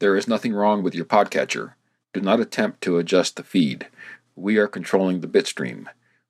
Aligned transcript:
There 0.00 0.16
is 0.16 0.28
nothing 0.28 0.54
wrong 0.54 0.82
with 0.84 0.94
your 0.94 1.04
podcatcher. 1.04 1.72
Do 2.14 2.20
not 2.20 2.38
attempt 2.38 2.80
to 2.82 2.98
adjust 2.98 3.34
the 3.34 3.42
feed. 3.42 3.88
We 4.36 4.56
are 4.56 4.68
controlling 4.68 5.20
the 5.20 5.26
bitstream. 5.26 5.86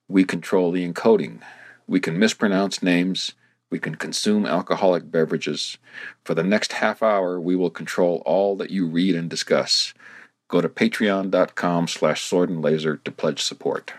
We 0.08 0.24
control 0.24 0.72
the 0.72 0.90
encoding. 0.90 1.42
We 1.86 2.00
can 2.00 2.18
mispronounce 2.18 2.82
names. 2.82 3.34
We 3.70 3.78
can 3.78 3.96
consume 3.96 4.46
alcoholic 4.46 5.10
beverages. 5.10 5.76
For 6.24 6.34
the 6.34 6.42
next 6.42 6.72
half 6.72 7.02
hour, 7.02 7.38
we 7.38 7.56
will 7.56 7.68
control 7.68 8.22
all 8.24 8.56
that 8.56 8.70
you 8.70 8.86
read 8.86 9.14
and 9.14 9.28
discuss. 9.28 9.92
Go 10.48 10.62
to 10.62 10.68
patreon.com 10.70 11.88
slash 11.88 12.22
sword 12.22 12.48
and 12.48 12.62
laser 12.62 12.96
to 12.96 13.12
pledge 13.12 13.42
support. 13.42 13.92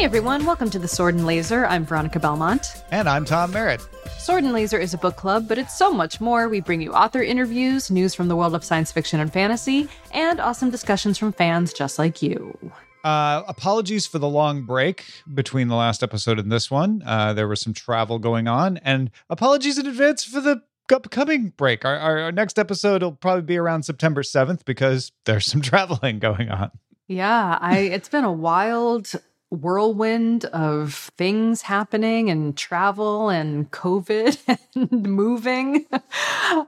Hey 0.00 0.06
everyone, 0.06 0.46
welcome 0.46 0.70
to 0.70 0.78
the 0.78 0.88
Sword 0.88 1.14
and 1.14 1.26
Laser. 1.26 1.66
I'm 1.66 1.84
Veronica 1.84 2.18
Belmont. 2.18 2.82
And 2.90 3.06
I'm 3.06 3.26
Tom 3.26 3.50
Merritt. 3.50 3.86
Sword 4.18 4.44
and 4.44 4.54
Laser 4.54 4.78
is 4.78 4.94
a 4.94 4.96
book 4.96 5.16
club, 5.16 5.46
but 5.46 5.58
it's 5.58 5.76
so 5.76 5.92
much 5.92 6.22
more. 6.22 6.48
We 6.48 6.62
bring 6.62 6.80
you 6.80 6.94
author 6.94 7.22
interviews, 7.22 7.90
news 7.90 8.14
from 8.14 8.28
the 8.28 8.34
world 8.34 8.54
of 8.54 8.64
science 8.64 8.90
fiction 8.90 9.20
and 9.20 9.30
fantasy, 9.30 9.90
and 10.12 10.40
awesome 10.40 10.70
discussions 10.70 11.18
from 11.18 11.34
fans 11.34 11.74
just 11.74 11.98
like 11.98 12.22
you. 12.22 12.56
Uh, 13.04 13.42
apologies 13.46 14.06
for 14.06 14.18
the 14.18 14.26
long 14.26 14.62
break 14.62 15.04
between 15.34 15.68
the 15.68 15.76
last 15.76 16.02
episode 16.02 16.38
and 16.38 16.50
this 16.50 16.70
one. 16.70 17.02
Uh, 17.04 17.34
there 17.34 17.46
was 17.46 17.60
some 17.60 17.74
travel 17.74 18.18
going 18.18 18.48
on, 18.48 18.78
and 18.78 19.10
apologies 19.28 19.76
in 19.76 19.86
advance 19.86 20.24
for 20.24 20.40
the 20.40 20.62
upcoming 20.90 21.52
break. 21.58 21.84
Our, 21.84 21.98
our, 21.98 22.18
our 22.20 22.32
next 22.32 22.58
episode 22.58 23.02
will 23.02 23.12
probably 23.12 23.42
be 23.42 23.58
around 23.58 23.82
September 23.82 24.22
7th 24.22 24.64
because 24.64 25.12
there's 25.26 25.44
some 25.44 25.60
traveling 25.60 26.20
going 26.20 26.48
on. 26.48 26.70
Yeah, 27.06 27.58
I 27.60 27.78
it's 27.78 28.08
been 28.08 28.22
a 28.22 28.30
wild 28.30 29.12
whirlwind 29.50 30.44
of 30.46 31.10
things 31.18 31.62
happening 31.62 32.30
and 32.30 32.56
travel 32.56 33.28
and 33.28 33.70
covid 33.72 34.38
and 34.74 35.02
moving. 35.02 35.86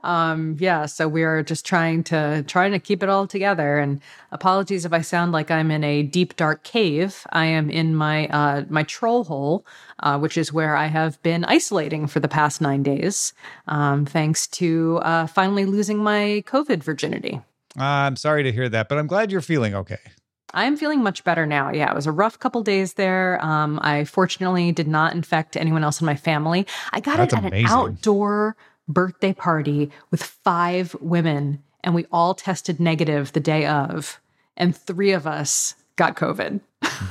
Um 0.03 0.57
yeah 0.59 0.85
so 0.85 1.07
we 1.07 1.23
are 1.23 1.43
just 1.43 1.65
trying 1.65 2.03
to 2.05 2.43
trying 2.47 2.73
to 2.73 2.79
keep 2.79 3.01
it 3.01 3.09
all 3.09 3.25
together. 3.25 3.79
And 3.79 4.01
apologies 4.31 4.85
if 4.85 4.93
i 4.93 5.01
sound 5.01 5.31
like 5.31 5.49
i'm 5.49 5.71
in 5.71 5.83
a 5.83 6.03
deep 6.03 6.35
dark 6.35 6.63
cave. 6.63 7.25
I 7.31 7.45
am 7.45 7.69
in 7.69 7.95
my 7.95 8.27
uh 8.27 8.65
my 8.69 8.83
troll 8.83 9.23
hole 9.23 9.65
uh, 9.99 10.19
which 10.19 10.37
is 10.37 10.51
where 10.51 10.75
i 10.75 10.87
have 10.87 11.21
been 11.23 11.45
isolating 11.45 12.07
for 12.07 12.19
the 12.19 12.27
past 12.27 12.59
nine 12.59 12.83
days 12.83 13.33
um 13.67 14.05
thanks 14.05 14.47
to 14.47 14.97
uh 15.03 15.27
finally 15.27 15.65
losing 15.65 15.97
my 15.99 16.43
covid 16.45 16.83
virginity. 16.83 17.41
Uh, 17.79 17.83
I'm 17.83 18.15
sorry 18.15 18.43
to 18.43 18.51
hear 18.51 18.69
that, 18.69 18.87
but 18.87 18.99
I'm 18.99 19.07
glad 19.07 19.31
you're 19.31 19.41
feeling 19.41 19.73
okay. 19.73 19.97
I 20.53 20.65
am 20.65 20.77
feeling 20.77 21.01
much 21.01 21.23
better 21.23 21.45
now. 21.45 21.71
Yeah, 21.71 21.89
it 21.91 21.95
was 21.95 22.05
a 22.07 22.11
rough 22.11 22.37
couple 22.39 22.61
days 22.63 22.93
there. 22.93 23.43
Um, 23.43 23.79
I 23.81 24.03
fortunately 24.03 24.71
did 24.71 24.87
not 24.87 25.13
infect 25.13 25.57
anyone 25.57 25.83
else 25.83 25.99
in 26.01 26.05
my 26.05 26.15
family. 26.15 26.67
I 26.91 26.99
got 26.99 27.17
That's 27.17 27.33
it 27.33 27.37
at 27.37 27.45
amazing. 27.45 27.65
an 27.65 27.71
outdoor 27.71 28.55
birthday 28.87 29.33
party 29.33 29.89
with 30.11 30.21
five 30.23 30.95
women, 30.99 31.63
and 31.83 31.95
we 31.95 32.05
all 32.11 32.35
tested 32.35 32.79
negative 32.79 33.31
the 33.33 33.39
day 33.39 33.65
of, 33.65 34.19
and 34.55 34.75
three 34.77 35.11
of 35.11 35.25
us 35.25 35.73
got 35.95 36.15
COVID. 36.15 36.59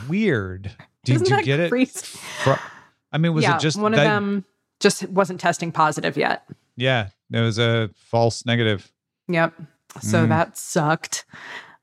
Weird. 0.09 0.71
Did 1.05 1.17
Isn't 1.17 1.31
you 1.31 1.37
that 1.37 1.45
get 1.45 1.59
it? 1.61 1.69
crazy? 1.71 2.07
fro- 2.45 2.57
I 3.11 3.19
mean, 3.19 3.35
was 3.35 3.43
yeah, 3.43 3.57
it 3.57 3.61
just 3.61 3.77
one 3.79 3.93
of 3.93 3.97
that- 3.99 4.05
them 4.05 4.45
just 4.81 5.09
wasn't 5.09 5.41
testing 5.41 5.73
positive 5.73 6.17
yet. 6.17 6.45
Yeah, 6.77 7.09
it 7.33 7.41
was 7.41 7.59
a 7.59 7.91
false 7.97 8.47
negative. 8.47 8.91
Yep. 9.29 9.55
So 10.01 10.25
Mm. 10.25 10.29
that 10.31 10.57
sucked. 10.57 11.25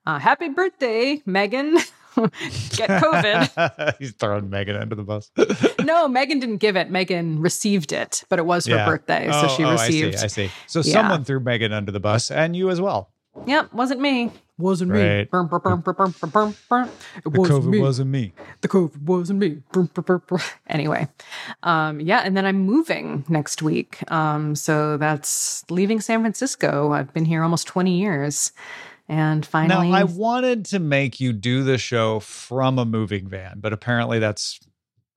Uh, 0.09 0.17
happy 0.17 0.49
birthday, 0.49 1.21
Megan. 1.27 1.75
Get 2.15 2.89
COVID. 2.89 3.95
He's 3.99 4.13
throwing 4.13 4.49
Megan 4.49 4.75
under 4.75 4.95
the 4.95 5.03
bus. 5.03 5.29
no, 5.83 6.07
Megan 6.07 6.39
didn't 6.39 6.57
give 6.57 6.75
it. 6.75 6.89
Megan 6.89 7.39
received 7.39 7.91
it, 7.91 8.23
but 8.27 8.39
it 8.39 8.45
was 8.47 8.65
her 8.65 8.75
Yeah. 8.75 8.85
birthday, 8.87 9.29
so 9.31 9.41
Oh, 9.43 9.47
she 9.55 9.63
oh, 9.63 9.71
received. 9.73 10.15
I 10.15 10.17
see. 10.27 10.45
I 10.45 10.47
see. 10.47 10.51
So 10.65 10.79
Yeah. 10.79 10.93
someone 10.93 11.23
threw 11.25 11.39
Megan 11.39 11.71
under 11.73 11.91
the 11.91 11.99
bus, 11.99 12.31
and 12.31 12.55
you 12.55 12.71
as 12.71 12.81
well. 12.81 13.11
Yep, 13.45 13.71
wasn't 13.71 14.01
me. 14.01 14.31
Wasn't 14.57 14.91
me. 14.91 14.99
Right. 15.01 15.29
Burm, 15.31 15.47
burm, 15.47 15.61
burm, 15.63 15.81
burm, 15.81 15.93
burm, 15.95 16.13
burm, 16.19 16.31
burm, 16.31 16.55
burm. 16.67 16.89
It 17.17 17.23
The 17.23 17.29
wasn't 17.29 17.63
COVID 17.63 17.69
me. 17.69 17.79
wasn't 17.79 18.09
me. 18.09 18.33
The 18.61 18.67
COVID 18.67 19.01
wasn't 19.03 19.39
me. 19.39 19.61
Burm, 19.71 19.89
burm, 19.93 20.03
burm, 20.03 20.21
burm. 20.27 20.41
Anyway, 20.67 21.07
um, 21.63 21.99
yeah, 22.01 22.21
and 22.25 22.35
then 22.35 22.45
I'm 22.47 22.59
moving 22.61 23.23
next 23.29 23.61
week. 23.61 23.99
Um, 24.11 24.55
so 24.55 24.97
that's 24.97 25.63
leaving 25.69 26.01
San 26.01 26.19
Francisco. 26.21 26.91
I've 26.91 27.13
been 27.13 27.25
here 27.25 27.43
almost 27.43 27.67
20 27.67 27.97
years, 27.97 28.51
and 29.09 29.45
finally, 29.45 29.89
Now, 29.89 29.97
I 29.97 30.03
wanted 30.05 30.65
to 30.65 30.79
make 30.79 31.19
you 31.19 31.33
do 31.33 31.63
the 31.63 31.77
show 31.77 32.19
from 32.21 32.79
a 32.79 32.85
moving 32.85 33.27
van, 33.27 33.55
but 33.59 33.73
apparently 33.73 34.19
that's 34.19 34.59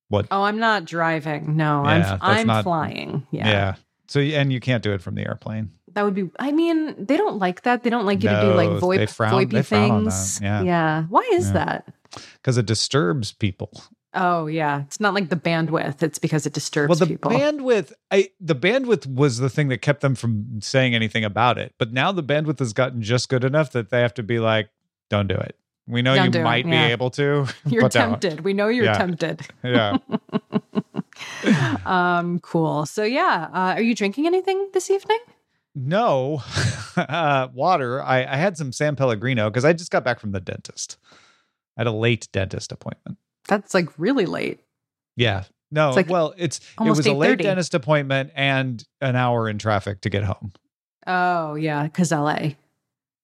what. 0.08 0.26
oh, 0.30 0.42
I'm 0.42 0.58
not 0.58 0.84
driving. 0.84 1.56
No, 1.56 1.84
Yeah, 1.84 2.18
I'm 2.20 2.38
I'm 2.40 2.46
not- 2.48 2.64
flying. 2.64 3.26
yeah. 3.30 3.48
yeah. 3.48 3.74
So, 4.08 4.20
and 4.20 4.52
you 4.52 4.60
can't 4.60 4.82
do 4.82 4.92
it 4.92 5.00
from 5.00 5.14
the 5.14 5.22
airplane. 5.26 5.70
That 5.94 6.04
would 6.04 6.14
be. 6.14 6.28
I 6.38 6.52
mean, 6.52 6.94
they 7.06 7.16
don't 7.16 7.38
like 7.38 7.62
that. 7.62 7.82
They 7.82 7.90
don't 7.90 8.04
like 8.06 8.22
you 8.22 8.28
to 8.30 8.40
do 8.40 8.48
No, 8.48 8.56
like 8.56 8.98
they 8.98 9.06
frown- 9.06 9.32
VoIPy 9.32 9.50
they 9.50 9.62
things. 9.62 10.40
yeah. 10.42 10.62
yeah. 10.62 11.02
Why 11.04 11.28
is 11.34 11.46
Yeah. 11.48 11.52
that? 11.52 11.94
because 12.34 12.58
it 12.58 12.66
disturbs 12.66 13.32
people. 13.32 13.70
Oh 14.14 14.46
yeah, 14.46 14.82
it's 14.82 15.00
not 15.00 15.14
like 15.14 15.30
the 15.30 15.36
bandwidth. 15.36 16.02
It's 16.02 16.18
because 16.18 16.44
it 16.46 16.52
disturbs 16.52 16.90
Well, 16.90 16.98
the 16.98 17.06
people. 17.06 17.30
bandwidth, 17.30 17.92
I 18.10 18.28
the 18.40 18.54
bandwidth 18.54 19.06
was 19.06 19.38
the 19.38 19.48
thing 19.48 19.68
that 19.68 19.78
kept 19.78 20.00
them 20.02 20.14
from 20.14 20.60
saying 20.60 20.94
anything 20.94 21.24
about 21.24 21.56
it. 21.58 21.74
But 21.78 21.92
now 21.92 22.12
the 22.12 22.22
bandwidth 22.22 22.58
has 22.58 22.72
gotten 22.72 23.00
just 23.02 23.28
good 23.28 23.42
enough 23.44 23.72
that 23.72 23.88
they 23.90 24.00
have 24.00 24.12
to 24.14 24.22
be 24.22 24.38
like, 24.38 24.68
"Don't 25.08 25.28
do 25.28 25.34
it." 25.34 25.56
We 25.86 26.02
know 26.02 26.14
Don't 26.14 26.26
you 26.26 26.30
do 26.30 26.40
it, 26.40 26.44
might 26.44 26.66
yeah. 26.66 26.86
be 26.88 26.92
able 26.92 27.10
to. 27.12 27.46
you're 27.66 27.82
but 27.82 27.92
don't." 27.92 28.20
tempted. 28.20 28.40
We 28.44 28.52
know 28.52 28.68
you're 28.68 28.84
Yeah. 28.84 28.98
tempted. 28.98 29.40
Yeah. 29.64 29.96
Um, 31.84 32.40
cool. 32.40 32.86
So 32.86 33.04
yeah, 33.04 33.48
uh, 33.52 33.74
are 33.74 33.82
you 33.82 33.94
drinking 33.94 34.26
anything 34.26 34.68
this 34.72 34.90
evening? 34.90 35.18
No, 35.74 36.42
uh, 36.96 37.48
water. 37.54 38.02
I, 38.02 38.24
I 38.24 38.36
had 38.36 38.56
some 38.56 38.72
San 38.72 38.96
Pellegrino 38.96 39.48
because 39.50 39.64
I 39.64 39.72
just 39.72 39.90
got 39.90 40.04
back 40.04 40.20
from 40.20 40.32
the 40.32 40.40
dentist. 40.40 40.96
I 41.76 41.80
had 41.80 41.86
a 41.86 41.92
late 41.92 42.28
dentist 42.32 42.72
appointment. 42.72 43.18
That's 43.48 43.74
like 43.74 43.88
really 43.98 44.26
late. 44.26 44.60
Yeah. 45.16 45.44
No, 45.70 45.88
It's 45.88 45.96
like 45.96 46.10
well, 46.10 46.34
it's 46.36 46.60
it 46.78 46.84
was 46.88 47.06
a 47.06 47.14
late 47.14 47.38
dentist 47.38 47.72
appointment 47.72 48.30
and 48.34 48.84
an 49.00 49.16
hour 49.16 49.48
in 49.48 49.56
traffic 49.58 50.02
to 50.02 50.10
get 50.10 50.22
home. 50.22 50.52
Oh 51.06 51.54
yeah, 51.54 51.84
because 51.84 52.12
LA. 52.12 52.50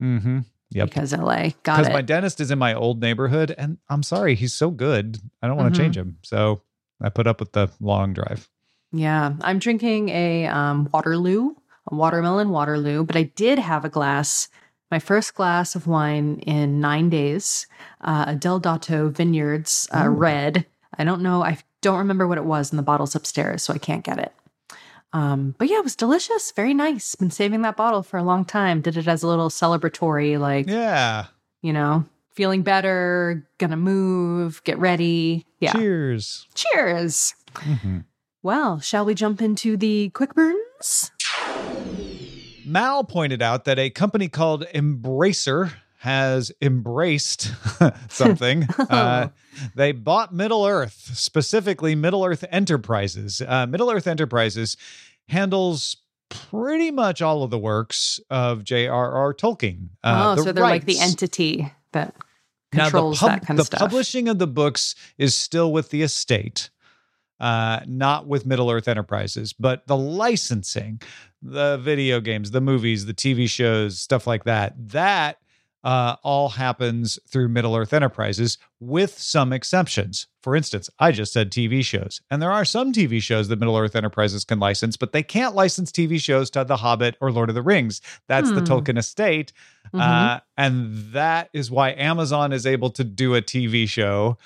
Mm-hmm. 0.01 0.39
Yep. 0.71 0.89
Because 0.89 1.13
LA. 1.13 1.19
Got 1.27 1.39
it. 1.45 1.55
Because 1.63 1.89
my 1.93 2.01
dentist 2.01 2.39
is 2.41 2.49
in 2.49 2.57
my 2.59 2.73
old 2.73 3.01
neighborhood, 3.01 3.53
and 3.55 3.77
I'm 3.87 4.01
sorry, 4.03 4.33
he's 4.35 4.53
so 4.53 4.71
good. 4.71 5.19
I 5.43 5.47
don't 5.47 5.57
want 5.57 5.73
to 5.75 5.79
change 5.79 5.95
him, 5.97 6.17
so 6.23 6.61
I 7.01 7.09
put 7.09 7.27
up 7.27 7.39
with 7.39 7.51
the 7.51 7.69
long 7.79 8.13
drive. 8.13 8.49
yeah, 8.91 9.33
I'm 9.41 9.59
drinking 9.59 10.09
a 10.09 10.47
um, 10.47 10.89
Waterloo, 10.91 11.51
a 11.91 11.95
watermelon 11.95 12.49
Waterloo, 12.49 13.03
but 13.03 13.15
I 13.15 13.23
did 13.23 13.59
have 13.59 13.85
a 13.85 13.89
glass. 13.89 14.47
My 14.91 14.99
first 14.99 15.35
glass 15.35 15.75
of 15.75 15.85
wine 15.87 16.39
in 16.45 16.81
nine 16.81 17.09
days, 17.09 17.67
uh, 18.01 18.25
a 18.27 18.35
Del 18.35 18.59
Dotto 18.59 19.09
Vineyards 19.09 19.87
uh, 19.95 20.09
red. 20.09 20.65
I 20.97 21.03
don't 21.03 21.21
know. 21.21 21.43
I 21.43 21.59
don't 21.81 21.99
remember 21.99 22.27
what 22.27 22.37
it 22.39 22.45
was 22.45 22.71
in 22.71 22.77
the 22.77 22.83
bottles 22.83 23.15
upstairs, 23.15 23.61
so 23.63 23.73
I 23.73 23.77
can't 23.77 24.03
get 24.03 24.17
it. 24.19 24.33
Um, 25.13 25.55
but 25.57 25.69
yeah, 25.69 25.77
it 25.77 25.83
was 25.83 25.95
delicious. 25.95 26.51
Very 26.51 26.73
nice. 26.73 27.15
Been 27.15 27.31
saving 27.31 27.61
that 27.63 27.77
bottle 27.77 28.03
for 28.03 28.17
a 28.17 28.23
long 28.23 28.45
time. 28.45 28.81
Did 28.81 28.97
it 28.97 29.07
as 29.07 29.23
a 29.23 29.27
little 29.27 29.49
celebratory, 29.49 30.39
like, 30.39 30.67
Yeah. 30.67 31.27
you 31.61 31.73
know, 31.73 32.05
feeling 32.33 32.61
better, 32.63 33.47
gonna 33.59 33.77
move, 33.77 34.63
get 34.63 34.77
ready. 34.79 35.45
Yeah. 35.59 35.73
Cheers. 35.73 36.47
Cheers. 36.55 37.33
Mhm. 37.55 38.05
Well, 38.43 38.79
shall 38.79 39.03
we 39.05 39.13
jump 39.15 39.41
into 39.41 39.75
the 39.77 40.09
quick 40.09 40.33
burns? 40.33 41.11
Mal 42.69 43.03
pointed 43.03 43.41
out 43.41 43.65
that 43.65 43.79
a 43.79 43.89
company 43.89 44.27
called 44.27 44.65
Embracer 44.75 45.73
has 45.99 46.51
embraced 46.61 47.51
something. 48.09 48.63
uh, 48.89 49.29
they 49.75 49.91
bought 49.91 50.33
Middle 50.33 50.65
Earth, 50.65 51.11
specifically 51.13 51.95
Middle 51.95 52.23
Earth 52.23 52.45
Enterprises. 52.51 53.41
Uh, 53.45 53.65
Middle 53.67 53.91
Earth 53.91 54.07
Enterprises 54.07 54.77
handles 55.27 55.97
pretty 56.29 56.91
much 56.91 57.21
all 57.21 57.43
of 57.43 57.49
the 57.49 57.57
works 57.59 58.19
of 58.29 58.63
J.R.R. 58.63 59.33
Tolkien. 59.33 59.89
Uh, 60.03 60.31
oh, 60.31 60.35
the 60.35 60.43
so 60.43 60.51
they're 60.51 60.63
like 60.63 60.85
the 60.85 60.99
entity 60.99 61.71
that 61.91 62.15
Now, 62.71 62.85
the 62.85 62.91
controls 62.91 63.19
pub- 63.19 63.29
that 63.31 63.45
kind 63.45 63.57
the 63.57 63.61
of 63.61 63.67
stuff. 63.67 63.79
publishing 63.79 64.29
of 64.29 64.39
the 64.39 64.47
books 64.47 64.95
is 65.17 65.35
still 65.35 65.73
with 65.73 65.89
the 65.89 66.01
estate, 66.01 66.69
uh, 67.39 67.79
not 67.87 68.27
with 68.27 68.45
Middle 68.45 68.69
Earth 68.71 68.87
Enterprises, 68.87 69.53
but 69.53 69.85
the 69.87 69.97
licensing, 69.97 71.01
the 71.41 71.77
video 71.77 72.19
games, 72.19 72.51
the 72.51 72.61
movies, 72.61 73.05
the 73.05 73.13
TV 73.13 73.49
shows, 73.49 73.99
stuff 73.99 74.27
like 74.27 74.43
that, 74.43 74.73
that 74.89 75.37
uh, 75.81 76.17
all 76.23 76.49
happens 76.49 77.17
through 77.29 77.47
Middle 77.47 77.73
Earth 77.73 77.93
Enterprises 77.93 78.57
with 78.81 79.17
some 79.17 79.53
exceptions. 79.53 80.27
For 80.43 80.53
instance, 80.55 80.89
I 80.99 81.13
just 81.13 81.31
said 81.31 81.51
TV 81.51 81.83
shows, 81.85 82.19
and 82.29 82.41
there 82.41 82.51
are 82.51 82.65
some 82.65 82.91
TV 82.91 83.21
shows 83.21 83.47
that 83.47 83.59
Middle 83.59 83.77
Earth 83.77 83.95
Enterprises 83.95 84.43
can 84.43 84.59
license, 84.59 84.97
but 84.97 85.13
they 85.13 85.23
can't 85.23 85.55
license 85.55 85.89
TV 85.91 86.19
shows 86.19 86.49
to 86.51 86.65
The 86.65 86.75
Hobbit 86.77 87.15
or 87.21 87.31
Lord 87.31 87.47
of 87.47 87.55
the 87.55 87.61
Rings. 87.61 88.01
That's 88.27 88.49
the 88.49 88.59
Hmm. 88.59 88.65
Tolkien 88.65 88.97
estate. 88.97 89.53
Mhm. 89.93 90.01
Uh, 90.01 90.39
and 90.57 91.13
that 91.13 91.49
is 91.53 91.71
why 91.71 91.91
Amazon 91.91 92.51
is 92.51 92.65
able 92.65 92.89
to 92.91 93.03
do 93.05 93.33
a 93.35 93.41
TV 93.41 93.87
show 93.87 94.37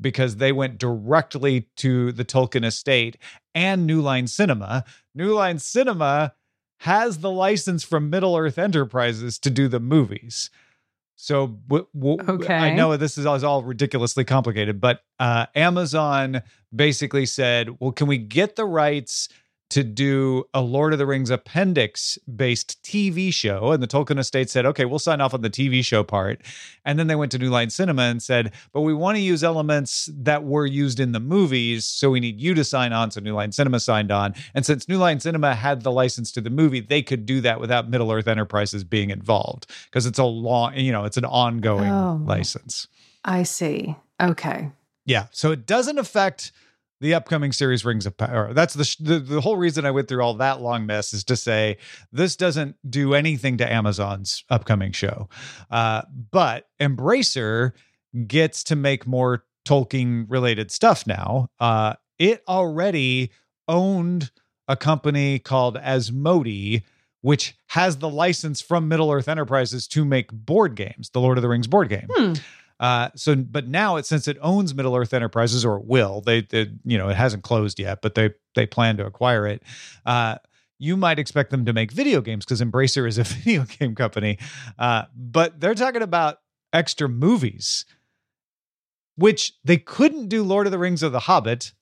because 0.00 0.36
they 0.36 0.52
went 0.52 0.78
directly 0.78 1.68
to 1.76 2.12
the 2.12 2.24
Tolkien 2.24 2.64
estate 2.64 3.16
and 3.54 3.86
New 3.86 4.00
Line 4.00 4.26
Cinema. 4.26 4.84
New 5.14 5.34
Line 5.34 5.58
Cinema 5.58 6.34
has 6.80 7.18
the 7.18 7.30
license 7.30 7.84
from 7.84 8.08
Middle 8.10 8.36
Earth 8.36 8.58
Enterprises 8.58 9.38
to 9.40 9.50
do 9.50 9.68
the 9.68 9.80
movies. 9.80 10.50
So 11.16 11.48
w- 11.68 11.86
w- 11.94 12.18
Okay. 12.26 12.56
I 12.56 12.74
know 12.74 12.96
this 12.96 13.18
is 13.18 13.26
all, 13.26 13.34
is 13.34 13.44
all 13.44 13.62
ridiculously 13.62 14.24
complicated, 14.24 14.80
but 14.80 15.02
uh, 15.18 15.44
Amazon 15.54 16.40
basically 16.74 17.26
said, 17.26 17.78
"Well, 17.78 17.92
can 17.92 18.06
we 18.06 18.16
get 18.16 18.56
the 18.56 18.64
rights 18.64 19.28
to 19.70 19.82
do 19.82 20.44
a 20.54 20.60
Lord 20.60 20.92
of 20.92 20.98
the 20.98 21.06
Rings 21.06 21.30
appendix 21.30 22.18
based 22.34 22.82
TV 22.82 23.32
show?" 23.32 23.72
And 23.72 23.82
the 23.82 23.88
Tolkien 23.88 24.18
estate 24.18 24.50
said, 24.50 24.66
"Okay, 24.66 24.84
we'll 24.84 24.98
sign 24.98 25.20
off 25.20 25.34
on 25.34 25.42
the 25.42 25.50
TV 25.50 25.82
show 25.84 26.02
part." 26.04 26.42
And 26.84 26.98
then 26.98 27.06
they 27.06 27.14
went 27.14 27.32
to 27.32 27.38
New 27.38 27.50
Line 27.50 27.70
Cinema 27.70 28.02
and 28.02 28.22
said, 28.22 28.52
"But 28.72 28.82
we 28.82 28.94
want 28.94 29.16
to 29.16 29.20
use 29.22 29.42
elements 29.42 30.08
that 30.14 30.44
were 30.44 30.66
used 30.66 31.00
in 31.00 31.12
the 31.12 31.20
movies, 31.20 31.86
so 31.86 32.10
we 32.10 32.20
need 32.20 32.40
you 32.40 32.54
to 32.54 32.64
sign 32.64 32.92
on." 32.92 33.10
So 33.10 33.20
New 33.20 33.34
Line 33.34 33.52
Cinema 33.52 33.80
signed 33.80 34.10
on, 34.10 34.34
and 34.54 34.64
since 34.66 34.88
New 34.88 34.98
Line 34.98 35.20
Cinema 35.20 35.54
had 35.54 35.82
the 35.82 35.92
license 35.92 36.30
to 36.32 36.40
the 36.40 36.50
movie, 36.50 36.80
they 36.80 37.02
could 37.02 37.26
do 37.26 37.40
that 37.40 37.60
without 37.60 37.88
Middle 37.88 38.12
Earth 38.12 38.28
Enterprises 38.28 38.84
being 38.84 39.10
involved 39.10 39.66
because 39.86 40.06
it's 40.06 40.18
a 40.18 40.24
long, 40.24 40.76
you 40.76 40.92
know, 40.92 41.04
it's 41.04 41.16
an 41.16 41.24
ongoing 41.24 41.90
Oh. 41.90 42.20
license. 42.24 42.86
I 43.24 43.42
see. 43.42 43.96
Okay. 44.20 44.70
Yeah, 45.06 45.26
so 45.32 45.50
it 45.50 45.66
doesn't 45.66 45.98
affect 45.98 46.52
the 47.00 47.14
upcoming 47.14 47.50
series 47.52 47.84
Rings 47.84 48.06
of 48.06 48.16
Power. 48.16 48.52
That's 48.52 48.74
the, 48.74 48.84
sh- 48.84 48.96
the 48.96 49.18
the 49.18 49.40
whole 49.40 49.56
reason 49.56 49.86
I 49.86 49.90
went 49.90 50.08
through 50.08 50.22
all 50.22 50.34
that 50.34 50.60
long 50.60 50.86
mess 50.86 51.12
is 51.12 51.24
to 51.24 51.36
say 51.36 51.78
this 52.12 52.36
doesn't 52.36 52.76
do 52.88 53.14
anything 53.14 53.56
to 53.58 53.72
Amazon's 53.72 54.44
upcoming 54.50 54.92
show, 54.92 55.28
uh, 55.70 56.02
but 56.30 56.66
Embracer 56.80 57.72
gets 58.26 58.64
to 58.64 58.76
make 58.76 59.06
more 59.06 59.44
Tolkien 59.64 60.26
related 60.28 60.70
stuff 60.70 61.06
now. 61.06 61.48
Uh, 61.58 61.94
it 62.18 62.42
already 62.48 63.30
owned 63.68 64.30
a 64.68 64.76
company 64.76 65.38
called 65.38 65.76
Asmodee. 65.76 66.82
Which 67.22 67.54
has 67.66 67.98
the 67.98 68.08
license 68.08 68.62
from 68.62 68.88
Middle 68.88 69.12
Earth 69.12 69.28
Enterprises 69.28 69.86
to 69.88 70.06
make 70.06 70.32
board 70.32 70.74
games, 70.74 71.10
the 71.10 71.20
Lord 71.20 71.36
of 71.36 71.42
the 71.42 71.50
Rings 71.50 71.66
board 71.66 71.90
game. 71.90 72.08
Hmm. 72.10 72.32
Uh, 72.80 73.10
so, 73.14 73.36
but 73.36 73.68
now 73.68 73.96
it 73.96 74.06
since 74.06 74.26
it 74.26 74.38
owns 74.40 74.74
Middle 74.74 74.96
Earth 74.96 75.12
Enterprises, 75.12 75.64
or 75.64 75.78
will, 75.78 76.22
they, 76.22 76.40
they, 76.40 76.70
you 76.84 76.96
know, 76.96 77.10
it 77.10 77.16
hasn't 77.16 77.44
closed 77.44 77.78
yet, 77.78 78.00
but 78.00 78.14
they 78.14 78.30
they 78.54 78.66
plan 78.66 78.96
to 78.96 79.06
acquire 79.06 79.46
it. 79.46 79.62
Uh, 80.06 80.36
you 80.78 80.96
might 80.96 81.18
expect 81.18 81.50
them 81.50 81.66
to 81.66 81.74
make 81.74 81.92
video 81.92 82.22
games 82.22 82.44
because 82.46 82.62
Embracer 82.62 83.06
is 83.06 83.18
a 83.18 83.24
video 83.24 83.64
game 83.64 83.94
company, 83.94 84.38
uh, 84.78 85.04
but 85.14 85.60
they're 85.60 85.74
talking 85.74 86.02
about 86.02 86.38
extra 86.72 87.06
movies, 87.06 87.84
which 89.16 89.52
they 89.62 89.76
couldn't 89.76 90.28
do 90.28 90.42
Lord 90.42 90.66
of 90.66 90.70
the 90.70 90.78
Rings 90.78 91.04
or 91.04 91.10
The 91.10 91.20
Hobbit, 91.20 91.74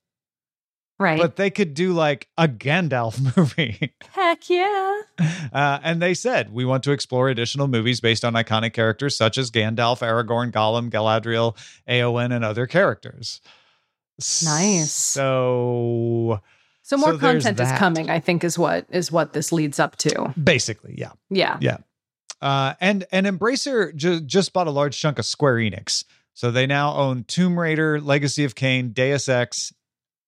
Right. 1.01 1.21
but 1.21 1.37
they 1.37 1.51
could 1.51 1.75
do 1.75 1.93
like 1.93 2.27
a 2.37 2.49
Gandalf 2.49 3.21
movie. 3.37 3.93
Heck 4.13 4.51
yeah. 4.51 5.01
Uh, 5.53 5.79
and 5.83 6.03
they 6.03 6.13
said, 6.15 6.53
we 6.53 6.65
want 6.65 6.83
to 6.85 6.91
explore 6.93 7.29
additional 7.29 7.69
movies 7.69 8.01
based 8.01 8.25
on 8.25 8.33
iconic 8.35 8.73
characters 8.73 9.17
such 9.17 9.39
as 9.39 9.51
Gandalf, 9.53 10.01
Aragorn, 10.01 10.51
Gollum, 10.51 10.91
Galadriel, 10.91 11.57
Eowyn, 11.89 12.35
and 12.35 12.45
other 12.45 12.67
characters. 12.67 13.41
Nice. 14.45 14.93
So 14.93 16.41
So 16.83 16.97
more 16.97 17.13
So 17.13 17.19
content 17.19 17.61
is 17.61 17.71
coming, 17.73 18.11
I 18.11 18.19
think 18.21 18.43
is 18.45 18.59
what 18.59 18.87
is 18.91 19.13
what 19.13 19.33
this 19.33 19.53
leads 19.53 19.79
up 19.79 19.97
to. 19.99 20.35
basically, 20.43 20.95
yeah. 20.99 21.13
Yeah. 21.31 21.59
Yeah. 21.61 21.77
Uh, 22.41 22.75
and 22.81 23.05
and 23.13 23.27
Embracer 23.27 23.95
ju- 23.95 24.21
just 24.21 24.53
bought 24.53 24.67
a 24.67 24.71
large 24.71 24.99
chunk 24.99 25.19
of 25.19 25.27
Square 25.27 25.57
Enix. 25.57 26.05
So 26.35 26.51
they 26.53 26.67
now 26.67 26.95
own 26.95 27.25
Tomb 27.25 27.59
Raider, 27.59 28.01
Legacy 28.01 28.45
of 28.45 28.55
Kain, 28.55 28.91
Deus 28.93 29.29
Ex, 29.29 29.73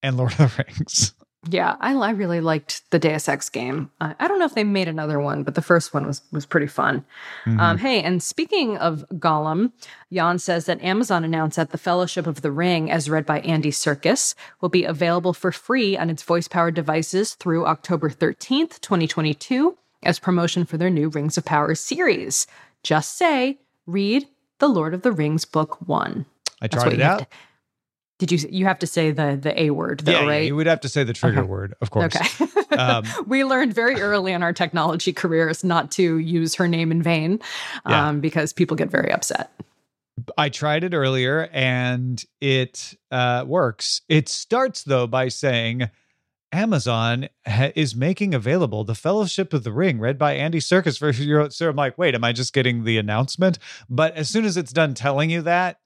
and 0.02 0.17
Lord 0.17 0.32
of 0.32 0.38
the 0.56 0.64
Rings. 0.67 1.14
Yeah, 1.49 1.76
I, 1.81 1.94
I 1.94 2.11
really 2.11 2.43
liked 2.43 2.82
the 2.91 2.99
Deus 2.99 3.26
Ex 3.26 3.49
game. 3.49 3.91
Uh, 3.99 4.12
I 4.19 4.29
don't 4.29 4.38
know 4.38 4.44
if 4.44 4.55
they 4.55 4.62
made 4.62 4.88
another 4.88 5.19
one, 5.19 5.43
but 5.43 5.55
the 5.55 5.62
first 5.62 5.94
one 5.94 6.06
was 6.06 6.20
was 6.31 6.44
pretty 6.44 6.67
fun. 6.67 7.02
Um, 7.47 7.79
hey, 7.79 8.02
and 8.02 8.23
speaking 8.23 8.76
of 8.76 9.06
Gollum, 9.14 9.73
Jan 10.12 10.38
says 10.38 10.67
that 10.67 10.82
Amazon 10.82 11.25
announced 11.25 11.56
that 11.56 11.70
the 11.70 11.79
Fellowship 11.79 12.26
of 12.26 12.43
the 12.43 12.52
Ring, 12.52 12.91
as 12.91 13.08
read 13.08 13.25
by 13.25 13.41
Andy 13.41 13.70
Serkis, 13.70 14.35
will 14.61 14.69
be 14.69 14.85
available 14.85 15.32
for 15.32 15.50
free 15.50 15.97
on 15.97 16.11
its 16.11 16.23
voice 16.23 16.47
powered 16.47 16.75
devices 16.75 17.35
through 17.37 17.64
October 17.64 18.11
13th, 18.11 18.79
2022, 18.82 19.79
as 20.02 20.19
promotion 20.19 20.67
for 20.67 20.76
their 20.76 20.91
new 20.91 21.08
Rings 21.08 21.38
of 21.38 21.47
Power 21.47 21.75
series. 21.75 22.47
Just 22.82 23.17
say, 23.17 23.58
read 23.87 24.26
The 24.58 24.69
Lord 24.69 24.93
of 24.93 25.00
the 25.00 25.12
Rings 25.12 25.47
Book 25.47 25.79
One. 25.88 26.26
I 26.61 26.67
tried 26.69 26.93
it 26.93 27.00
out. 27.00 27.19
to- 27.20 27.26
did 28.20 28.31
you? 28.31 28.38
You 28.50 28.67
have 28.67 28.78
to 28.81 28.87
say 28.87 29.11
the 29.11 29.37
the 29.40 29.58
A 29.61 29.70
word 29.70 30.00
though, 30.00 30.12
yeah, 30.12 30.31
yeah, 30.31 30.38
you 30.38 30.55
would 30.55 30.67
have 30.67 30.81
to 30.82 30.88
say 30.88 31.02
the 31.02 31.12
trigger 31.12 31.40
Okay. 31.40 31.49
word, 31.49 31.75
of 31.81 31.90
course. 31.90 32.14
Okay. 32.14 32.76
Um, 32.76 33.05
we 33.26 33.43
learned 33.44 33.75
very 33.75 34.00
early 34.00 34.31
in 34.32 34.43
our 34.43 34.52
technology 34.52 35.12
careers 35.12 35.64
not 35.64 35.90
to 35.93 36.19
use 36.19 36.55
her 36.55 36.69
name 36.69 36.93
in 36.93 37.02
vain 37.02 37.40
um, 37.87 37.93
Yeah. 37.93 38.12
because 38.20 38.52
people 38.52 38.76
get 38.76 38.90
very 38.90 39.11
upset. 39.11 39.50
I 40.37 40.50
tried 40.50 40.84
it 40.84 40.93
earlier 40.94 41.49
and 41.50 42.22
it 42.43 42.94
uh, 43.11 43.44
works. 43.46 44.02
It 44.08 44.28
starts 44.28 44.82
though 44.84 45.06
by 45.06 45.28
saying 45.28 45.88
Amazon 46.52 47.28
ha- 47.46 47.73
is 47.75 47.94
making 47.96 48.34
available 48.34 48.84
the 48.84 48.94
Fellowship 48.94 49.52
of 49.55 49.64
the 49.64 49.73
Ring, 49.73 49.99
read 49.99 50.19
by 50.19 50.34
Andy 50.34 50.58
Serkis 50.58 50.99
for 51.00 51.11
your. 51.11 51.49
So 51.50 51.69
I'm 51.70 51.76
like, 51.76 51.96
wait, 51.96 52.14
am 52.14 52.25
I 52.25 52.32
just 52.32 52.52
getting 52.52 52.84
the 52.84 52.99
announcement? 52.99 53.58
But 53.88 54.14
as 54.14 54.28
soon 54.28 54.44
as 54.44 54.56
it's 54.56 54.73
done 54.73 54.94
telling 54.94 55.31
you 55.31 55.43
that, 55.43 55.78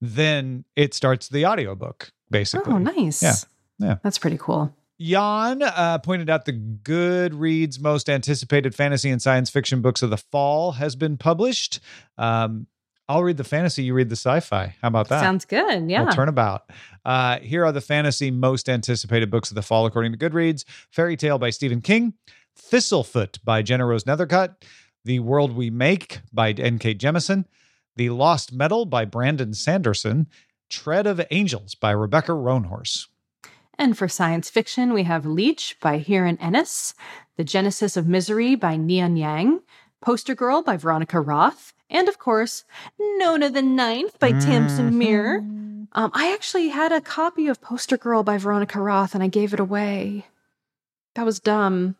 then 0.00 0.64
it 0.76 0.94
starts 0.94 1.28
the 1.28 1.46
audiobook 1.46 2.12
basically. 2.30 2.72
Oh, 2.72 2.78
nice. 2.78 3.22
Yeah. 3.22 3.34
Yeah. 3.78 3.96
That's 4.02 4.18
pretty 4.18 4.38
cool. 4.38 4.74
Jan 5.00 5.62
uh, 5.62 5.98
pointed 5.98 6.28
out 6.28 6.44
the 6.44 6.52
Goodreads 6.52 7.80
most 7.80 8.10
anticipated 8.10 8.74
fantasy 8.74 9.08
and 9.08 9.20
science 9.20 9.48
fiction 9.48 9.80
books 9.80 10.02
of 10.02 10.10
the 10.10 10.18
fall 10.18 10.72
has 10.72 10.94
been 10.94 11.16
published. 11.16 11.80
Um, 12.18 12.66
I'll 13.08 13.24
read 13.24 13.38
the 13.38 13.44
fantasy, 13.44 13.82
you 13.82 13.94
read 13.94 14.08
the 14.08 14.16
sci-fi. 14.16 14.76
How 14.80 14.88
about 14.88 15.08
that? 15.08 15.20
Sounds 15.20 15.44
good. 15.44 15.90
Yeah. 15.90 16.02
We'll 16.04 16.12
turn 16.12 16.28
about. 16.28 16.70
Uh, 17.04 17.38
here 17.40 17.64
are 17.64 17.72
the 17.72 17.80
fantasy 17.80 18.30
most 18.30 18.68
anticipated 18.68 19.30
books 19.30 19.50
of 19.50 19.54
the 19.54 19.62
fall, 19.62 19.86
according 19.86 20.12
to 20.12 20.18
Goodreads 20.18 20.64
Fairy 20.90 21.16
Tale 21.16 21.38
by 21.38 21.50
Stephen 21.50 21.80
King, 21.80 22.14
Thistlefoot 22.56 23.42
by 23.42 23.62
Jenna 23.62 23.86
Rose 23.86 24.04
Nethercott, 24.04 24.56
The 25.04 25.18
World 25.18 25.56
We 25.56 25.70
Make 25.70 26.20
by 26.32 26.52
N.K. 26.52 26.96
Jemisin, 26.96 27.46
The 28.00 28.08
Lost 28.08 28.54
Metal 28.54 28.86
by 28.86 29.04
Brandon 29.04 29.52
Sanderson, 29.52 30.26
Tread 30.70 31.06
of 31.06 31.20
Angels 31.30 31.74
by 31.74 31.90
Rebecca 31.90 32.32
Roanhorse. 32.32 33.08
And 33.76 33.94
for 33.94 34.08
science 34.08 34.48
fiction, 34.48 34.94
we 34.94 35.02
have 35.02 35.26
Leech 35.26 35.76
by 35.82 35.98
Hiron 35.98 36.38
Ennes, 36.38 36.94
The 37.36 37.44
Genesis 37.44 37.98
of 37.98 38.08
Misery 38.08 38.54
by 38.54 38.78
Neon 38.78 39.18
Yang, 39.18 39.60
Poster 40.00 40.34
Girl 40.34 40.62
by 40.62 40.78
Veronica 40.78 41.20
Roth, 41.20 41.74
and 41.90 42.08
of 42.08 42.18
course, 42.18 42.64
Nona 42.98 43.50
the 43.50 43.60
Ninth 43.60 44.18
by 44.18 44.32
Tamsyn 44.32 44.94
Muir. 44.94 45.40
Um, 45.92 46.10
I 46.14 46.32
actually 46.32 46.68
had 46.68 46.92
a 46.92 47.02
copy 47.02 47.48
of 47.48 47.60
Poster 47.60 47.98
Girl 47.98 48.22
by 48.22 48.38
Veronica 48.38 48.80
Roth 48.80 49.14
and 49.14 49.22
I 49.22 49.26
gave 49.26 49.52
it 49.52 49.60
away. 49.60 50.24
That 51.16 51.26
was 51.26 51.38
dumb. 51.38 51.96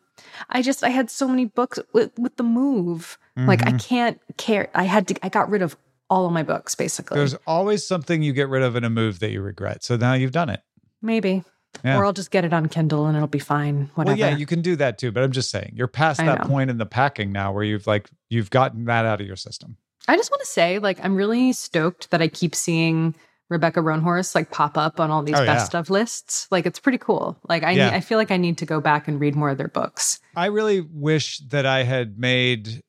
I 0.49 0.63
just 0.63 0.83
I 0.83 0.89
had 0.89 1.11
so 1.11 1.27
many 1.27 1.45
books 1.45 1.77
with 1.93 2.17
with 2.17 2.37
the 2.37 2.43
move. 2.43 3.19
Like 3.37 3.65
I 3.65 3.71
can't 3.71 4.19
care. 4.37 4.69
I 4.73 4.83
had 4.83 5.07
to 5.07 5.25
I 5.25 5.29
got 5.29 5.49
rid 5.49 5.61
of 5.61 5.75
all 6.11 6.25
of 6.27 6.31
my 6.33 6.43
books 6.43 6.75
basically. 6.75 7.17
There's 7.17 7.33
always 7.47 7.87
something 7.87 8.21
you 8.21 8.33
get 8.33 8.49
rid 8.49 8.61
of 8.61 8.75
in 8.75 8.83
a 8.83 8.89
move 8.89 9.19
that 9.19 9.31
you 9.31 9.41
regret. 9.41 9.83
So 9.83 9.95
now 9.95 10.13
you've 10.13 10.33
done 10.33 10.49
it. 10.49 10.61
Maybe. 11.01 11.43
Yeah. 11.85 11.97
Or 11.97 12.05
I'll 12.05 12.11
just 12.13 12.31
get 12.31 12.43
it 12.43 12.51
on 12.53 12.67
Kindle 12.67 13.05
and 13.07 13.15
it'll 13.15 13.29
be 13.29 13.39
fine. 13.39 13.89
Whatever. 13.95 14.11
Well, 14.17 14.29
yeah, 14.31 14.35
you 14.35 14.45
can 14.45 14.61
do 14.61 14.75
that 14.75 14.97
too. 14.97 15.11
But 15.13 15.23
I'm 15.23 15.31
just 15.31 15.49
saying, 15.49 15.71
you're 15.73 15.87
past 15.87 16.19
I 16.19 16.25
that 16.25 16.41
know. 16.43 16.47
point 16.49 16.69
in 16.69 16.77
the 16.77 16.85
packing 16.85 17.31
now 17.31 17.53
where 17.53 17.63
you've 17.63 17.87
like 17.87 18.09
you've 18.29 18.49
gotten 18.49 18.85
that 18.85 19.05
out 19.05 19.21
of 19.21 19.25
your 19.25 19.37
system. 19.37 19.77
I 20.07 20.17
just 20.17 20.29
want 20.31 20.41
to 20.41 20.47
say, 20.47 20.79
like, 20.79 20.99
I'm 21.03 21.15
really 21.15 21.53
stoked 21.53 22.09
that 22.11 22.21
I 22.21 22.27
keep 22.27 22.55
seeing 22.55 23.15
Rebecca 23.49 23.79
Roanhorse 23.79 24.35
like 24.35 24.51
pop 24.51 24.77
up 24.77 24.99
on 24.99 25.11
all 25.11 25.23
these 25.23 25.35
Oh, 25.37 25.43
yeah. 25.43 25.53
best 25.53 25.73
of 25.75 25.89
lists. 25.89 26.47
Like, 26.51 26.65
it's 26.65 26.79
pretty 26.79 26.97
cool. 26.97 27.37
Like, 27.47 27.63
I 27.63 27.71
Yeah. 27.71 27.85
need, 27.91 27.95
I 27.95 27.99
feel 28.01 28.17
like 28.17 28.31
I 28.31 28.37
need 28.37 28.57
to 28.57 28.65
go 28.65 28.81
back 28.81 29.07
and 29.07 29.19
read 29.19 29.35
more 29.35 29.49
of 29.51 29.57
their 29.57 29.67
books. 29.69 30.19
I 30.35 30.47
really 30.47 30.81
wish 30.81 31.37
that 31.49 31.65
I 31.65 31.83
had 31.83 32.17
made 32.19 32.81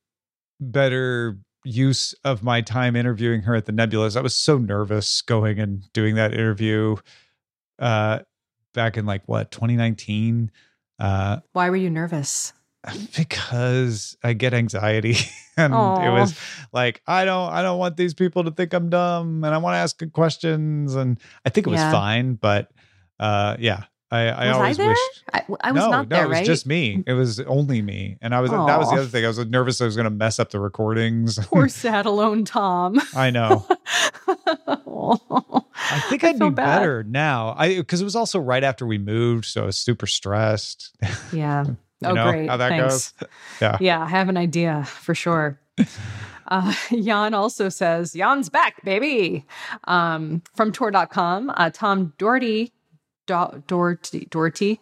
better 0.58 1.38
use 1.64 2.14
of 2.24 2.42
my 2.42 2.60
time 2.60 2.96
interviewing 2.96 3.42
her 3.42 3.54
at 3.54 3.66
the 3.66 3.72
Nebulas. 3.72 4.16
I 4.16 4.20
was 4.20 4.34
so 4.34 4.58
nervous 4.58 5.22
going 5.22 5.58
and 5.60 5.90
doing 5.92 6.14
that 6.16 6.32
interview 6.32 6.96
uh 7.78 8.18
back 8.74 8.96
in 8.96 9.06
like 9.06 9.22
what 9.26 9.50
2019 9.50 10.50
uh 10.98 11.38
Why 11.52 11.70
were 11.70 11.76
you 11.76 11.90
nervous? 11.90 12.52
because 13.16 14.16
I 14.24 14.32
get 14.32 14.54
anxiety 14.54 15.14
and 15.56 15.72
it 15.98 16.10
was 16.10 16.34
like 16.72 17.00
I 17.06 17.24
don't 17.24 17.52
I 17.52 17.62
don't 17.62 17.78
want 17.78 17.96
these 17.96 18.14
people 18.14 18.44
to 18.44 18.50
think 18.50 18.72
I'm 18.74 18.90
dumb 18.90 19.44
and 19.44 19.54
I 19.54 19.58
want 19.58 19.74
to 19.74 19.78
ask 19.78 19.96
good 19.98 20.12
questions 20.12 20.94
and 20.94 21.18
I 21.44 21.50
think 21.50 21.66
it 21.66 21.70
was 21.70 21.80
Yeah. 21.80 21.90
fine 21.92 22.34
but 22.34 22.70
uh 23.20 23.56
yeah 23.58 23.84
I, 24.12 24.28
I 24.28 24.46
Was 24.48 24.56
I 24.56 24.58
always 24.60 24.76
there? 24.76 24.88
wish 24.88 24.98
I, 25.32 25.42
I 25.62 25.72
was 25.72 25.82
no, 25.82 25.90
not 25.90 26.08
no, 26.10 26.16
there, 26.16 26.24
it 26.26 26.28
was 26.28 26.46
just 26.46 26.66
me. 26.66 27.02
It 27.06 27.14
was 27.14 27.40
only 27.40 27.80
me, 27.80 28.18
and 28.20 28.34
I 28.34 28.40
was 28.40 28.50
that 28.50 28.58
was 28.78 28.90
the 28.90 28.96
other 28.96 29.06
thing. 29.06 29.24
I 29.24 29.28
was 29.28 29.38
nervous 29.38 29.80
I 29.80 29.86
was 29.86 29.96
going 29.96 30.04
to 30.04 30.10
mess 30.10 30.38
up 30.38 30.50
the 30.50 30.60
recordings. 30.60 31.38
Poor 31.46 31.66
sad 31.70 32.04
alone 32.06 32.44
Tom. 32.44 33.00
I 33.16 33.30
know. 33.30 33.66
I 34.28 36.00
think 36.08 36.24
I 36.24 36.28
I'd 36.30 36.38
feel 36.38 36.50
be 36.50 36.54
bad. 36.54 36.78
better 36.80 37.02
now. 37.04 37.54
I 37.56 37.76
because 37.76 38.00
it 38.00 38.04
was 38.04 38.16
also 38.16 38.38
right 38.38 38.62
after 38.62 38.86
we 38.86 38.98
moved, 38.98 39.46
so 39.46 39.62
I 39.62 39.66
was 39.66 39.76
super 39.78 40.06
stressed. 40.06 40.94
Yeah. 41.32 41.64
Oh, 42.04 42.14
great. 42.14 42.48
how 42.48 42.56
that 42.56 42.68
Thanks. 42.70 43.12
goes? 43.12 43.28
Yeah. 43.60 43.78
Yeah, 43.80 44.02
I 44.02 44.08
have 44.08 44.28
an 44.28 44.36
idea 44.36 44.84
for 44.84 45.14
sure. 45.14 45.58
Uh, 46.48 46.74
Jan 46.90 47.32
also 47.32 47.68
says, 47.68 48.12
Jan's 48.12 48.48
back, 48.48 48.84
baby. 48.84 49.46
Um, 49.84 50.42
from 50.56 50.72
Tor.com, 50.72 51.50
uh, 51.56 51.70
Tom 51.72 52.12
Doherty, 52.18 52.72
Do- 53.26 53.62
Doherty, 53.66 54.26
Doherty, 54.30 54.80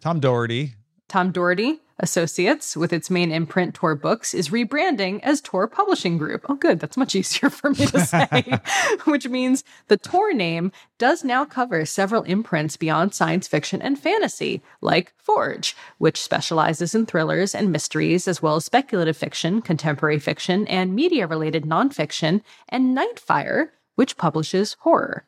Tom 0.00 0.20
Doherty. 0.20 0.74
Tom 1.08 1.32
Doherty 1.32 1.80
Associates, 2.00 2.76
with 2.76 2.92
its 2.92 3.10
main 3.10 3.32
imprint 3.32 3.74
Tor 3.74 3.94
Books, 3.96 4.32
is 4.32 4.50
rebranding 4.50 5.20
as 5.22 5.40
Tor 5.40 5.66
Publishing 5.66 6.16
Group. 6.16 6.44
Oh, 6.48 6.54
good. 6.54 6.78
That's 6.78 6.96
much 6.96 7.14
easier 7.14 7.50
for 7.50 7.70
me 7.70 7.86
to 7.86 8.00
say, 8.00 8.58
which 9.04 9.26
means 9.28 9.64
the 9.88 9.96
Tor 9.96 10.32
name 10.32 10.70
does 10.98 11.24
now 11.24 11.44
cover 11.44 11.84
several 11.84 12.22
imprints 12.24 12.76
beyond 12.76 13.14
science 13.14 13.48
fiction 13.48 13.82
and 13.82 13.98
fantasy, 13.98 14.62
like 14.80 15.12
Forge, 15.16 15.74
which 15.98 16.20
specializes 16.20 16.94
in 16.94 17.06
thrillers 17.06 17.54
and 17.54 17.72
mysteries, 17.72 18.28
as 18.28 18.40
well 18.40 18.56
as 18.56 18.64
speculative 18.64 19.16
fiction, 19.16 19.60
contemporary 19.60 20.18
fiction, 20.18 20.68
and 20.68 20.94
media 20.94 21.26
related 21.26 21.64
nonfiction, 21.64 22.42
and 22.68 22.96
Nightfire, 22.96 23.70
which 23.96 24.16
publishes 24.16 24.76
horror. 24.80 25.24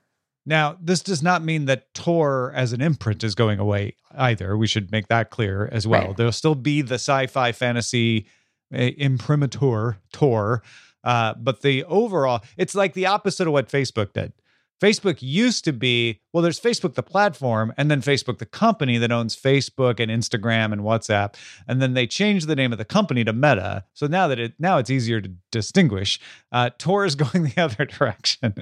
Now, 0.51 0.77
this 0.83 1.01
does 1.01 1.23
not 1.23 1.45
mean 1.45 1.67
that 1.67 1.95
Tor 1.95 2.53
as 2.57 2.73
an 2.73 2.81
imprint 2.81 3.23
is 3.23 3.37
going 3.37 3.61
away 3.61 3.95
either. 4.17 4.57
We 4.57 4.67
should 4.67 4.91
make 4.91 5.07
that 5.07 5.31
clear 5.31 5.69
as 5.71 5.87
well. 5.87 6.09
Right. 6.09 6.17
There'll 6.17 6.33
still 6.33 6.57
be 6.57 6.83
the 6.83 6.97
sci-fi 6.97 7.53
fantasy 7.53 8.27
uh, 8.75 8.79
imprimatur 8.79 9.99
Tor, 10.13 10.65
uh, 11.05 11.35
but 11.35 11.63
the 11.63 11.85
overall, 11.85 12.43
it's 12.57 12.75
like 12.75 12.95
the 12.95 13.07
opposite 13.07 13.47
of 13.47 13.53
what 13.53 13.69
Facebook 13.69 14.13
did. 14.13 14.33
Facebook 14.81 15.19
used 15.21 15.65
to 15.67 15.73
be 15.73 16.21
well, 16.33 16.43
there's 16.43 16.59
Facebook 16.59 16.95
the 16.95 17.03
platform, 17.03 17.73
and 17.77 17.91
then 17.91 18.01
Facebook 18.01 18.39
the 18.39 18.47
company 18.47 18.99
that 18.99 19.13
owns 19.13 19.37
Facebook 19.37 20.01
and 20.01 20.11
Instagram 20.11 20.73
and 20.73 20.81
WhatsApp, 20.83 21.35
and 21.69 21.83
then 21.83 21.95
they 21.95 22.07
changed 22.07 22.49
the 22.49 22.57
name 22.57 22.73
of 22.73 22.79
the 22.79 22.85
company 22.85 23.23
to 23.25 23.33
Meta. 23.33 23.85
So 23.93 24.07
now 24.07 24.27
that 24.29 24.39
it 24.41 24.55
now 24.59 24.79
it's 24.79 24.91
easier 24.91 25.21
to 25.21 25.31
distinguish. 25.53 26.19
Uh, 26.51 26.71
Tor 26.79 27.05
is 27.05 27.15
going 27.17 27.45
the 27.45 27.63
other 27.63 27.85
direction. 27.85 28.55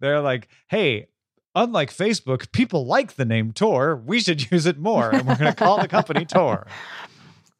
They're 0.00 0.20
like, 0.20 0.48
hey, 0.68 1.06
unlike 1.54 1.90
Facebook, 1.90 2.50
people 2.52 2.86
like 2.86 3.14
the 3.14 3.24
name 3.24 3.52
Tor. 3.52 3.96
We 3.96 4.20
should 4.20 4.50
use 4.50 4.66
it 4.66 4.78
more, 4.78 5.10
and 5.10 5.26
we're 5.26 5.36
going 5.36 5.52
to 5.52 5.56
call 5.56 5.80
the 5.80 5.88
company 5.88 6.24
Tor. 6.26 6.66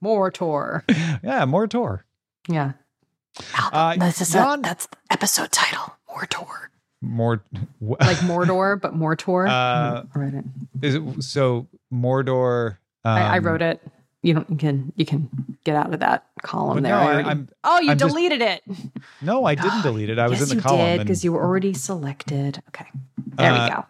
More 0.01 0.31
Tor. 0.31 0.85
Yeah, 1.23 1.45
more 1.45 1.67
Tor. 1.67 2.05
Yeah. 2.49 2.73
Uh, 3.73 3.97
This 3.97 4.21
is 4.21 4.33
Jan- 4.33 4.63
that's 4.63 4.87
the 4.87 4.97
episode 5.11 5.53
title. 5.53 5.95
More 6.09 6.27
Tor. 6.27 6.71
More 7.01 7.43
wh- 7.81 8.01
Like 8.01 8.19
Mordor, 8.19 8.81
but 8.81 8.95
more 8.95 9.17
Tor. 9.17 9.47
Uh, 9.47 10.05
I 10.15 10.19
wrote 10.19 10.35
it. 10.35 10.45
is 10.83 10.95
it 10.97 11.23
so 11.23 11.67
Mordor? 11.93 12.79
Um, 13.05 13.13
I, 13.17 13.35
I 13.35 13.39
wrote 13.39 13.63
it. 13.63 13.81
You 14.23 14.35
don't. 14.35 14.49
You 14.51 14.57
can. 14.57 14.93
You 14.97 15.05
can 15.05 15.29
get 15.65 15.75
out 15.75 15.93
of 15.93 15.99
that 16.01 16.27
column 16.43 16.83
there. 16.83 16.93
no, 16.93 16.99
I 16.99 17.03
I, 17.03 17.07
already- 17.15 17.29
I'm 17.29 17.49
oh, 17.65 17.81
you 17.81 17.91
I'm 17.93 17.99
just- 17.99 18.15
deleted 18.15 18.41
it. 18.43 18.63
no, 19.21 19.45
I 19.45 19.55
didn't 19.57 19.83
delete 19.83 20.11
it. 20.11 20.19
I 20.19 20.29
was 20.29 20.39
yes, 20.41 20.51
in 20.53 20.59
the 20.59 20.63
you 20.63 20.69
column, 20.69 20.99
because 20.99 21.25
you 21.25 21.33
were 21.33 21.43
already 21.43 21.75
selected. 21.75 22.63
Okay, 22.69 22.87
there 23.33 23.53
Uh, 23.53 23.65
we 23.65 23.71
go. 23.75 23.87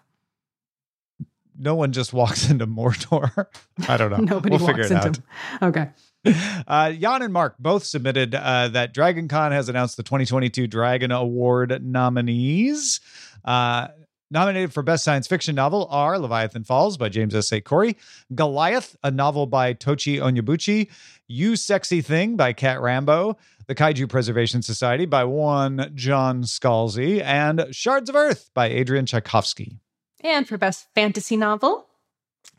no 1.58 1.74
one 1.74 1.92
just 1.92 2.12
walks 2.12 2.50
into 2.50 2.66
Mordor. 2.66 3.46
I 3.88 3.96
don't 3.96 4.10
know. 4.10 4.16
Nobody 4.34 4.56
we'll 4.56 4.66
figure 4.66 4.82
walks 4.82 4.90
it 4.90 4.96
out. 4.96 5.06
into. 5.06 5.22
Okay. 5.62 5.88
Uh, 6.68 6.92
Jan 6.92 7.20
and 7.22 7.32
Mark 7.32 7.56
both 7.58 7.82
submitted 7.84 8.32
uh, 8.36 8.68
that 8.68 8.94
Dragon 8.94 9.26
Con 9.26 9.50
has 9.50 9.68
announced 9.68 9.96
the 9.96 10.04
2022 10.04 10.68
Dragon 10.68 11.10
Award 11.10 11.82
nominees. 11.84 13.00
Uh, 13.44 13.88
nominated 14.30 14.72
for 14.72 14.84
Best 14.84 15.02
Science 15.02 15.26
Fiction 15.26 15.56
Novel 15.56 15.88
are 15.90 16.16
Leviathan 16.20 16.62
Falls 16.62 16.96
by 16.96 17.08
James 17.08 17.34
S. 17.34 17.52
A. 17.52 17.60
Corey, 17.60 17.96
Goliath, 18.36 18.94
a 19.02 19.10
novel 19.10 19.46
by 19.46 19.74
Tochi 19.74 20.18
Onyebuchi, 20.20 20.88
You 21.32 21.56
Sexy 21.56 22.02
Thing 22.02 22.36
by 22.36 22.52
Cat 22.52 22.82
Rambo, 22.82 23.38
The 23.66 23.74
Kaiju 23.74 24.06
Preservation 24.06 24.60
Society 24.60 25.06
by 25.06 25.24
one 25.24 25.90
John 25.94 26.42
Scalzi, 26.42 27.22
and 27.22 27.68
Shards 27.70 28.10
of 28.10 28.16
Earth 28.16 28.50
by 28.52 28.66
Adrian 28.66 29.06
Tchaikovsky. 29.06 29.78
And 30.20 30.46
for 30.46 30.58
best 30.58 30.88
fantasy 30.94 31.38
novel, 31.38 31.88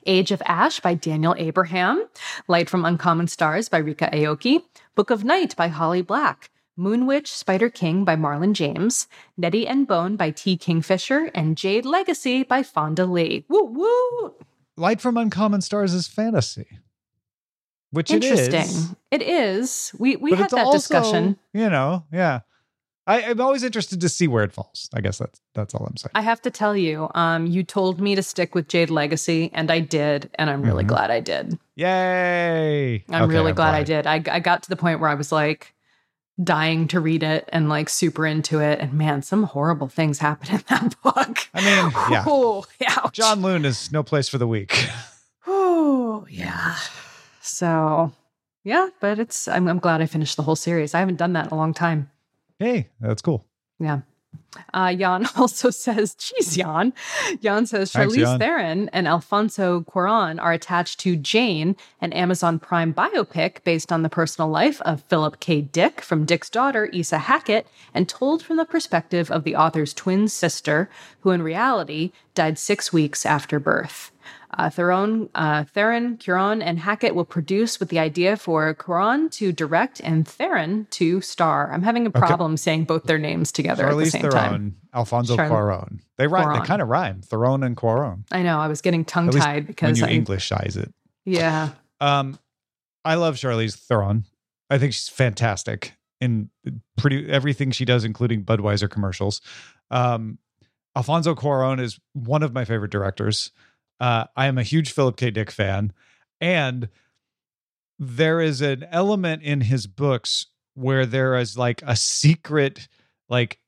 Age 0.07 0.31
of 0.31 0.41
Ash 0.47 0.79
by 0.79 0.95
Daniel 0.95 1.35
Abraham, 1.37 2.03
Light 2.47 2.67
from 2.67 2.83
Uncommon 2.83 3.27
Stars 3.27 3.69
by 3.69 3.79
Ryka 3.79 4.11
Aoki, 4.11 4.63
Book 4.95 5.11
of 5.11 5.23
Night 5.23 5.55
by 5.55 5.67
Holly 5.67 6.01
Black, 6.01 6.49
Moon 6.75 7.05
Witch 7.05 7.31
Spider 7.31 7.69
King 7.69 8.03
by 8.03 8.15
Marlon 8.15 8.53
James, 8.53 9.07
Nettle 9.37 9.67
and 9.67 9.85
Bone 9.85 10.15
by 10.15 10.31
T. 10.31 10.57
Kingfisher, 10.57 11.29
and 11.35 11.57
Jade 11.57 11.85
Legacy 11.85 12.41
by 12.41 12.63
Fonda 12.63 13.05
Lee. 13.05 13.45
Woo 13.49 13.65
woo! 13.65 14.33
Light 14.75 14.99
from 14.99 15.15
Uncommon 15.15 15.61
Stars 15.61 15.93
is 15.93 16.07
fantasy. 16.07 16.79
Which 17.93 18.09
it 18.11 18.23
is. 18.23 18.39
Interesting. 18.47 18.95
It 19.11 19.21
is. 19.21 19.93
We 19.97 20.15
we 20.17 20.31
but 20.31 20.39
had 20.39 20.49
that 20.49 20.65
also, 20.65 20.77
discussion. 20.79 21.37
You 21.53 21.69
know, 21.69 22.03
yeah. 22.11 22.41
I, 23.05 23.21
I'm 23.23 23.41
always 23.41 23.63
interested 23.63 23.99
to 24.01 24.07
see 24.09 24.27
where 24.27 24.43
it 24.43 24.51
falls. 24.53 24.89
I 24.93 25.01
guess 25.01 25.17
that's 25.19 25.39
that's 25.53 25.75
all 25.75 25.85
I'm 25.85 25.95
saying. 25.97 26.11
I 26.15 26.21
have 26.21 26.41
to 26.43 26.49
tell 26.49 26.75
you, 26.75 27.09
um, 27.13 27.45
you 27.45 27.61
told 27.63 27.99
me 28.01 28.15
to 28.15 28.23
stick 28.23 28.55
with 28.55 28.67
Jade 28.67 28.89
Legacy, 28.89 29.51
and 29.53 29.69
I 29.69 29.79
did, 29.81 30.29
and 30.35 30.49
I'm 30.49 30.61
really 30.63 30.85
Mhm. 30.85 30.87
glad 30.87 31.11
I 31.11 31.19
did. 31.19 31.59
Yay! 31.75 33.03
I'm 33.09 33.23
Okay, 33.23 33.33
really 33.33 33.51
glad, 33.51 33.75
I 33.75 33.83
did. 33.83 34.07
I, 34.07 34.15
I 34.31 34.39
got 34.39 34.63
to 34.63 34.69
the 34.69 34.75
point 34.77 34.99
where 34.99 35.09
I 35.09 35.15
was 35.15 35.31
like 35.31 35.73
dying 36.43 36.87
to 36.87 36.99
read 36.99 37.21
it 37.23 37.47
and 37.53 37.69
like 37.69 37.89
super 37.89 38.25
into 38.25 38.59
it. 38.59 38.79
And 38.79 38.93
man, 38.93 39.21
some 39.21 39.43
horrible 39.43 39.87
things 39.89 40.17
happen 40.19 40.55
in 40.55 40.63
that 40.69 40.95
book. 41.03 41.39
I 41.53 41.59
mean, 41.61 41.91
yeah. 42.09 42.23
Oh, 42.25 42.65
ouch. 42.87 43.19
Janloon 43.19 43.65
is 43.65 43.91
no 43.91 44.01
place 44.01 44.27
for 44.29 44.37
the 44.39 44.47
weak. 44.47 44.87
Oh, 45.45 46.25
yeah. 46.29 46.77
So, 47.43 48.13
yeah, 48.63 48.87
but 49.01 49.19
it's, 49.19 49.49
I'm, 49.49 49.67
I'm 49.67 49.79
glad 49.79 50.01
I 50.01 50.05
finished 50.05 50.37
the 50.37 50.43
whole 50.43 50.55
series. 50.55 50.95
I 50.95 50.99
haven't 50.99 51.17
done 51.17 51.33
that 51.33 51.47
in 51.47 51.51
a 51.51 51.57
long 51.57 51.73
time. 51.73 52.09
hey, 52.57 52.87
that's 53.01 53.21
cool. 53.21 53.45
Yeah. 53.79 54.01
Uh, 54.73 54.93
Jan 54.93 55.27
also 55.35 55.69
says, 55.69 56.15
geez, 56.15 56.55
Jan. 56.55 56.93
Jan 57.41 57.65
says 57.65 57.91
Thanks, 57.91 58.15
Charlize 58.15 58.21
Jan. 58.21 58.39
Theron 58.39 58.89
and 58.93 59.09
Alfonso 59.09 59.81
Cuaron 59.81 60.41
are 60.41 60.53
attached 60.53 61.01
to 61.01 61.17
Jane, 61.17 61.75
an 61.99 62.13
Amazon 62.13 62.59
Prime 62.59 62.93
biopic 62.93 63.61
based 63.65 63.91
on 63.91 64.03
the 64.03 64.09
personal 64.09 64.49
life 64.49 64.81
of 64.83 65.03
Philip 65.03 65.41
K. 65.41 65.59
Dick 65.59 65.99
from 65.99 66.23
Dick's 66.23 66.49
daughter, 66.49 66.85
Isa 66.93 67.17
Hackett, 67.17 67.67
and 67.93 68.07
told 68.07 68.41
from 68.41 68.55
the 68.55 68.65
perspective 68.65 69.29
of 69.29 69.43
the 69.43 69.55
author's 69.55 69.93
twin 69.93 70.29
sister, 70.29 70.89
who 71.21 71.31
in 71.31 71.41
reality 71.41 72.13
died 72.35 72.57
six 72.57 72.93
weeks 72.93 73.25
after 73.25 73.59
birth. 73.59 74.12
Uh, 74.57 74.69
Theron, 74.69 75.29
uh, 75.35 75.63
Theron, 75.65 76.17
Cuaron, 76.17 76.61
and 76.63 76.79
Hackett 76.79 77.15
will 77.15 77.25
produce 77.25 77.79
with 77.79 77.89
the 77.89 77.99
idea 77.99 78.37
for 78.37 78.73
Cuaron 78.75 79.31
to 79.31 79.51
direct 79.51 79.99
and 80.01 80.27
Theron 80.27 80.87
to 80.91 81.21
star. 81.21 81.71
I'm 81.71 81.81
having 81.81 82.05
a 82.05 82.11
problem 82.11 82.57
saying 82.57 82.85
both 82.85 83.03
their 83.03 83.17
names 83.17 83.51
together 83.51 83.87
at 83.87 83.95
the 83.95 84.03
Charlize 84.03 84.11
same 84.11 84.21
Theron, 84.21 84.33
time. 84.33 84.75
Alfonso 84.93 85.35
Charli- 85.37 85.49
Cuaron. 85.49 85.99
They 86.17 86.27
rhyme. 86.27 86.47
Cuarón. 86.47 86.61
They 86.61 86.67
kind 86.67 86.81
of 86.81 86.87
rhyme. 86.87 87.21
Theron 87.21 87.63
and 87.63 87.75
Cuaron. 87.75 88.23
I 88.31 88.43
know 88.43 88.59
I 88.59 88.67
was 88.67 88.81
getting 88.81 89.05
tongue 89.05 89.31
tied 89.31 89.55
when 89.55 89.65
because 89.65 89.99
you 89.99 90.05
I, 90.05 90.09
Englishize 90.09 90.77
it. 90.77 90.93
yeah, 91.25 91.69
Um, 92.01 92.37
I 93.05 93.15
love 93.15 93.35
Charlize 93.35 93.75
Theron. 93.75 94.25
I 94.69 94.77
think 94.77 94.93
she's 94.93 95.07
fantastic 95.09 95.93
in 96.19 96.49
pretty 96.97 97.29
everything 97.29 97.71
she 97.71 97.85
does, 97.85 98.03
including 98.03 98.43
Budweiser 98.43 98.89
commercials. 98.89 99.41
Um, 99.91 100.37
Alfonso 100.95 101.33
Cuarón 101.35 101.79
is 101.81 101.99
one 102.13 102.43
of 102.43 102.53
my 102.53 102.65
favorite 102.65 102.91
directors. 102.91 103.51
Uh, 104.03 104.25
I 104.35 104.47
am 104.47 104.57
a 104.57 104.63
huge 104.63 104.91
Philip 104.91 105.15
K. 105.15 105.31
Dick 105.31 105.49
fan, 105.49 105.93
and 106.41 106.89
there 107.99 108.41
is 108.41 108.59
an 108.61 108.85
element 108.91 109.43
in 109.43 109.61
his 109.61 109.87
books 109.87 110.47
where 110.73 111.05
there 111.05 111.37
is 111.37 111.57
like 111.57 111.81
a 111.85 111.95
secret, 111.95 112.87
like 113.29 113.59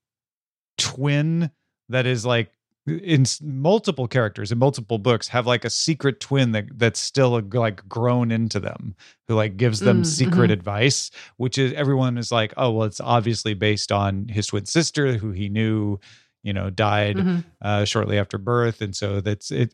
twin 0.77 1.51
that 1.89 2.05
is 2.05 2.25
like 2.25 2.51
in 2.87 3.25
multiple 3.41 4.07
characters 4.07 4.51
in 4.51 4.57
multiple 4.59 4.97
books 4.99 5.29
have 5.29 5.47
like 5.47 5.63
a 5.65 5.69
secret 5.69 6.19
twin 6.19 6.51
that 6.51 6.65
that's 6.77 6.99
still 6.99 7.41
like 7.53 7.87
grown 7.87 8.29
into 8.29 8.59
them 8.59 8.93
who 9.27 9.35
like 9.35 9.55
gives 9.57 9.79
them 9.79 10.01
Mm, 10.01 10.05
secret 10.05 10.51
advice 10.51 11.09
which 11.37 11.57
is 11.57 11.71
everyone 11.73 12.17
is 12.17 12.31
like 12.31 12.53
oh 12.57 12.71
well 12.71 12.85
it's 12.85 12.99
obviously 12.99 13.53
based 13.55 13.91
on 13.91 14.27
his 14.27 14.47
twin 14.47 14.65
sister 14.65 15.13
who 15.13 15.31
he 15.31 15.47
knew 15.49 15.97
you 16.43 16.53
know 16.53 16.69
died 16.69 17.15
Mhm. 17.17 17.43
uh, 17.61 17.85
shortly 17.85 18.19
after 18.19 18.37
birth 18.37 18.81
and 18.81 18.95
so 18.95 19.19
that's 19.21 19.49
it 19.49 19.73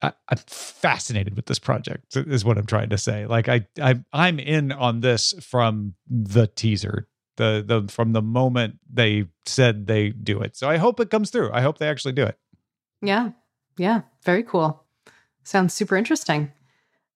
I, 0.00 0.12
i'm 0.28 0.38
fascinated 0.46 1.34
with 1.36 1.46
this 1.46 1.58
project 1.58 2.16
is 2.16 2.44
what 2.44 2.58
i'm 2.58 2.66
trying 2.66 2.90
to 2.90 2.98
say 2.98 3.26
like 3.26 3.48
i, 3.48 3.66
I 3.80 4.00
i'm 4.12 4.38
in 4.38 4.72
on 4.72 5.00
this 5.00 5.34
from 5.40 5.94
the 6.08 6.46
teaser 6.46 7.08
the 7.36 7.64
the 7.66 7.92
from 7.92 8.12
the 8.12 8.22
moment 8.22 8.78
they 8.92 9.26
said 9.46 9.86
they 9.86 10.10
do 10.10 10.40
it 10.40 10.56
so 10.56 10.68
i 10.68 10.76
hope 10.76 11.00
it 11.00 11.10
comes 11.10 11.30
through 11.30 11.50
i 11.52 11.60
hope 11.60 11.78
they 11.78 11.88
actually 11.88 12.12
do 12.12 12.24
it 12.24 12.38
yeah, 13.00 13.30
yeah, 13.76 14.02
very 14.24 14.42
cool. 14.42 14.84
Sounds 15.44 15.72
super 15.72 15.96
interesting. 15.96 16.52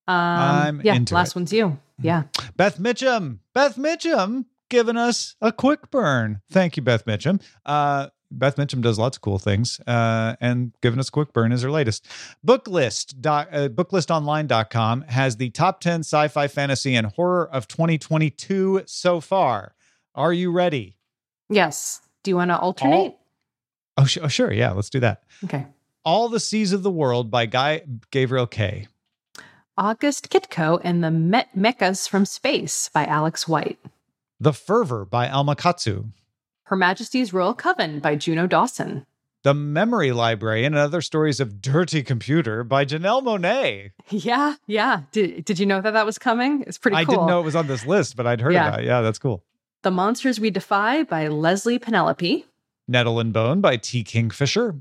Um, 0.08 0.16
I'm 0.16 0.80
yeah, 0.84 0.94
into 0.94 1.14
last 1.14 1.30
it. 1.30 1.36
one's 1.36 1.52
you. 1.52 1.78
Yeah, 2.00 2.24
Beth 2.56 2.78
Mitchum. 2.78 3.38
Beth 3.54 3.76
Mitchum 3.76 4.46
giving 4.70 4.96
us 4.96 5.36
a 5.40 5.52
quick 5.52 5.90
burn. 5.90 6.40
Thank 6.50 6.76
you, 6.76 6.82
Beth 6.82 7.04
Mitchum. 7.04 7.42
Uh, 7.66 8.08
Beth 8.38 8.56
Mitchum 8.56 8.80
does 8.82 8.98
lots 8.98 9.16
of 9.16 9.20
cool 9.20 9.38
things, 9.38 9.80
uh, 9.86 10.36
and 10.40 10.72
giving 10.80 10.98
us 10.98 11.08
a 11.08 11.12
quick 11.12 11.32
burn 11.32 11.52
is 11.52 11.62
her 11.62 11.70
latest. 11.70 12.06
Booklist, 12.46 13.20
doc, 13.20 13.48
uh, 13.52 13.68
booklistonline.com 13.68 15.02
has 15.02 15.36
the 15.36 15.50
top 15.50 15.80
10 15.80 16.00
sci 16.00 16.28
fi, 16.28 16.48
fantasy, 16.48 16.94
and 16.94 17.06
horror 17.08 17.48
of 17.52 17.68
2022 17.68 18.82
so 18.86 19.20
far. 19.20 19.74
Are 20.14 20.32
you 20.32 20.50
ready? 20.50 20.96
Yes. 21.48 22.00
Do 22.22 22.30
you 22.30 22.36
want 22.36 22.50
to 22.50 22.58
alternate? 22.58 23.16
Oh, 23.96 24.04
sh- 24.04 24.18
oh, 24.22 24.28
sure. 24.28 24.52
Yeah, 24.52 24.72
let's 24.72 24.90
do 24.90 25.00
that. 25.00 25.22
Okay. 25.44 25.66
All 26.04 26.28
the 26.28 26.40
Seas 26.40 26.72
of 26.72 26.82
the 26.82 26.90
World 26.90 27.30
by 27.30 27.46
Guy 27.46 27.82
Gabriel 28.10 28.46
Kay. 28.46 28.88
August 29.76 30.30
Kitko 30.30 30.80
and 30.84 31.02
the 31.02 31.10
Me- 31.10 31.44
Mechas 31.56 32.08
from 32.08 32.24
Space 32.26 32.90
by 32.92 33.04
Alex 33.06 33.48
White. 33.48 33.78
The 34.40 34.52
Fervor 34.52 35.04
by 35.04 35.28
Alma 35.28 35.56
Katsu. 35.56 36.06
Her 36.72 36.76
Majesty's 36.76 37.34
Royal 37.34 37.52
Coven 37.52 38.00
by 38.00 38.16
Juno 38.16 38.46
Dawson. 38.46 39.04
The 39.42 39.52
Memory 39.52 40.10
Library 40.10 40.64
and 40.64 40.74
Other 40.74 41.02
Stories 41.02 41.38
of 41.38 41.60
Dirty 41.60 42.02
Computer 42.02 42.64
by 42.64 42.86
Janelle 42.86 43.22
Monáe. 43.22 43.90
Yeah, 44.08 44.54
yeah. 44.66 45.02
Did, 45.12 45.44
did 45.44 45.58
you 45.58 45.66
know 45.66 45.82
that 45.82 45.90
that 45.90 46.06
was 46.06 46.16
coming? 46.16 46.64
It's 46.66 46.78
pretty 46.78 46.94
cool. 46.94 47.00
I 47.02 47.04
didn't 47.04 47.26
know 47.26 47.40
it 47.40 47.44
was 47.44 47.54
on 47.56 47.66
this 47.66 47.84
list, 47.84 48.16
but 48.16 48.26
I'd 48.26 48.40
heard 48.40 48.54
Yeah. 48.54 48.68
about 48.68 48.80
it. 48.80 48.86
Yeah, 48.86 49.02
that's 49.02 49.18
cool. 49.18 49.44
The 49.82 49.90
Monsters 49.90 50.40
We 50.40 50.48
Defy 50.48 51.02
by 51.02 51.28
Leslie 51.28 51.78
Penelope. 51.78 52.46
Nettle 52.88 53.20
and 53.20 53.34
Bone 53.34 53.60
by 53.60 53.76
T. 53.76 54.02
Kingfisher. 54.02 54.74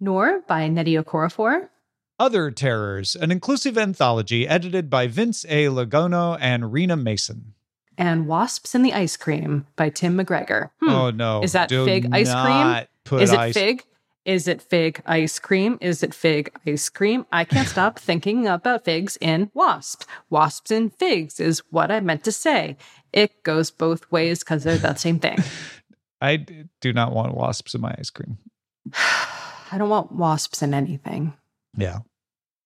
Noor 0.00 0.42
by 0.46 0.68
Nnedi 0.68 1.02
Okorafor. 1.02 1.70
Other 2.18 2.50
Terrors, 2.50 3.16
an 3.16 3.30
inclusive 3.30 3.78
anthology 3.78 4.46
edited 4.46 4.90
by 4.90 5.06
Vince 5.06 5.46
A. 5.48 5.68
Liaguno 5.68 6.36
and 6.38 6.70
Rena 6.70 6.96
Mason. 6.98 7.54
And 7.96 8.26
Wasps 8.26 8.74
in 8.74 8.82
the 8.82 8.92
Ice 8.92 9.16
Cream 9.16 9.66
by 9.76 9.88
Tim 9.90 10.16
McGregor. 10.18 10.70
Hmm. 10.80 10.88
Oh 10.90 11.10
no. 11.10 11.42
Is 11.42 11.52
that 11.52 11.68
Do 11.68 11.84
fig 11.84 12.08
ice 12.12 12.32
cream? 12.32 13.20
Is 13.20 13.32
it 13.32 13.38
ice- 13.38 13.54
fig? 13.54 13.84
Is 14.24 14.48
it 14.48 14.62
fig 14.62 15.02
ice 15.04 15.38
cream? 15.38 15.76
Is 15.82 16.02
it 16.02 16.14
fig 16.14 16.50
ice 16.66 16.88
cream? 16.88 17.26
I 17.30 17.44
can't 17.44 17.68
stop 17.76 17.98
thinking 17.98 18.46
about 18.48 18.84
figs 18.84 19.18
in 19.20 19.50
wasps. 19.54 20.06
Wasps 20.30 20.70
in 20.70 20.90
figs 20.90 21.38
is 21.40 21.60
what 21.70 21.90
I 21.90 22.00
meant 22.00 22.24
to 22.24 22.32
say. 22.32 22.76
It 23.12 23.42
goes 23.42 23.70
both 23.70 24.10
ways 24.10 24.40
because 24.40 24.64
they're 24.64 24.78
the 24.78 24.94
same 24.94 25.18
thing. 25.20 25.38
I 26.22 26.36
do 26.80 26.92
not 26.94 27.12
want 27.12 27.34
wasps 27.36 27.74
in 27.74 27.82
my 27.82 27.94
ice 27.98 28.08
cream. 28.10 28.38
I 28.94 29.76
don't 29.78 29.90
want 29.90 30.12
wasps 30.12 30.62
in 30.62 30.72
anything, 30.74 31.34
Yeah. 31.76 31.98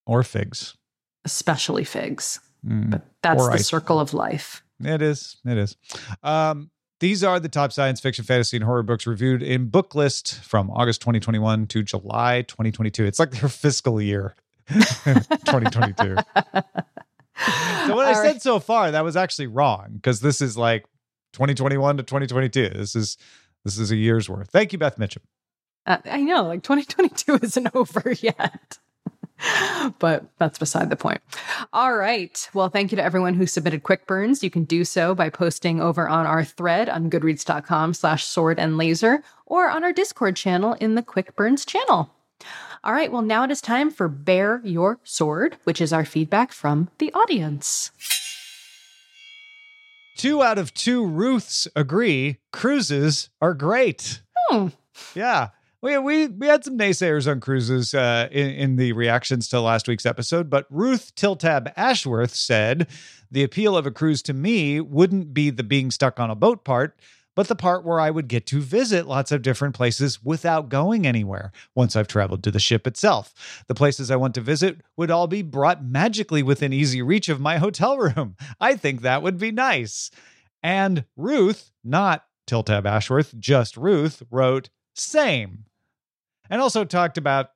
Or 0.06 0.22
figs. 0.22 0.76
especially 1.24 1.84
figs. 1.84 2.40
Mm. 2.66 2.90
But 2.90 3.02
that's 3.22 3.42
Or 3.42 3.48
the 3.48 3.54
ice 3.54 3.66
circle 3.66 3.98
of 4.00 4.14
life. 4.14 4.62
It 4.82 5.02
is. 5.02 5.36
It 5.44 5.58
is. 5.58 5.76
Um, 6.22 6.70
these 7.00 7.22
are 7.22 7.38
the 7.38 7.48
top 7.48 7.72
science 7.72 8.00
fiction, 8.00 8.24
fantasy, 8.24 8.56
and 8.56 8.64
horror 8.64 8.82
books 8.82 9.06
reviewed 9.06 9.42
in 9.42 9.68
book 9.68 9.94
list 9.94 10.34
from 10.40 10.70
August 10.70 11.00
2021 11.00 11.66
to 11.68 11.82
July 11.82 12.42
2022. 12.42 13.04
It's 13.04 13.18
like 13.18 13.30
their 13.30 13.48
fiscal 13.48 14.00
year, 14.00 14.34
2022. 14.68 16.16
So 17.86 17.94
what 17.94 18.06
I 18.06 18.08
All 18.08 18.14
said 18.14 18.22
right. 18.22 18.42
so 18.42 18.58
far, 18.58 18.90
that 18.90 19.04
was 19.04 19.16
actually 19.16 19.46
wrong 19.46 19.92
because 19.94 20.20
this 20.20 20.40
is 20.40 20.56
like 20.56 20.86
2021 21.34 21.98
to 21.98 22.02
2022. 22.02 22.70
This 22.70 22.96
is 22.96 23.16
this 23.64 23.78
is 23.78 23.90
a 23.92 23.96
year's 23.96 24.28
worth. 24.28 24.50
Thank 24.50 24.72
you, 24.72 24.78
Beth 24.78 24.98
Mitchum. 24.98 25.18
Uh, 25.86 25.98
I 26.04 26.20
know, 26.22 26.44
like 26.44 26.62
2022 26.62 27.36
isn't 27.42 27.68
over 27.74 28.12
yet. 28.20 28.78
but 29.98 30.24
that's 30.38 30.58
beside 30.58 30.90
the 30.90 30.96
point. 30.96 31.20
All 31.72 31.94
right. 31.94 32.48
Well, 32.54 32.68
thank 32.68 32.92
you 32.92 32.96
to 32.96 33.04
everyone 33.04 33.34
who 33.34 33.46
submitted 33.46 33.82
quick 33.82 34.06
burns. 34.06 34.42
You 34.42 34.50
can 34.50 34.64
do 34.64 34.84
so 34.84 35.14
by 35.14 35.30
posting 35.30 35.80
over 35.80 36.08
on 36.08 36.26
our 36.26 36.44
thread 36.44 36.88
on 36.88 37.10
goodreads.com 37.10 37.94
slash 37.94 38.24
sword 38.24 38.58
and 38.58 38.76
laser 38.76 39.22
or 39.46 39.68
on 39.68 39.84
our 39.84 39.92
Discord 39.92 40.36
channel 40.36 40.74
in 40.74 40.94
the 40.94 41.02
quick 41.02 41.36
burns 41.36 41.64
channel. 41.64 42.10
All 42.84 42.92
right. 42.92 43.10
Well, 43.10 43.22
now 43.22 43.44
it 43.44 43.50
is 43.50 43.60
time 43.60 43.90
for 43.90 44.08
Bear 44.08 44.60
Your 44.64 45.00
Sword, 45.02 45.56
which 45.64 45.80
is 45.80 45.92
our 45.92 46.04
feedback 46.04 46.52
from 46.52 46.88
the 46.98 47.12
audience. 47.12 47.90
Two 50.16 50.42
out 50.42 50.58
of 50.58 50.74
two 50.74 51.06
Ruths 51.06 51.68
agree 51.76 52.38
cruises 52.52 53.30
are 53.40 53.54
great. 53.54 54.22
Hmm. 54.48 54.68
Yeah. 55.14 55.50
We, 55.80 55.96
we 55.98 56.26
we 56.26 56.48
had 56.48 56.64
some 56.64 56.76
naysayers 56.76 57.30
on 57.30 57.38
cruises 57.38 57.94
uh, 57.94 58.28
in, 58.32 58.50
in 58.50 58.76
the 58.76 58.92
reactions 58.92 59.48
to 59.48 59.60
last 59.60 59.86
week's 59.86 60.06
episode, 60.06 60.50
but 60.50 60.66
Ruth 60.70 61.14
Tiltab 61.14 61.72
Ashworth 61.76 62.34
said 62.34 62.88
the 63.30 63.44
appeal 63.44 63.76
of 63.76 63.86
a 63.86 63.92
cruise 63.92 64.20
to 64.22 64.34
me 64.34 64.80
wouldn't 64.80 65.32
be 65.32 65.50
the 65.50 65.62
being 65.62 65.92
stuck 65.92 66.18
on 66.18 66.30
a 66.30 66.34
boat 66.34 66.64
part, 66.64 66.98
but 67.36 67.46
the 67.46 67.54
part 67.54 67.84
where 67.84 68.00
I 68.00 68.10
would 68.10 68.26
get 68.26 68.44
to 68.46 68.60
visit 68.60 69.06
lots 69.06 69.30
of 69.30 69.42
different 69.42 69.76
places 69.76 70.20
without 70.24 70.68
going 70.68 71.06
anywhere 71.06 71.52
once 71.76 71.94
I've 71.94 72.08
traveled 72.08 72.42
to 72.42 72.50
the 72.50 72.58
ship 72.58 72.84
itself. 72.84 73.62
The 73.68 73.74
places 73.76 74.10
I 74.10 74.16
want 74.16 74.34
to 74.34 74.40
visit 74.40 74.80
would 74.96 75.12
all 75.12 75.28
be 75.28 75.42
brought 75.42 75.84
magically 75.84 76.42
within 76.42 76.72
easy 76.72 77.02
reach 77.02 77.28
of 77.28 77.40
my 77.40 77.58
hotel 77.58 77.96
room. 77.98 78.34
I 78.60 78.74
think 78.74 79.02
that 79.02 79.22
would 79.22 79.38
be 79.38 79.52
nice. 79.52 80.10
And 80.60 81.04
Ruth, 81.16 81.70
not 81.84 82.24
Tiltab 82.48 82.84
Ashworth, 82.84 83.38
just 83.38 83.76
Ruth, 83.76 84.24
wrote, 84.28 84.70
same. 84.98 85.64
And 86.50 86.60
also 86.60 86.84
talked 86.84 87.18
about 87.18 87.50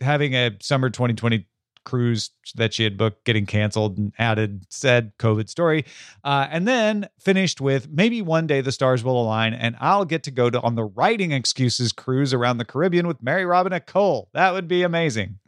having 0.00 0.34
a 0.34 0.52
summer 0.60 0.90
2020 0.90 1.46
cruise 1.86 2.30
that 2.56 2.74
she 2.74 2.84
had 2.84 2.98
booked 2.98 3.24
getting 3.24 3.46
canceled 3.46 3.96
and 3.96 4.12
added 4.18 4.66
said 4.68 5.12
COVID 5.18 5.48
story. 5.48 5.86
Uh, 6.22 6.46
and 6.50 6.68
then 6.68 7.08
finished 7.18 7.60
with 7.60 7.88
maybe 7.88 8.20
one 8.20 8.46
day 8.46 8.60
the 8.60 8.72
stars 8.72 9.02
will 9.02 9.22
align 9.22 9.54
and 9.54 9.76
I'll 9.80 10.04
get 10.04 10.22
to 10.24 10.30
go 10.30 10.50
to 10.50 10.60
on 10.60 10.74
the 10.74 10.84
writing 10.84 11.32
excuses 11.32 11.92
cruise 11.92 12.34
around 12.34 12.58
the 12.58 12.64
Caribbean 12.66 13.06
with 13.06 13.22
Mary 13.22 13.46
Robinette 13.46 13.86
Kowal. 13.86 14.26
That 14.34 14.52
would 14.52 14.68
be 14.68 14.82
amazing. 14.82 15.38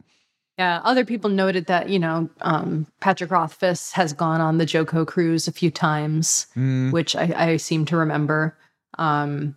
Yeah, 0.57 0.81
other 0.83 1.05
people 1.05 1.29
noted 1.29 1.67
that, 1.67 1.87
you 1.87 1.99
know, 1.99 2.29
um, 2.41 2.85
Patrick 2.99 3.31
Rothfuss 3.31 3.93
has 3.93 4.11
gone 4.11 4.41
on 4.41 4.57
the 4.57 4.65
JoCo 4.65 5.07
cruise 5.07 5.47
a 5.47 5.53
few 5.53 5.71
times. 5.71 6.47
Mm, 6.57 6.91
which 6.91 7.15
I, 7.15 7.33
I 7.37 7.57
seem 7.57 7.85
to 7.85 7.95
remember. 7.95 8.57
Um, 8.97 9.55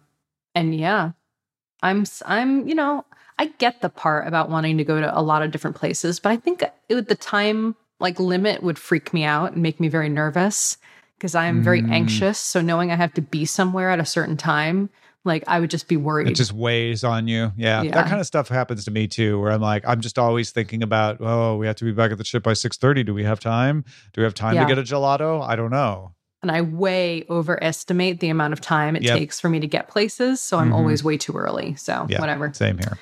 and 0.54 0.76
yeah, 0.76 1.10
I'm 1.82 2.04
I'm 2.26 2.68
you 2.68 2.74
know 2.74 3.04
I 3.38 3.46
get 3.58 3.80
the 3.80 3.88
part 3.88 4.26
about 4.28 4.50
wanting 4.50 4.78
to 4.78 4.84
go 4.84 5.00
to 5.00 5.18
a 5.18 5.22
lot 5.22 5.42
of 5.42 5.50
different 5.50 5.76
places, 5.76 6.20
but 6.20 6.30
I 6.30 6.36
think 6.36 6.62
it 6.88 6.94
would 6.94 7.08
the 7.08 7.14
time 7.14 7.74
like 7.98 8.18
limit 8.20 8.62
would 8.62 8.78
freak 8.78 9.12
me 9.14 9.24
out 9.24 9.52
and 9.52 9.62
make 9.62 9.80
me 9.80 9.88
very 9.88 10.08
nervous 10.08 10.76
because 11.16 11.34
I 11.34 11.46
am 11.46 11.62
very 11.62 11.82
Mm. 11.82 11.90
anxious. 11.90 12.38
So 12.38 12.60
knowing 12.60 12.90
I 12.90 12.96
have 12.96 13.14
to 13.14 13.22
be 13.22 13.44
somewhere 13.44 13.90
at 13.90 14.00
a 14.00 14.04
certain 14.04 14.36
time, 14.36 14.90
like 15.24 15.44
I 15.46 15.60
would 15.60 15.70
just 15.70 15.86
be 15.86 15.96
worried. 15.96 16.28
It 16.28 16.34
just 16.34 16.52
weighs 16.52 17.04
on 17.04 17.28
you. 17.28 17.52
Yeah, 17.56 17.82
Yeah. 17.82 17.92
That 17.92 18.06
kind 18.08 18.20
of 18.20 18.26
stuff 18.26 18.48
happens 18.48 18.84
to 18.86 18.90
me 18.90 19.06
too, 19.06 19.40
where 19.40 19.52
I'm 19.52 19.60
like, 19.60 19.84
I'm 19.86 20.00
just 20.00 20.18
always 20.18 20.50
thinking 20.50 20.82
about, 20.82 21.18
oh, 21.20 21.56
we 21.56 21.66
have 21.68 21.76
to 21.76 21.84
be 21.84 21.92
back 21.92 22.10
at 22.10 22.18
the 22.18 22.24
ship 22.24 22.42
by 22.42 22.54
6:30. 22.54 23.04
Do 23.04 23.14
we 23.14 23.22
have 23.24 23.38
time? 23.38 23.84
Do 24.12 24.20
we 24.20 24.24
have 24.24 24.34
time 24.34 24.54
Yeah. 24.56 24.62
to 24.66 24.74
get 24.74 24.78
a 24.78 24.82
gelato? 24.82 25.40
I 25.46 25.54
don't 25.54 25.70
know. 25.70 26.14
And 26.42 26.50
I 26.50 26.60
way 26.60 27.24
overestimate 27.30 28.20
the 28.20 28.28
amount 28.28 28.52
of 28.52 28.60
time 28.60 28.96
it 28.96 29.02
Yep. 29.02 29.16
takes 29.18 29.40
for 29.40 29.48
me 29.48 29.60
to 29.60 29.66
get 29.66 29.88
places. 29.88 30.40
So 30.40 30.58
I'm 30.58 30.70
Mhm. 30.70 30.74
always 30.74 31.04
way 31.04 31.16
too 31.16 31.32
early. 31.34 31.74
So 31.76 32.06
Yeah. 32.08 32.20
whatever. 32.20 32.52
Same 32.52 32.78
here. 32.78 32.98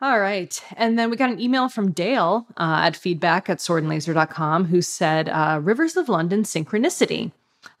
All 0.00 0.20
right. 0.20 0.62
And 0.76 0.96
then 0.96 1.10
we 1.10 1.16
got 1.16 1.30
an 1.30 1.40
email 1.40 1.68
from 1.68 1.90
Dale 1.90 2.46
uh, 2.56 2.82
at 2.84 2.96
feedback 2.96 3.50
at 3.50 3.58
swordandlaser.com 3.58 4.66
who 4.66 4.80
said, 4.80 5.28
uh, 5.28 5.58
Rivers 5.62 5.96
of 5.96 6.08
London 6.08 6.44
Synchronicity. 6.44 7.32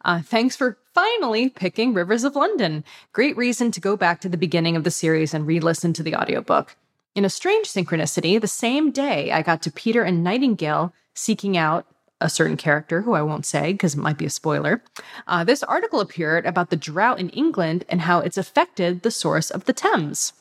Uh, 0.04 0.20
thanks 0.22 0.56
for 0.56 0.78
finally 0.92 1.48
picking 1.48 1.94
Rivers 1.94 2.24
of 2.24 2.34
London. 2.34 2.82
Great 3.12 3.36
reason 3.36 3.70
to 3.70 3.80
go 3.80 3.96
back 3.96 4.20
to 4.22 4.28
the 4.28 4.36
beginning 4.36 4.74
of 4.74 4.82
the 4.82 4.90
series 4.90 5.32
and 5.32 5.46
re 5.46 5.60
listen 5.60 5.92
to 5.92 6.02
the 6.02 6.16
audiobook. 6.16 6.74
In 7.14 7.24
a 7.24 7.30
strange 7.30 7.68
synchronicity, 7.68 8.40
the 8.40 8.48
same 8.48 8.90
day 8.90 9.30
I 9.30 9.42
got 9.42 9.62
to 9.62 9.70
Peter 9.70 10.02
and 10.02 10.24
Nightingale 10.24 10.92
seeking 11.14 11.56
out 11.56 11.86
a 12.20 12.28
certain 12.28 12.56
character 12.56 13.02
who 13.02 13.12
I 13.14 13.22
won't 13.22 13.46
say 13.46 13.72
because 13.72 13.94
it 13.94 14.00
might 14.00 14.18
be 14.18 14.26
a 14.26 14.30
spoiler. 14.30 14.82
Uh, 15.26 15.44
this 15.44 15.62
article 15.62 16.00
appeared 16.00 16.46
about 16.46 16.70
the 16.70 16.76
drought 16.76 17.20
in 17.20 17.28
England 17.30 17.84
and 17.88 18.00
how 18.00 18.18
it's 18.20 18.36
affected 18.36 19.02
the 19.02 19.10
source 19.10 19.50
of 19.50 19.64
the 19.66 19.72
Thames. 19.72 20.32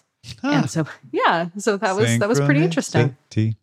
And 0.43 0.69
so, 0.69 0.85
yeah, 1.11 1.49
so 1.57 1.77
that 1.77 1.95
was 1.95 2.19
that 2.19 2.27
was 2.27 2.41
pretty 2.41 2.63
interesting. 2.63 3.15
Synchronicity. 3.31 3.55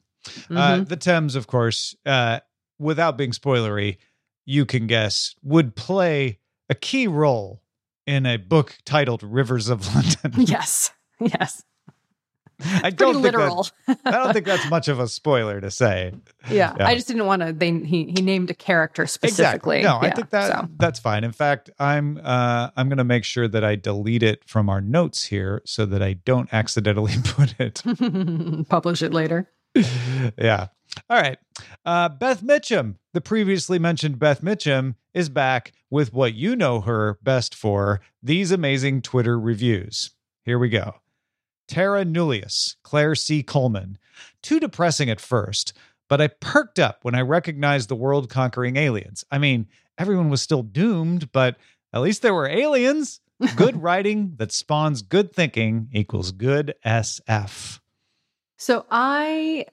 Uh, 0.51 0.81
the 0.81 0.97
Thames, 0.97 1.35
of 1.35 1.47
course, 1.47 1.95
uh, 2.07 2.41
without 2.79 3.19
being 3.19 3.33
spoilery, 3.33 3.99
you 4.47 4.65
can 4.65 4.87
guess, 4.87 5.35
would 5.43 5.77
play 5.77 6.39
a 6.69 6.75
key 6.75 7.07
role 7.07 7.63
in 8.07 8.27
a 8.27 8.37
book 8.37 8.79
titled 8.85 9.23
Rivers 9.23 9.69
of 9.69 9.95
London. 9.95 10.47
Yes, 10.47 10.93
yes, 11.21 11.63
I 12.85 12.91
don't 12.91 13.15
think 13.15 13.25
literal. 13.25 13.69
that, 13.87 14.01
I 14.05 14.11
don't 14.13 14.33
think 14.33 14.47
that's 14.47 14.69
much 14.69 14.89
of 14.89 14.99
a 14.99 15.09
spoiler 15.09 15.61
to 15.61 15.71
say. 15.71 16.13
yeah. 16.51 16.75
Yeah. 16.79 16.87
I 16.87 16.95
just 16.95 17.07
didn't 17.07 17.27
want 17.27 17.43
to. 17.43 17.53
They 17.53 17.71
he 17.71 18.13
he 18.17 18.23
named 18.23 18.51
a 18.51 18.55
character 18.55 19.07
specifically. 19.07 19.83
No, 19.83 19.99
I 20.01 20.11
think 20.11 20.31
that 20.31 20.53
so. 20.53 20.69
that's 20.79 20.99
fine. 20.99 21.25
In 21.25 21.33
fact, 21.33 21.71
I'm 21.79 22.21
uh, 22.23 22.71
I'm 22.77 22.89
going 22.89 22.99
to 22.99 23.05
make 23.05 23.25
sure 23.25 23.49
that 23.49 23.65
I 23.65 23.77
delete 23.77 24.23
it 24.23 24.43
from 24.47 24.69
our 24.69 24.81
notes 24.81 25.25
here 25.25 25.63
so 25.65 25.87
that 25.87 26.03
I 26.03 26.15
don't 26.15 26.49
accidentally 26.53 27.15
put 27.25 27.55
it. 27.61 27.83
publish 28.69 29.03
it 29.03 29.13
later. 29.13 29.51
yeah. 29.75 30.69
All 31.11 31.21
right. 31.21 31.39
Uh, 31.85 32.09
Beth 32.09 32.43
Mitchum, 32.43 32.97
the 33.13 33.21
previously 33.21 33.79
mentioned 33.79 34.19
Beth 34.19 34.43
Mitchum, 34.43 34.95
is 35.13 35.29
back 35.29 35.73
with 35.91 36.13
what 36.13 36.35
you 36.35 36.57
know 36.57 36.81
her 36.81 37.19
best 37.23 37.55
for 37.55 38.01
these 38.23 38.51
amazing 38.51 39.03
Twitter 39.03 39.39
reviews. 39.39 40.11
Here 40.45 40.59
we 40.59 40.69
go. 40.69 40.95
Terra 41.67 42.05
Nullius, 42.05 42.77
Claire 42.83 43.15
C. 43.15 43.43
Coleman. 43.43 43.99
Too 44.43 44.61
depressing 44.61 45.11
at 45.11 45.21
first, 45.21 45.73
but 46.09 46.21
I 46.21 46.29
perked 46.29 46.79
up 46.79 47.01
when 47.03 47.15
I 47.15 47.21
recognized 47.23 47.89
the 47.89 47.97
world 47.97 48.29
conquering 48.29 48.77
aliens. 48.77 49.25
I 49.31 49.39
mean, 49.39 49.67
everyone 49.99 50.29
was 50.29 50.43
still 50.43 50.63
doomed, 50.63 51.33
but 51.33 51.57
at 51.93 52.03
least 52.03 52.23
there 52.23 52.35
were 52.35 52.49
aliens. 52.49 53.21
Good 53.57 53.83
writing 53.83 54.35
that 54.37 54.53
spawns 54.53 55.03
good 55.03 55.33
thinking 55.33 55.89
equals 55.93 56.31
good 56.31 56.75
SF. 56.87 57.81
So 58.57 58.87
I 58.91 59.67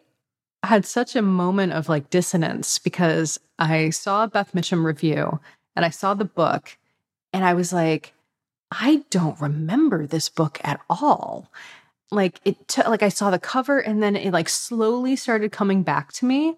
had 0.63 0.85
such 0.85 1.15
a 1.15 1.21
moment 1.21 1.73
of 1.73 1.87
like 1.87 2.09
dissonance 2.09 2.79
because 2.79 3.39
I 3.59 3.91
saw 3.91 4.25
Beth 4.27 4.53
Mitchum 4.53 4.83
review 4.83 5.39
and 5.75 5.85
I 5.85 5.89
saw 5.89 6.15
the 6.15 6.25
book 6.25 6.77
and 7.33 7.45
I 7.45 7.53
was 7.53 7.71
like, 7.71 8.13
I 8.71 9.03
don't 9.09 9.39
remember 9.39 10.07
this 10.07 10.29
book 10.29 10.59
at 10.63 10.79
all. 10.89 11.51
Like 12.11 12.39
it 12.43 12.67
took 12.67 12.87
like 12.87 13.03
I 13.03 13.09
saw 13.09 13.29
the 13.29 13.39
cover 13.39 13.79
and 13.79 14.03
then 14.03 14.15
it 14.15 14.31
like 14.31 14.49
slowly 14.49 15.15
started 15.15 15.51
coming 15.51 15.83
back 15.83 16.11
to 16.13 16.25
me. 16.25 16.57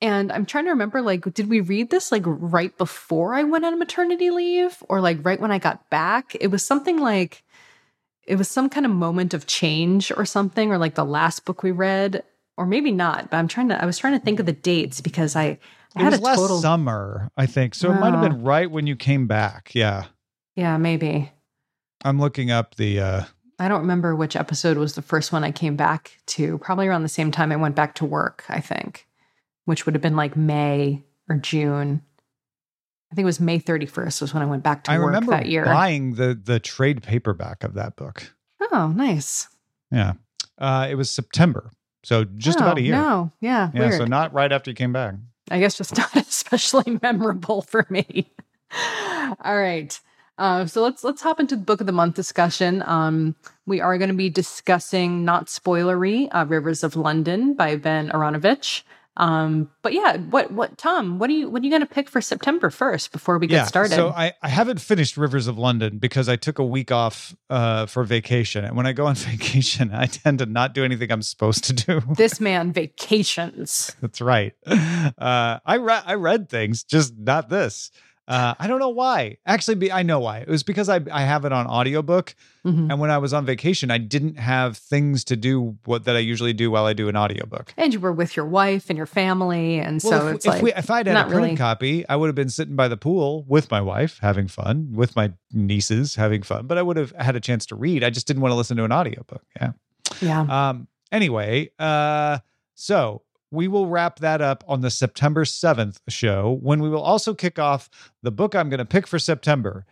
And 0.00 0.30
I'm 0.30 0.46
trying 0.46 0.64
to 0.64 0.70
remember 0.70 1.00
like 1.00 1.32
did 1.34 1.48
we 1.48 1.60
read 1.60 1.90
this 1.90 2.10
like 2.10 2.24
right 2.26 2.76
before 2.76 3.34
I 3.34 3.44
went 3.44 3.64
on 3.64 3.78
maternity 3.78 4.30
leave 4.30 4.82
or 4.88 5.00
like 5.00 5.24
right 5.24 5.40
when 5.40 5.52
I 5.52 5.58
got 5.58 5.88
back? 5.90 6.36
It 6.40 6.48
was 6.48 6.64
something 6.64 6.98
like 6.98 7.44
it 8.26 8.36
was 8.36 8.48
some 8.48 8.68
kind 8.68 8.84
of 8.84 8.92
moment 8.92 9.34
of 9.34 9.46
change 9.46 10.12
or 10.16 10.24
something 10.24 10.70
or 10.70 10.78
like 10.78 10.94
the 10.94 11.04
last 11.04 11.44
book 11.44 11.62
we 11.62 11.70
read 11.70 12.22
or 12.56 12.66
maybe 12.66 12.90
not, 12.90 13.30
but 13.30 13.36
I'm 13.36 13.48
trying 13.48 13.68
to 13.68 13.80
I 13.80 13.86
was 13.86 13.98
trying 13.98 14.18
to 14.18 14.24
think 14.24 14.40
of 14.40 14.46
the 14.46 14.52
dates 14.52 15.00
because 15.00 15.36
I, 15.36 15.58
I 15.94 16.00
It 16.00 16.04
had 16.04 16.12
was 16.12 16.20
a 16.20 16.24
last 16.24 16.36
total 16.36 16.60
summer, 16.60 17.30
I 17.36 17.46
think. 17.46 17.74
So 17.74 17.90
it 17.90 18.00
might 18.00 18.12
have 18.12 18.20
been 18.20 18.42
right 18.42 18.70
when 18.70 18.86
you 18.86 18.96
came 18.96 19.26
back. 19.28 19.70
Yeah. 19.74 20.06
Yeah, 20.56 20.76
maybe. 20.76 21.30
I'm 22.04 22.18
looking 22.18 22.50
up 22.50 22.74
the 22.74 23.00
uh 23.00 23.24
I 23.58 23.68
don't 23.68 23.80
remember 23.80 24.14
which 24.14 24.36
episode 24.36 24.76
was 24.78 24.94
the 24.94 25.02
first 25.02 25.32
one 25.32 25.42
I 25.44 25.50
came 25.50 25.74
back 25.76 26.18
to. 26.26 26.58
Probably 26.58 26.86
around 26.86 27.02
the 27.02 27.08
same 27.08 27.30
time 27.30 27.50
I 27.52 27.56
went 27.56 27.74
back 27.74 27.94
to 27.96 28.04
work, 28.04 28.44
I 28.48 28.60
think, 28.60 29.06
which 29.64 29.84
would 29.84 29.94
have 29.94 30.02
been 30.02 30.16
like 30.16 30.36
May 30.36 31.02
or 31.28 31.36
June. 31.36 32.02
I 33.10 33.14
think 33.14 33.24
it 33.24 33.26
was 33.26 33.40
May 33.40 33.58
31st 33.58 34.20
was 34.20 34.34
when 34.34 34.42
I 34.42 34.46
went 34.46 34.62
back 34.62 34.84
to 34.84 34.92
I 34.92 34.98
work 34.98 35.24
that 35.26 35.46
year. 35.46 35.64
buying 35.64 36.14
the 36.14 36.34
the 36.40 36.60
trade 36.60 37.02
paperback 37.02 37.64
of 37.64 37.74
that 37.74 37.96
book. 37.96 38.34
Oh, 38.70 38.92
nice. 38.94 39.48
Yeah. 39.90 40.12
Uh 40.58 40.86
it 40.90 40.94
was 40.94 41.10
September. 41.10 41.70
So 42.04 42.24
just 42.24 42.60
Oh, 42.60 42.64
about 42.64 42.78
a 42.78 42.82
year. 42.82 42.92
No, 42.94 43.32
yeah, 43.40 43.70
Yeah, 43.74 43.80
weird. 43.88 43.94
so 43.94 44.04
not 44.04 44.32
right 44.34 44.52
after 44.52 44.70
you 44.70 44.74
came 44.74 44.92
back. 44.92 45.14
I 45.50 45.58
guess 45.58 45.76
just 45.76 45.96
not 45.96 46.14
especially 46.16 46.98
memorable 47.02 47.62
for 47.62 47.86
me. 47.90 48.30
All 49.42 49.56
right. 49.58 49.98
Uh, 50.38 50.66
so 50.66 50.82
let's 50.82 51.02
let's 51.02 51.20
hop 51.20 51.40
into 51.40 51.56
the 51.56 51.62
book 51.62 51.80
of 51.80 51.86
the 51.86 51.92
month 51.92 52.14
discussion. 52.14 52.82
Um, 52.86 53.34
we 53.66 53.80
are 53.80 53.98
going 53.98 54.08
to 54.10 54.16
be 54.16 54.30
discussing 54.30 55.24
not 55.24 55.46
spoilery, 55.46 56.28
uh, 56.30 56.46
"Rivers 56.46 56.84
of 56.84 56.96
London" 56.96 57.54
by 57.54 57.76
Ben 57.76 58.10
Aaronovitch. 58.10 58.82
Um, 59.18 59.68
but 59.82 59.92
yeah, 59.92 60.16
what 60.16 60.52
what 60.52 60.78
Tom? 60.78 61.18
What 61.18 61.28
are 61.28 61.32
you 61.32 61.50
what 61.50 61.60
are 61.60 61.64
you 61.64 61.70
going 61.70 61.82
to 61.82 61.92
pick 61.92 62.08
for 62.08 62.20
September 62.20 62.70
first 62.70 63.10
before 63.10 63.38
we 63.38 63.48
get 63.48 63.66
started? 63.66 63.96
So 63.96 64.10
I, 64.10 64.32
I 64.42 64.48
haven't 64.48 64.80
finished 64.80 65.16
Rivers 65.16 65.48
of 65.48 65.58
London 65.58 65.98
because 65.98 66.28
I 66.28 66.36
took 66.36 66.60
a 66.60 66.64
week 66.64 66.92
off 66.92 67.34
uh, 67.50 67.86
for 67.86 68.04
vacation. 68.04 68.64
And 68.64 68.76
when 68.76 68.86
I 68.86 68.92
go 68.92 69.06
on 69.06 69.14
vacation, 69.16 69.90
I 69.92 70.06
tend 70.06 70.38
to 70.38 70.46
not 70.46 70.72
do 70.72 70.84
anything 70.84 71.10
I'm 71.10 71.22
supposed 71.22 71.64
to 71.64 71.72
do. 71.72 72.00
this 72.16 72.40
man 72.40 72.72
vacations. 72.72 73.96
That's 74.00 74.20
right. 74.20 74.52
Uh, 74.64 75.58
I 75.66 75.78
read 75.78 76.02
I 76.06 76.14
read 76.14 76.48
things, 76.48 76.84
just 76.84 77.18
not 77.18 77.48
this. 77.48 77.90
Uh, 78.28 78.54
I 78.58 78.66
don't 78.66 78.78
know 78.78 78.90
why. 78.90 79.38
Actually, 79.46 79.76
be, 79.76 79.90
I 79.90 80.02
know 80.02 80.20
why. 80.20 80.40
It 80.40 80.48
was 80.48 80.62
because 80.62 80.90
I 80.90 81.00
I 81.10 81.22
have 81.22 81.46
it 81.46 81.52
on 81.52 81.66
audiobook, 81.66 82.34
Mhm. 82.66 82.90
and 82.90 83.00
when 83.00 83.10
I 83.10 83.16
was 83.16 83.32
on 83.32 83.46
vacation, 83.46 83.90
I 83.90 83.96
didn't 83.96 84.36
have 84.38 84.76
things 84.76 85.24
to 85.24 85.36
do 85.36 85.78
what 85.86 86.04
that 86.04 86.14
I 86.14 86.18
usually 86.18 86.52
do 86.52 86.70
while 86.70 86.84
I 86.84 86.92
do 86.92 87.08
an 87.08 87.16
audiobook. 87.16 87.72
And 87.78 87.94
you 87.94 88.00
were 88.00 88.12
with 88.12 88.36
your 88.36 88.44
wife 88.44 88.90
and 88.90 88.98
your 88.98 89.06
family, 89.06 89.78
and 89.80 90.02
so 90.02 90.28
if, 90.28 90.34
it's 90.34 90.44
if 90.44 90.52
like 90.52 90.62
we, 90.62 90.72
if 90.74 90.90
I'd 90.90 91.06
had 91.06 91.08
a 91.08 91.12
not 91.14 91.28
printed 91.28 91.42
really- 91.44 91.56
copy, 91.56 92.06
I 92.06 92.16
would 92.16 92.26
have 92.26 92.34
been 92.34 92.50
sitting 92.50 92.76
by 92.76 92.86
the 92.88 92.98
pool 92.98 93.46
with 93.48 93.70
my 93.70 93.80
wife 93.80 94.18
having 94.20 94.46
fun, 94.46 94.88
with 94.92 95.16
my 95.16 95.32
nieces 95.50 96.16
having 96.16 96.42
fun, 96.42 96.66
but 96.66 96.76
I 96.76 96.82
would 96.82 96.98
have 96.98 97.12
had 97.18 97.34
a 97.34 97.40
chance 97.40 97.64
to 97.66 97.76
read. 97.76 98.04
I 98.04 98.10
just 98.10 98.26
didn't 98.26 98.42
want 98.42 98.52
to 98.52 98.56
listen 98.56 98.76
to 98.76 98.84
an 98.84 98.92
audiobook. 98.92 99.42
Yeah. 99.58 99.72
yeah. 100.20 100.40
Um, 100.68 100.88
anyway, 101.10 101.70
uh, 101.78 102.40
so 102.74 103.22
we 103.50 103.68
will 103.68 103.86
wrap 103.86 104.18
that 104.20 104.40
up 104.40 104.64
on 104.66 104.80
the 104.80 104.90
September 104.90 105.44
7th 105.44 105.98
show 106.08 106.58
when 106.62 106.82
we 106.82 106.88
will 106.88 107.02
also 107.02 107.34
kick 107.34 107.58
off 107.58 107.88
the 108.22 108.30
book 108.30 108.54
I'm 108.54 108.68
going 108.68 108.78
to 108.78 108.84
pick 108.84 109.06
for 109.06 109.18
September. 109.18 109.86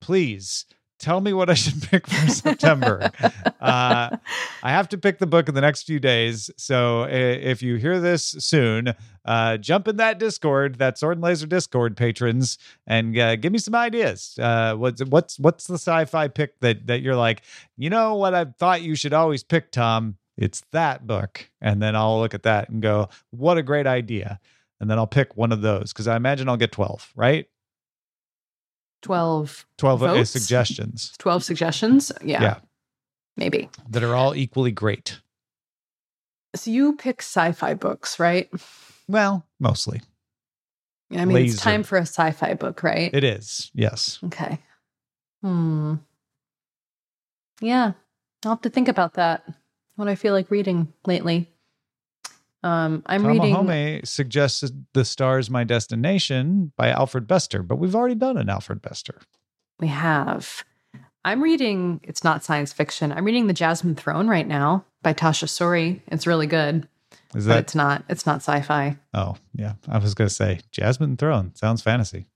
Please 0.00 0.66
tell 0.98 1.20
me 1.20 1.32
what 1.32 1.48
I 1.48 1.54
should 1.54 1.82
pick 1.90 2.06
for 2.06 2.28
September. 2.28 3.10
uh, 3.60 4.16
I 4.62 4.70
have 4.70 4.88
to 4.90 4.98
pick 4.98 5.18
the 5.18 5.26
book 5.26 5.48
in 5.48 5.54
the 5.54 5.60
next 5.60 5.84
few 5.84 5.98
days. 5.98 6.50
So 6.56 7.04
if 7.04 7.62
you 7.62 7.76
hear 7.76 8.00
this 8.00 8.24
soon, 8.24 8.94
uh, 9.24 9.56
jump 9.58 9.88
in 9.88 9.96
that 9.96 10.18
Discord, 10.18 10.78
that 10.78 10.98
Sword 10.98 11.18
and 11.18 11.24
Laser 11.24 11.46
Discord 11.46 11.96
patrons, 11.96 12.58
and 12.86 13.16
uh, 13.18 13.36
give 13.36 13.52
me 13.52 13.58
some 13.58 13.74
ideas. 13.74 14.38
Uh, 14.40 14.74
what's 14.74 15.02
what's 15.04 15.38
what's 15.38 15.66
the 15.66 15.74
sci-fi 15.74 16.28
pick 16.28 16.58
that 16.60 16.86
that 16.86 17.00
you're 17.00 17.16
like, 17.16 17.42
you 17.76 17.90
know 17.90 18.16
what 18.16 18.34
I 18.34 18.44
thought 18.44 18.82
you 18.82 18.94
should 18.94 19.12
always 19.12 19.42
pick, 19.42 19.70
Tom? 19.70 20.16
It's 20.38 20.62
that 20.70 21.06
book, 21.06 21.50
and 21.60 21.82
then 21.82 21.96
I'll 21.96 22.20
look 22.20 22.32
at 22.32 22.44
that 22.44 22.68
and 22.68 22.80
go, 22.80 23.08
what 23.30 23.58
a 23.58 23.62
great 23.62 23.86
idea, 23.88 24.38
and 24.80 24.88
then 24.88 24.96
I'll 24.96 25.06
pick 25.06 25.36
one 25.36 25.50
of 25.50 25.62
those 25.62 25.92
because 25.92 26.06
I 26.06 26.14
imagine 26.16 26.48
I'll 26.48 26.56
get 26.56 26.72
twelve, 26.72 27.12
right? 27.16 27.46
12, 29.02 29.66
Twelve 29.76 30.02
uh, 30.02 30.14
Votes? 30.14 30.30
suggestions. 30.30 31.12
12 31.18 31.44
suggestions. 31.44 32.10
Yeah, 32.22 32.42
Yeah. 32.42 32.58
maybe. 33.36 33.68
that 33.90 34.02
are 34.02 34.14
all 34.14 34.34
equally 34.34 34.72
great. 34.72 35.20
So 36.56 36.70
you 36.70 36.96
pick 36.96 37.20
sci-fi 37.22 37.74
books, 37.74 38.18
right? 38.18 38.48
Well, 39.06 39.46
mostly 39.60 40.00
I 41.12 41.24
mean, 41.24 41.46
it's 41.46 41.56
time 41.60 41.82
for 41.84 41.96
a 41.96 42.02
sci-fi 42.02 42.54
book, 42.54 42.82
right? 42.82 43.12
it 43.14 43.22
is. 43.24 43.70
Yes. 43.74 44.18
okay. 44.24 44.58
Hmm. 45.42 45.94
Yeah, 47.60 47.92
I'll 48.44 48.52
have 48.52 48.62
to 48.62 48.70
think 48.70 48.88
about 48.88 49.14
that. 49.14 49.44
What 49.98 50.06
I 50.06 50.14
feel 50.14 50.32
like 50.32 50.48
reading 50.52 50.92
lately. 51.06 51.50
Um, 52.62 53.02
I'm 53.06 53.26
reading. 53.26 53.52
Tamahome 53.52 54.06
suggested 54.06 54.86
"The 54.94 55.04
Stars 55.04 55.50
My 55.50 55.64
Destination" 55.64 56.70
by 56.76 56.90
Alfred 56.90 57.26
Bester, 57.26 57.64
but 57.64 57.80
we've 57.80 57.96
already 57.96 58.14
done 58.14 58.36
an 58.36 58.48
Alfred 58.48 58.80
Bester. 58.80 59.20
We 59.80 59.88
have. 59.88 60.62
I'm 61.24 61.42
reading. 61.42 61.98
It's 62.04 62.22
not 62.22 62.44
science 62.44 62.72
fiction. 62.72 63.10
I'm 63.10 63.24
reading 63.24 63.48
*The 63.48 63.52
Jasmine 63.52 63.96
Throne* 63.96 64.28
right 64.28 64.46
now 64.46 64.84
by 65.02 65.14
Tasha 65.14 65.46
Suri. 65.48 66.00
It's 66.06 66.28
really 66.28 66.46
good, 66.46 66.86
Is 67.34 67.44
but 67.46 67.54
that? 67.54 67.58
it's 67.58 67.74
not. 67.74 68.04
It's 68.08 68.24
not 68.24 68.36
sci-fi. 68.36 68.96
Oh, 69.14 69.34
yeah. 69.52 69.72
I 69.88 69.98
was 69.98 70.14
going 70.14 70.28
to 70.28 70.34
say 70.34 70.60
Jasmine 70.70 71.16
Throne 71.16 71.56
sounds 71.56 71.82
fantasy. 71.82 72.26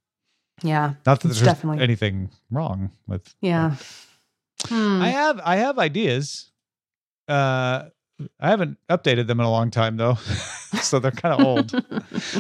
Yeah, 0.64 0.94
Not 1.07 1.20
that 1.20 1.29
there's 1.29 1.40
definitely- 1.42 1.81
anything 1.83 2.31
wrong 2.51 2.90
with. 3.07 3.37
yeah. 3.40 3.77
Hmm. 4.66 5.01
I 5.01 5.09
have 5.11 5.40
I 5.44 5.57
have 5.57 5.79
ideas. 5.79 6.48
Uh, 7.29 7.89
I 8.41 8.51
haven't 8.51 8.79
updated 8.89 9.27
them 9.27 9.41
in 9.41 9.47
a 9.47 9.51
long 9.51 9.71
time 9.71 9.97
though, 9.97 10.15
so 10.83 10.99
they're 10.99 11.11
kind 11.11 11.35
of 11.35 11.41
old. 11.47 11.85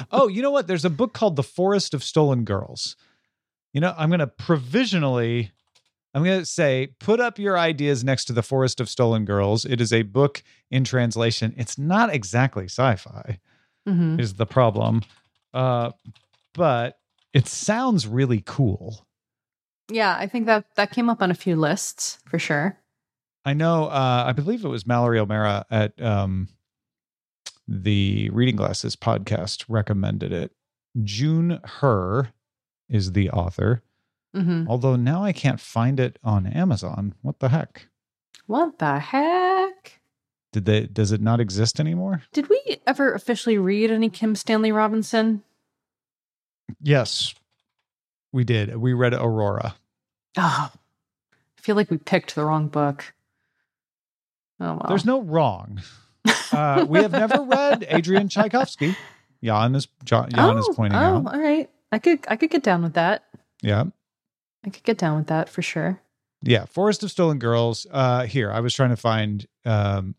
oh, 0.10 0.28
you 0.28 0.42
know 0.42 0.50
what? 0.50 0.66
There's 0.66 0.84
a 0.84 0.90
book 0.90 1.12
called 1.12 1.36
The 1.36 1.42
Forest 1.42 1.94
of 1.94 2.04
Stolen 2.04 2.44
Girls. 2.44 2.96
You 3.72 3.80
know, 3.80 3.94
I'm 3.96 4.10
going 4.10 4.20
to 4.20 4.26
provisionally, 4.26 5.50
I'm 6.14 6.22
going 6.22 6.40
to 6.40 6.46
say, 6.46 6.88
put 7.00 7.20
up 7.20 7.38
your 7.38 7.58
ideas 7.58 8.04
next 8.04 8.26
to 8.26 8.32
The 8.32 8.42
Forest 8.42 8.80
of 8.80 8.88
Stolen 8.88 9.24
Girls. 9.24 9.64
It 9.64 9.80
is 9.80 9.92
a 9.92 10.02
book 10.02 10.42
in 10.70 10.84
translation. 10.84 11.54
It's 11.56 11.78
not 11.78 12.12
exactly 12.14 12.64
sci 12.66 12.96
fi, 12.96 13.38
Mhm. 13.88 14.20
is 14.20 14.34
the 14.34 14.46
problem. 14.46 15.02
Uh, 15.54 15.92
but 16.54 16.98
it 17.32 17.46
sounds 17.48 18.06
really 18.06 18.42
cool. 18.44 19.06
Yeah, 19.90 20.14
I 20.16 20.26
think 20.26 20.46
that 20.46 20.66
that 20.76 20.90
came 20.92 21.08
up 21.10 21.22
on 21.22 21.30
a 21.30 21.34
few 21.34 21.56
lists 21.56 22.18
for 22.26 22.38
sure. 22.38 22.78
I 23.44 23.54
know, 23.54 23.86
uh, 23.86 24.24
I 24.26 24.32
believe 24.32 24.64
it 24.64 24.68
was 24.68 24.86
Mallory 24.86 25.18
O'Meara 25.18 25.66
at 25.70 26.00
um, 26.00 26.48
the 27.66 28.30
Reading 28.30 28.56
Glasses 28.56 28.94
podcast 28.96 29.64
recommended 29.68 30.32
it. 30.32 30.52
June 31.02 31.60
Hur 31.64 32.28
is 32.88 33.12
the 33.12 33.30
author. 33.30 33.82
hmm 34.34 34.64
Although 34.68 34.96
now 34.96 35.24
I 35.24 35.32
can't 35.32 35.60
find 35.60 35.98
it 35.98 36.18
on 36.22 36.46
Amazon. 36.46 37.14
What 37.22 37.40
the 37.40 37.48
heck? 37.48 37.88
What 38.46 38.78
the 38.78 38.98
heck? 38.98 40.00
Did 40.52 40.66
they 40.66 40.86
does 40.86 41.12
it 41.12 41.20
not 41.22 41.40
exist 41.40 41.80
anymore? 41.80 42.22
Did 42.32 42.48
we 42.50 42.60
ever 42.86 43.14
officially 43.14 43.56
read 43.56 43.90
any 43.90 44.10
Kim 44.10 44.34
Stanley 44.36 44.70
Robinson? 44.70 45.42
Yes. 46.80 47.34
We 48.32 48.44
did. 48.44 48.76
We 48.76 48.92
read 48.92 49.14
Aurora. 49.14 49.76
Oh, 50.36 50.70
I 50.72 51.60
feel 51.60 51.76
like 51.76 51.90
we 51.90 51.96
picked 51.98 52.34
the 52.34 52.44
wrong 52.44 52.68
book. 52.68 53.14
Oh 54.60 54.74
well. 54.74 54.84
There's 54.88 55.04
no 55.04 55.20
wrong. 55.22 55.80
Uh, 56.52 56.84
we 56.88 57.00
have 57.00 57.12
never 57.12 57.42
read 57.42 57.86
Adrian 57.88 58.28
Tchaikovsky. 58.28 58.94
Jan 59.42 59.74
is 59.74 59.88
Jan, 60.04 60.30
Jan 60.30 60.58
is 60.58 60.66
Oh, 60.70 60.74
pointing 60.74 60.98
oh, 60.98 61.02
out. 61.26 61.34
all 61.34 61.40
right. 61.40 61.68
I 61.90 61.98
could 61.98 62.20
I 62.28 62.36
could 62.36 62.50
get 62.50 62.62
down 62.62 62.82
with 62.82 62.92
that. 62.94 63.24
Yeah. 63.62 63.84
I 64.64 64.70
could 64.70 64.84
get 64.84 64.98
down 64.98 65.16
with 65.16 65.26
that 65.28 65.48
for 65.48 65.62
sure. 65.62 66.00
Yeah, 66.42 66.64
Forest 66.66 67.02
of 67.02 67.10
Stolen 67.10 67.38
Girls. 67.38 67.86
Uh, 67.90 68.24
here, 68.26 68.50
I 68.52 68.60
was 68.60 68.74
trying 68.74 68.90
to 68.90 68.96
find. 68.96 69.46
Um, 69.64 70.14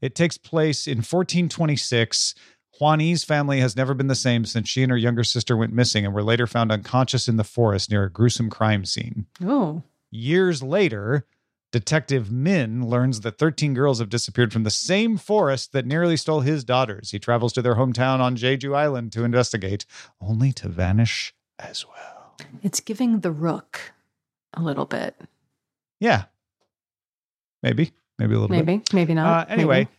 it 0.00 0.14
takes 0.14 0.36
place 0.38 0.86
in 0.86 0.98
1426. 0.98 2.34
Hwani's 2.80 3.24
family 3.24 3.60
has 3.60 3.76
never 3.76 3.92
been 3.94 4.06
the 4.06 4.14
same 4.14 4.44
since 4.44 4.68
she 4.68 4.82
and 4.82 4.90
her 4.90 4.96
younger 4.96 5.24
sister 5.24 5.56
went 5.56 5.72
missing 5.72 6.04
and 6.04 6.14
were 6.14 6.22
later 6.22 6.46
found 6.46 6.70
unconscious 6.70 7.26
in 7.28 7.36
the 7.36 7.44
forest 7.44 7.90
near 7.90 8.04
a 8.04 8.10
gruesome 8.10 8.48
crime 8.50 8.84
scene. 8.84 9.26
Oh, 9.44 9.82
Years 10.10 10.62
later, 10.62 11.26
Detective 11.70 12.32
Min 12.32 12.88
learns 12.88 13.20
that 13.20 13.38
13 13.38 13.74
girls 13.74 13.98
have 13.98 14.08
disappeared 14.08 14.52
from 14.52 14.62
the 14.62 14.70
same 14.70 15.18
forest 15.18 15.72
that 15.72 15.84
nearly 15.86 16.16
stole 16.16 16.40
his 16.40 16.64
daughters. 16.64 17.10
He 17.10 17.18
travels 17.18 17.52
to 17.54 17.62
their 17.62 17.74
hometown 17.74 18.20
on 18.20 18.36
Jeju 18.36 18.74
Island 18.74 19.12
to 19.12 19.24
investigate, 19.24 19.84
only 20.20 20.52
to 20.52 20.68
vanish 20.68 21.34
as 21.58 21.84
well. 21.86 22.36
it's 22.62 22.80
giving 22.80 23.20
the 23.20 23.32
rook 23.32 23.92
a 24.54 24.62
little 24.62 24.86
bit. 24.86 25.14
Yeah. 26.00 26.24
Maybe. 27.62 27.92
Maybe 28.18 28.34
a 28.34 28.38
little 28.38 28.56
bit. 28.56 28.64
Maybe, 28.64 28.82
maybe 28.92 29.12
Uh, 29.12 29.16
not. 29.16 29.50
anyway, 29.50 29.80
Maybe. 29.80 29.90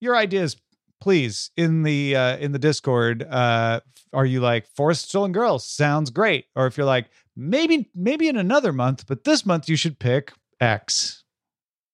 your 0.00 0.16
ideas, 0.16 0.56
please, 1.00 1.50
in 1.56 1.82
the 1.82 2.14
uh, 2.14 2.36
in 2.36 2.52
the 2.52 2.58
Discord. 2.58 3.22
Uh, 3.22 3.80
are 4.12 4.24
you 4.26 4.40
like 4.40 4.66
Forest 4.68 5.08
Stolen 5.08 5.32
Girls? 5.32 5.66
Sounds 5.66 6.10
great. 6.10 6.46
Or 6.54 6.66
if 6.66 6.76
you're 6.76 6.86
like 6.86 7.06
maybe 7.36 7.88
maybe 7.94 8.28
in 8.28 8.36
another 8.36 8.72
month, 8.72 9.06
but 9.06 9.24
this 9.24 9.44
month 9.44 9.68
you 9.68 9.76
should 9.76 9.98
pick 9.98 10.32
X. 10.60 11.24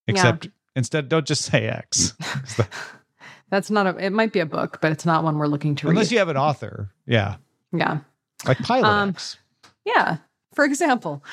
Except 0.06 0.48
instead, 0.76 1.08
don't 1.08 1.26
just 1.26 1.42
say 1.42 1.66
X. 1.66 2.14
that's 3.50 3.70
not 3.70 3.86
a. 3.86 3.96
It 4.04 4.10
might 4.10 4.32
be 4.32 4.40
a 4.40 4.46
book, 4.46 4.78
but 4.80 4.92
it's 4.92 5.06
not 5.06 5.24
one 5.24 5.38
we're 5.38 5.46
looking 5.46 5.74
to 5.76 5.88
Unless 5.88 5.90
read. 5.90 5.96
Unless 5.98 6.12
you 6.12 6.18
have 6.18 6.28
an 6.28 6.36
author. 6.36 6.90
Yeah. 7.06 7.36
yeah, 7.72 7.98
Like 8.46 8.58
Pilot 8.58 8.86
Um, 8.88 9.08
X. 9.10 9.38
yeah. 9.84 10.18
For 10.54 10.64
example, 10.64 11.24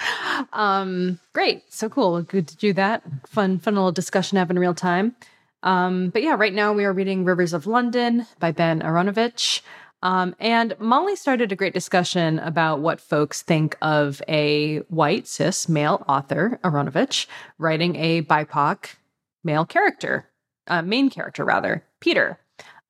um, 0.52 1.20
great, 1.34 1.72
so 1.72 1.90
cool, 1.90 2.24
good 2.24 2.48
to 2.48 2.58
do 2.58 2.74
that. 2.74 3.04
Fun, 3.28 3.60
fun 3.60 3.76
little 3.76 3.92
discussion 3.92 4.40
have 4.40 4.50
in 4.50 4.58
real 4.58 4.74
time. 4.74 5.16
Um, 5.62 6.10
but 6.10 6.24
yeah, 6.24 6.34
right 6.36 6.52
now 6.54 6.74
we 6.74 6.86
are 6.86 6.94
reading 6.94 7.24
Rivers 7.24 7.54
of 7.54 7.68
London 7.68 8.26
by 8.40 8.52
Ben 8.52 8.82
Aaronovitch. 8.82 9.62
Um, 10.04 10.36
and 10.40 10.76
Molly 10.80 11.16
started 11.16 11.52
a 11.52 11.56
great 11.56 11.74
discussion 11.74 12.40
about 12.40 12.80
what 12.80 13.00
folks 13.00 13.42
think 13.44 13.78
of 13.82 14.22
a 14.28 14.80
white 14.90 15.28
cis 15.28 15.70
male 15.70 16.04
author, 16.08 16.60
Aaronovitch, 16.64 17.28
writing 17.60 17.96
a 17.96 18.24
BIPOC 18.24 18.96
male 19.44 19.66
character, 19.66 20.28
uh, 20.68 20.82
main 20.82 21.10
character 21.10 21.46
rather, 21.46 21.84
Peter. 22.00 22.40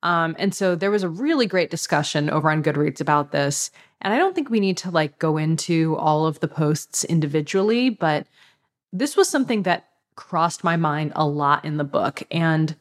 Um, 0.02 0.34
and 0.38 0.54
so 0.54 0.74
there 0.74 0.90
was 0.90 1.02
a 1.02 1.08
really 1.08 1.46
great 1.46 1.70
discussion 1.70 2.28
over 2.30 2.50
on 2.50 2.62
Goodreads 2.62 3.00
about 3.00 3.30
this. 3.30 3.70
And 4.00 4.12
I 4.12 4.18
don't 4.18 4.34
think 4.34 4.50
we 4.50 4.58
need 4.60 4.76
to 4.78 4.90
like 4.90 5.18
go 5.18 5.36
into 5.36 5.96
all 5.96 6.26
of 6.26 6.40
the 6.40 6.48
posts 6.48 7.04
individually, 7.04 7.88
but 7.90 8.26
this 8.92 9.16
was 9.16 9.28
something 9.28 9.62
that 9.62 9.88
crossed 10.16 10.64
my 10.64 10.76
mind 10.76 11.12
a 11.14 11.26
lot 11.26 11.64
in 11.64 11.76
the 11.76 11.84
book. 11.84 12.22
And 12.30 12.74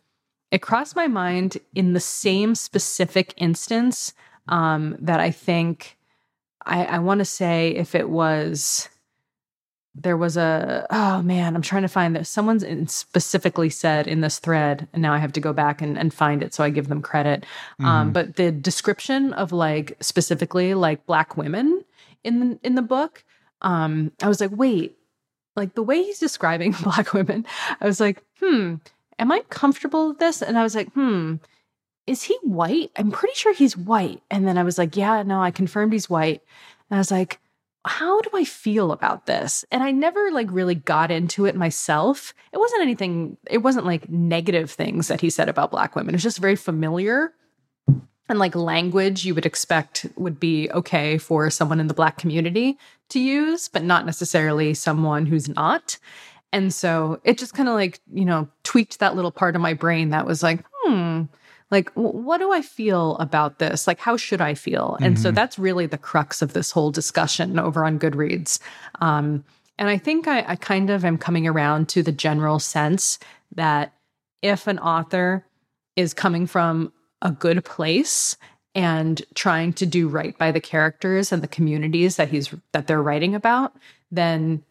it 0.51 0.61
crossed 0.61 0.95
my 0.95 1.07
mind 1.07 1.57
in 1.73 1.93
the 1.93 1.99
same 1.99 2.55
specific 2.55 3.33
instance 3.37 4.13
um, 4.47 4.95
that 4.99 5.19
I 5.19 5.31
think 5.31 5.97
I, 6.65 6.85
I 6.85 6.99
want 6.99 7.19
to 7.19 7.25
say 7.25 7.69
if 7.69 7.95
it 7.95 8.09
was 8.09 8.89
there 9.93 10.15
was 10.15 10.37
a 10.37 10.87
oh 10.89 11.21
man 11.21 11.53
i'm 11.53 11.61
trying 11.61 11.81
to 11.81 11.87
find 11.89 12.15
that 12.15 12.25
someone's 12.25 12.63
in- 12.63 12.87
specifically 12.87 13.69
said 13.69 14.07
in 14.07 14.21
this 14.21 14.39
thread 14.39 14.87
and 14.93 15.01
now 15.01 15.11
i 15.13 15.17
have 15.17 15.33
to 15.33 15.41
go 15.41 15.51
back 15.51 15.81
and, 15.81 15.97
and 15.97 16.13
find 16.13 16.41
it 16.41 16.53
so 16.53 16.63
i 16.63 16.69
give 16.69 16.87
them 16.87 17.01
credit 17.01 17.45
um, 17.81 18.09
Mhm. 18.09 18.13
but 18.13 18.35
the 18.37 18.51
description 18.53 19.33
of 19.33 19.51
like 19.51 19.97
specifically 19.99 20.73
like 20.75 21.05
black 21.05 21.35
women 21.35 21.83
in 22.23 22.39
the, 22.39 22.59
in 22.63 22.75
the 22.75 22.81
book 22.81 23.25
um, 23.61 24.13
i 24.23 24.29
was 24.29 24.39
like 24.39 24.51
wait 24.53 24.97
like 25.57 25.75
the 25.75 25.83
way 25.83 26.01
he's 26.03 26.19
describing 26.19 26.71
black 26.83 27.11
women 27.13 27.45
i 27.81 27.85
was 27.85 27.99
like 27.99 28.23
hmm 28.39 28.75
am 29.21 29.31
i 29.31 29.41
comfortable 29.49 30.10
with 30.10 30.19
this 30.19 30.41
and 30.41 30.57
i 30.57 30.63
was 30.63 30.75
like 30.75 30.91
hmm 30.93 31.36
is 32.07 32.23
he 32.23 32.38
white 32.43 32.91
i'm 32.97 33.12
pretty 33.12 33.36
sure 33.36 33.53
he's 33.53 33.77
white 33.77 34.21
and 34.29 34.47
then 34.47 34.57
i 34.57 34.63
was 34.63 34.77
like 34.77 34.97
yeah 34.97 35.23
no 35.23 35.41
i 35.41 35.51
confirmed 35.51 35.93
he's 35.93 36.10
white 36.10 36.41
and 36.89 36.97
i 36.97 36.99
was 36.99 37.12
like 37.12 37.39
how 37.86 38.21
do 38.21 38.29
I 38.34 38.43
feel 38.43 38.91
about 38.91 39.25
this? 39.25 39.65
And 39.71 39.81
I 39.81 39.91
never 39.91 40.31
like 40.31 40.47
really 40.51 40.75
got 40.75 41.10
into 41.10 41.45
it 41.45 41.55
myself. 41.55 42.34
It 42.53 42.60
wasn't 42.60 42.84
anything, 42.84 43.38
it 43.49 43.60
wasn't 43.60 43.88
like 43.88 44.07
negative 44.10 44.69
things 44.69 45.07
that 45.07 45.21
he 45.21 45.29
said 45.29 45.49
about 45.49 45.71
black 45.71 45.95
women. 45.95 46.13
It 46.13 46.17
was 46.17 46.23
just 46.23 46.38
very 46.38 46.55
familiar 46.55 47.34
and 48.29 48.39
like 48.39 48.55
language 48.55 49.25
you 49.25 49.34
would 49.36 49.45
expect 49.45 50.05
would 50.15 50.39
be 50.39 50.69
okay 50.71 51.17
for 51.17 51.49
someone 51.49 51.79
in 51.79 51.88
the 51.88 51.93
black 51.93 52.17
community 52.17 52.77
to 53.10 53.19
use, 53.19 53.67
but 53.67 53.84
not 53.84 54.05
necessarily 54.05 54.73
someone 54.73 55.25
who's 55.25 55.49
not. 55.49 55.97
And 56.53 56.73
so 56.73 57.19
it 57.23 57.37
just 57.37 57.53
kind 57.53 57.69
of 57.69 57.75
like, 57.75 57.99
you 58.13 58.25
know, 58.25 58.47
tweaked 58.63 58.99
that 58.99 59.15
little 59.15 59.31
part 59.31 59.55
of 59.55 59.61
my 59.61 59.73
brain 59.73 60.09
that 60.09 60.25
was 60.25 60.43
like, 60.43 60.63
hmm, 60.83 61.23
like 61.69 61.93
w- 61.95 62.17
what 62.17 62.39
do 62.39 62.51
i 62.51 62.61
feel 62.61 63.15
about 63.17 63.59
this? 63.59 63.87
Like 63.87 63.99
how 63.99 64.17
should 64.17 64.41
i 64.41 64.53
feel? 64.53 64.97
And 65.01 65.17
so 65.17 65.31
Mhm. 65.31 65.35
that's 65.35 65.57
really 65.57 65.85
the 65.85 65.97
crux 65.97 66.41
of 66.41 66.51
this 66.53 66.71
whole 66.71 66.91
discussion 66.91 67.57
over 67.57 67.85
on 67.85 67.99
goodreads. 67.99 68.59
Um, 68.99 69.43
and 69.79 69.89
i 69.89 69.97
think 69.97 70.27
I, 70.27 70.43
I 70.47 70.55
kind 70.57 70.89
of 70.89 71.05
am 71.05 71.17
coming 71.17 71.47
around 71.47 71.87
to 71.89 72.03
the 72.03 72.11
general 72.11 72.59
sense 72.59 73.17
that 73.55 73.93
if 74.41 74.67
an 74.67 74.79
author 74.79 75.45
is 75.95 76.13
coming 76.13 76.45
from 76.47 76.91
a 77.21 77.31
good 77.31 77.63
place 77.63 78.35
and 78.75 79.21
trying 79.35 79.73
to 79.73 79.85
do 79.85 80.07
right 80.07 80.37
by 80.37 80.51
the 80.51 80.59
characters 80.61 81.31
and 81.31 81.41
the 81.41 81.47
communities 81.47 82.15
that 82.17 82.29
he's 82.29 82.53
that 82.73 82.87
they're 82.87 83.01
writing 83.01 83.33
about 83.35 83.73
then 84.11 84.63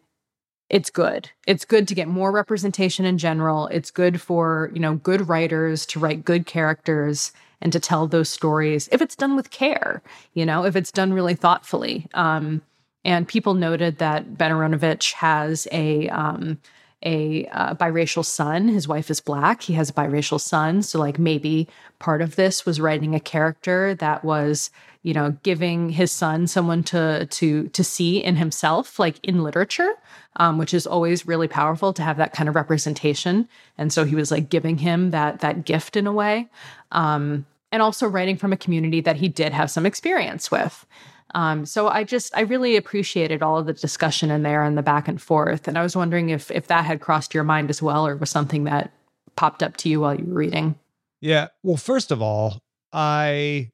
it's 0.71 0.89
good. 0.89 1.29
It's 1.47 1.65
good 1.65 1.89
to 1.89 1.95
get 1.95 2.09
more 2.09 2.31
representation 2.31 3.05
in 3.05 3.19
general. 3.19 3.67
It's 3.67 3.91
good 3.91 4.21
for, 4.21 4.71
you 4.73 4.81
know, 4.81 4.95
good 4.95 5.29
writers 5.29 5.85
to 5.87 5.99
write 5.99 6.25
good 6.25 6.47
characters 6.47 7.33
and 7.61 7.73
to 7.73 7.81
tell 7.81 8.07
those 8.07 8.31
stories 8.31 8.89
if 8.93 9.03
it's 9.03 9.17
done 9.17 9.37
with 9.37 9.51
care, 9.51 10.01
you 10.33 10.47
know, 10.47 10.65
if 10.65 10.77
it's 10.77 10.93
done 10.93 11.13
really 11.13 11.35
thoughtfully. 11.35 12.07
Um, 12.15 12.63
and 13.05 13.27
people 13.27 13.55
noted 13.55 13.99
that 13.99 14.39
Ben 14.39 14.53
Aaronovitch 14.53 15.13
has 15.15 15.67
a 15.73 16.09
um, 16.11 16.59
a 17.03 17.47
uh, 17.47 17.75
biracial 17.75 18.25
son. 18.25 18.69
His 18.69 18.87
wife 18.87 19.11
is 19.11 19.21
black. 19.21 19.63
He 19.63 19.73
has 19.73 19.91
a 19.91 19.95
biracial 19.95 20.41
son. 20.41 20.83
So, 20.83 20.99
like, 20.99 21.19
maybe 21.19 21.67
part 21.99 22.21
of 22.21 22.37
this 22.37 22.67
was 22.67 22.81
writing 22.81 23.15
a 23.15 23.21
character 23.21 23.95
that 23.95 24.23
was, 24.23 24.71
you 25.03 25.15
know, 25.15 25.37
giving 25.43 25.91
his 25.91 26.13
son 26.13 26.47
someone 26.47 26.83
to 26.85 27.27
to 27.27 27.69
to 27.69 27.85
see 27.85 28.23
in 28.23 28.37
himself, 28.37 28.99
like 28.99 29.19
in 29.23 29.43
literature, 29.43 29.95
um, 30.37 30.59
which 30.59 30.75
is 30.75 30.87
always 30.87 31.27
really 31.27 31.49
powerful 31.49 31.93
to 31.95 32.03
have 32.03 32.19
that 32.19 32.33
kind 32.33 32.49
of 32.49 32.55
representation. 32.55 33.49
And 33.79 33.93
so 33.93 34.05
he 34.05 34.15
was 34.15 34.31
like 34.31 34.51
giving 34.51 34.79
him 34.79 35.11
that 35.11 35.41
that 35.41 35.65
gift 35.65 35.97
in 35.97 36.07
a 36.07 36.13
way, 36.13 36.49
um, 36.93 37.47
and 37.73 37.81
also 37.83 38.07
writing 38.07 38.37
from 38.37 38.53
a 38.53 38.59
community 38.59 39.01
that 39.01 39.17
he 39.17 39.29
did 39.29 39.53
have 39.53 39.71
some 39.71 39.87
experience 39.87 40.51
with. 40.51 40.87
Um, 41.35 41.65
so 41.65 41.89
I 41.89 42.05
just 42.05 42.37
I 42.37 42.41
really 42.41 42.77
appreciated 42.77 43.43
all 43.43 43.59
of 43.59 43.67
the 43.67 43.73
discussion 43.73 44.31
in 44.31 44.43
there 44.43 44.63
and 44.63 44.77
the 44.77 44.83
back 44.83 45.09
and 45.09 45.21
forth. 45.21 45.69
And 45.69 45.79
I 45.79 45.83
was 45.83 45.97
wondering 45.97 46.31
if 46.31 46.51
if 46.51 46.67
that 46.67 46.85
had 46.85 47.01
crossed 47.01 47.35
your 47.35 47.45
mind 47.45 47.71
as 47.71 47.81
well, 47.81 48.07
or 48.07 48.17
was 48.17 48.31
something 48.31 48.65
that 48.65 48.93
popped 49.37 49.63
up 49.63 49.77
to 49.79 49.89
you 49.89 50.01
while 50.01 50.15
you 50.15 50.27
were 50.27 50.35
reading. 50.35 50.75
Yeah. 51.21 51.49
Well, 51.63 51.77
first 51.77 52.11
of 52.11 52.21
all, 52.21 52.61
I 52.93 53.71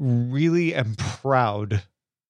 really 0.00 0.74
am 0.74 0.94
proud. 0.96 1.82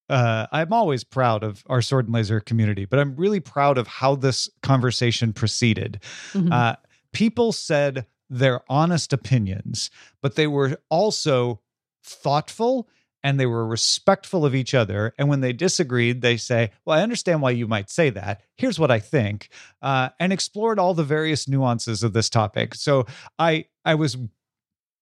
Uh, 0.09 0.47
I'm 0.51 0.73
always 0.73 1.05
proud 1.05 1.45
of 1.45 1.63
our 1.69 1.81
sword 1.81 2.07
and 2.07 2.15
laser 2.15 2.41
community, 2.41 2.85
but 2.85 2.99
I'm 2.99 3.15
really 3.15 3.41
proud 3.41 3.79
of 3.79 3.87
how 3.87 4.17
this 4.17 4.51
conversation 4.63 5.33
proceeded. 5.33 6.01
Mhm. 6.33 6.53
Uh, 6.53 6.77
people 7.13 7.53
said 7.53 8.07
their 8.29 8.61
honest 8.69 9.13
opinions, 9.13 9.91
but 10.21 10.35
they 10.35 10.47
were 10.49 10.81
also 10.89 11.61
thoughtful 12.05 12.89
and 13.23 13.39
they 13.39 13.47
were 13.47 13.67
respectful 13.67 14.47
of 14.47 14.55
each 14.55 14.73
other. 14.75 15.15
And 15.19 15.29
when 15.29 15.41
they 15.41 15.53
disagreed, 15.53 16.23
they 16.23 16.37
say, 16.37 16.71
Well, 16.85 16.99
I 16.99 17.03
understand 17.03 17.43
why 17.43 17.51
you 17.51 17.69
might 17.69 17.91
say 17.91 18.11
that. 18.11 18.41
Here's 18.57 18.79
what 18.79 18.91
I 18.91 18.99
think, 18.99 19.51
uh, 19.83 20.09
and 20.19 20.33
explored 20.33 20.79
all 20.79 20.95
the 20.95 21.05
various 21.05 21.47
nuances 21.47 22.03
of 22.03 22.15
this 22.15 22.31
topic. 22.31 22.75
So 22.75 23.07
I, 23.39 23.67
I 23.85 23.95
was. 23.95 24.17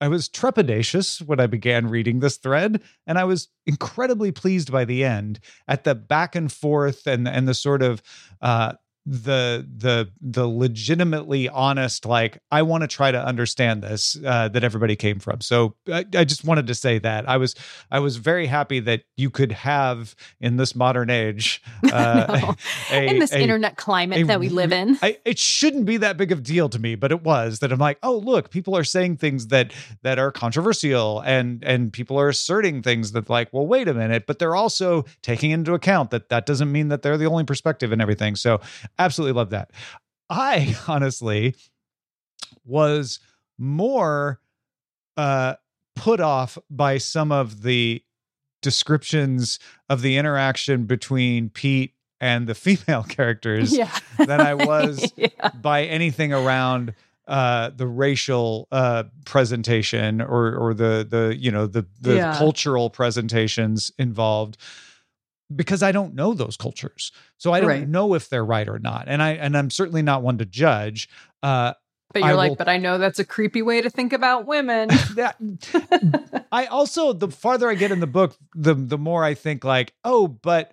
I 0.00 0.08
was 0.08 0.28
trepidatious 0.28 1.20
when 1.20 1.40
I 1.40 1.46
began 1.46 1.88
reading 1.88 2.20
this 2.20 2.36
thread, 2.36 2.82
and 3.06 3.18
I 3.18 3.24
was 3.24 3.48
incredibly 3.66 4.30
pleased 4.32 4.70
by 4.70 4.84
the 4.84 5.04
end 5.04 5.40
at 5.66 5.84
the 5.84 5.94
back 5.94 6.34
and 6.36 6.52
forth 6.52 7.06
and 7.06 7.26
and 7.26 7.48
the 7.48 7.54
sort 7.54 7.82
of 7.82 8.02
uh, 8.40 8.74
the 9.10 9.66
the 9.78 10.10
the 10.20 10.46
legitimately 10.46 11.48
honest 11.48 12.04
like 12.04 12.42
i 12.50 12.60
want 12.60 12.82
to 12.82 12.86
try 12.86 13.10
to 13.10 13.24
understand 13.24 13.82
this 13.82 14.18
uh, 14.26 14.48
that 14.48 14.62
everybody 14.62 14.94
came 14.96 15.18
from 15.18 15.40
so 15.40 15.74
I, 15.90 16.04
I 16.14 16.24
just 16.24 16.44
wanted 16.44 16.66
to 16.66 16.74
say 16.74 16.98
that 16.98 17.26
i 17.26 17.38
was 17.38 17.54
i 17.90 18.00
was 18.00 18.16
very 18.16 18.46
happy 18.46 18.80
that 18.80 19.04
you 19.16 19.30
could 19.30 19.52
have 19.52 20.14
in 20.40 20.56
this 20.58 20.74
modern 20.76 21.08
age 21.08 21.62
uh, 21.92 22.38
No. 22.42 22.54
a- 22.92 23.06
in 23.06 23.18
this 23.18 23.32
a- 23.32 23.40
internet 23.40 23.76
climate 23.76 24.18
a 24.18 24.24
that 24.24 24.40
we 24.40 24.50
live 24.50 24.72
in. 24.72 24.98
I, 25.00 25.16
it 25.24 25.38
shouldn't 25.38 25.86
be 25.86 25.96
that 25.98 26.16
big 26.18 26.30
of 26.32 26.38
a 26.40 26.42
deal 26.42 26.68
to 26.68 26.78
me, 26.78 26.94
but 26.94 27.10
it 27.10 27.22
was 27.22 27.60
that 27.60 27.72
I'm 27.72 27.78
like, 27.78 27.98
oh 28.02 28.16
look, 28.18 28.50
people 28.50 28.76
are 28.76 28.84
saying 28.84 29.16
things 29.16 29.46
that 29.48 29.72
that 30.02 30.18
are 30.18 30.30
controversial, 30.30 31.20
and 31.20 31.64
and 31.64 31.92
people 31.92 32.18
are 32.20 32.28
asserting 32.28 32.82
things 32.82 33.12
that 33.12 33.30
like, 33.30 33.48
well, 33.52 33.66
wait 33.66 33.88
a 33.88 33.94
minute, 33.94 34.26
but 34.26 34.38
they're 34.38 34.54
also 34.56 35.04
taking 35.22 35.50
into 35.50 35.72
account 35.74 36.10
that 36.10 36.28
that 36.28 36.44
doesn't 36.46 36.70
mean 36.70 36.88
that 36.88 37.02
they're 37.02 37.16
the 37.16 37.26
only 37.26 37.44
perspective 37.44 37.90
and 37.92 38.02
everything. 38.02 38.36
So 38.36 38.60
absolutely 38.98 39.32
love 39.32 39.50
that. 39.50 39.70
I 40.30 40.76
honestly 40.88 41.54
was 42.64 43.18
more 43.58 44.40
uh, 45.16 45.54
put 45.96 46.20
off 46.20 46.58
by 46.70 46.98
some 46.98 47.32
of 47.32 47.62
the 47.62 48.02
descriptions 48.62 49.58
of 49.88 50.02
the 50.02 50.16
interaction 50.16 50.84
between 50.84 51.48
Pete 51.50 51.94
and 52.20 52.46
the 52.46 52.54
female 52.56 53.02
characters 53.04 53.76
Yeah. 53.76 53.90
than 54.18 54.40
I 54.40 54.54
was 54.66 55.12
yeah. 55.16 55.28
by 55.60 55.84
anything 55.84 56.32
around 56.32 56.94
uh 57.26 57.68
the 57.76 57.86
racial 57.86 58.66
uh 58.72 59.04
presentation 59.26 60.22
or 60.22 60.56
or 60.56 60.72
the 60.72 61.06
the 61.08 61.36
you 61.38 61.50
know 61.50 61.66
the 61.66 61.84
the 62.00 62.14
Yeah. 62.16 62.38
cultural 62.38 62.88
presentations 62.88 63.90
involved 63.98 64.56
because 65.54 65.82
I 65.82 65.92
don't 65.92 66.14
know 66.14 66.34
those 66.34 66.56
cultures. 66.56 67.12
So 67.38 67.52
I 67.52 67.60
don't 67.60 67.68
Right. 67.68 67.88
know 67.88 68.14
if 68.14 68.28
they're 68.28 68.44
right 68.44 68.68
or 68.68 68.78
not. 68.78 69.04
And 69.08 69.22
I 69.22 69.30
and 69.32 69.56
I'm 69.56 69.70
certainly 69.70 70.02
not 70.02 70.22
one 70.22 70.38
to 70.38 70.44
judge. 70.44 71.08
Uh 71.42 71.74
But 72.12 72.20
you're 72.22 72.30
I 72.30 72.34
like, 72.34 72.50
will- 72.50 72.56
but 72.56 72.68
I 72.68 72.76
know 72.78 72.98
that's 72.98 73.18
a 73.18 73.24
creepy 73.24 73.62
way 73.62 73.80
to 73.80 73.88
think 73.90 74.12
about 74.12 74.46
women. 74.46 74.88
that 75.14 75.36
I 76.52 76.66
also 76.66 77.12
the 77.12 77.28
farther 77.30 77.68
I 77.68 77.74
get 77.74 77.90
in 77.92 78.00
the 78.00 78.06
book, 78.06 78.36
the 78.54 78.74
the 78.74 78.98
more 78.98 79.24
I 79.24 79.34
think 79.34 79.64
like, 79.64 79.94
oh, 80.04 80.28
but 80.28 80.72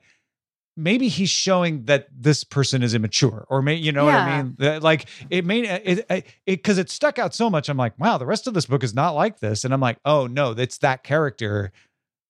maybe 0.78 1.08
he's 1.08 1.30
showing 1.30 1.84
that 1.86 2.08
this 2.14 2.44
person 2.44 2.84
is 2.84 2.94
immature, 2.94 3.46
or 3.50 3.62
may 3.62 3.76
you 3.76 3.94
know 3.94 4.04
what 4.06 4.16
I 4.16 4.44
mean? 4.44 4.82
Like 4.82 5.06
it 5.30 5.46
may 5.46 5.62
it 5.62 6.06
it 6.10 6.26
because 6.46 6.78
it, 6.78 6.90
stuck 6.90 7.18
out 7.18 7.34
so 7.34 7.50
much. 7.50 7.70
I'm 7.70 7.78
like, 7.78 7.98
wow, 7.98 8.18
the 8.18 8.26
rest 8.26 8.46
of 8.48 8.54
this 8.54 8.66
book 8.66 8.84
is 8.84 8.94
not 8.94 9.12
like 9.12 9.40
this, 9.40 9.64
and 9.64 9.74
I'm 9.74 9.80
like, 9.80 10.00
oh 10.04 10.28
no, 10.28 10.52
it's 10.52 10.80
that 10.80 11.04
character 11.04 11.72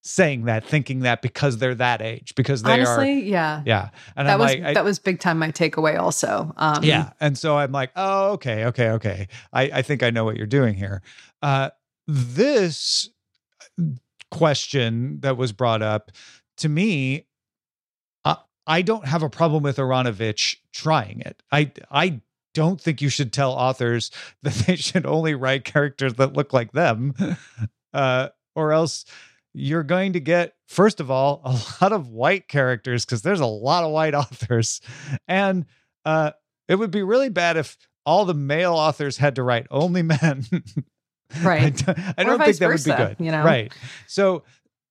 saying 0.07 0.45
that, 0.45 0.63
thinking 0.63 0.99
that 0.99 1.21
because 1.23 1.57
they're 1.57 1.73
that 1.73 1.99
age, 1.99 2.35
because 2.35 2.61
they 2.61 2.79
are, 2.79 2.87
Honestly, 2.87 3.23
yeah. 3.23 3.63
yeah. 3.65 3.89
And 4.15 4.27
That 4.27 4.33
I'm 4.35 4.39
was 4.39 4.53
like, 4.53 4.63
I- 4.63 4.73
that 4.75 4.83
was 4.83 4.99
big 4.99 5.19
time 5.19 5.39
my 5.39 5.49
takeaway 5.51 5.99
also. 5.99 6.53
Um 6.57 6.83
yeah. 6.83 7.09
And 7.19 7.35
so 7.37 7.57
I'm 7.57 7.71
like, 7.71 7.91
oh, 7.95 8.33
okay, 8.33 8.65
okay, 8.65 8.89
okay. 8.91 9.27
I, 9.51 9.63
I 9.63 9.81
think 9.81 10.03
I 10.03 10.11
know 10.11 10.23
what 10.23 10.37
you're 10.37 10.45
doing 10.45 10.75
here. 10.75 11.01
Uh, 11.41 11.71
this 12.07 13.09
question 14.31 15.19
that 15.21 15.37
was 15.37 15.51
brought 15.51 15.81
up 15.81 16.11
to 16.57 16.69
me, 16.69 17.25
I, 18.23 18.37
I 18.67 18.81
don't 18.81 19.05
have 19.05 19.23
a 19.23 19.29
problem 19.29 19.63
with 19.63 19.77
Aaronovitch 19.77 20.57
trying 20.71 21.21
it. 21.21 21.41
I, 21.51 21.71
I 21.89 22.21
don't 22.53 22.79
think 22.79 23.01
you 23.01 23.09
should 23.09 23.33
tell 23.33 23.51
authors 23.53 24.11
that 24.43 24.53
they 24.53 24.75
should 24.75 25.05
only 25.05 25.33
write 25.35 25.65
characters 25.65 26.13
that 26.15 26.33
look 26.33 26.53
like 26.53 26.71
them, 26.73 27.13
uh, 27.93 28.29
or 28.55 28.71
else 28.71 29.05
you're 29.55 29.83
going 29.83 30.13
to 30.13 30.19
get, 30.19 30.53
first 30.67 30.99
of 30.99 31.09
all, 31.09 31.41
a 31.45 31.51
lot 31.81 31.93
of 31.93 32.09
white 32.09 32.47
characters 32.47 33.05
because 33.05 33.21
there's 33.21 33.39
a 33.39 33.45
lot 33.45 33.83
of 33.83 33.91
white 33.91 34.13
authors. 34.13 34.81
And 35.27 35.65
uh, 36.03 36.31
it 36.67 36.75
would 36.75 36.91
be 36.91 37.03
really 37.03 37.29
bad 37.29 37.57
if 37.57 37.77
all 38.05 38.25
the 38.25 38.33
male 38.33 38.73
authors 38.73 39.17
had 39.17 39.35
to 39.35 39.43
write 39.43 39.65
only 39.71 40.03
men. 40.03 40.45
I 41.35 41.43
Right. 41.43 41.89
I 42.17 42.23
don't 42.23 42.39
think 42.39 42.57
that 42.57 42.69
would 42.69 42.83
be 42.83 42.91
good. 42.91 43.15
you 43.19 43.31
know? 43.31 43.43
Right. 43.43 43.73
So, 44.07 44.43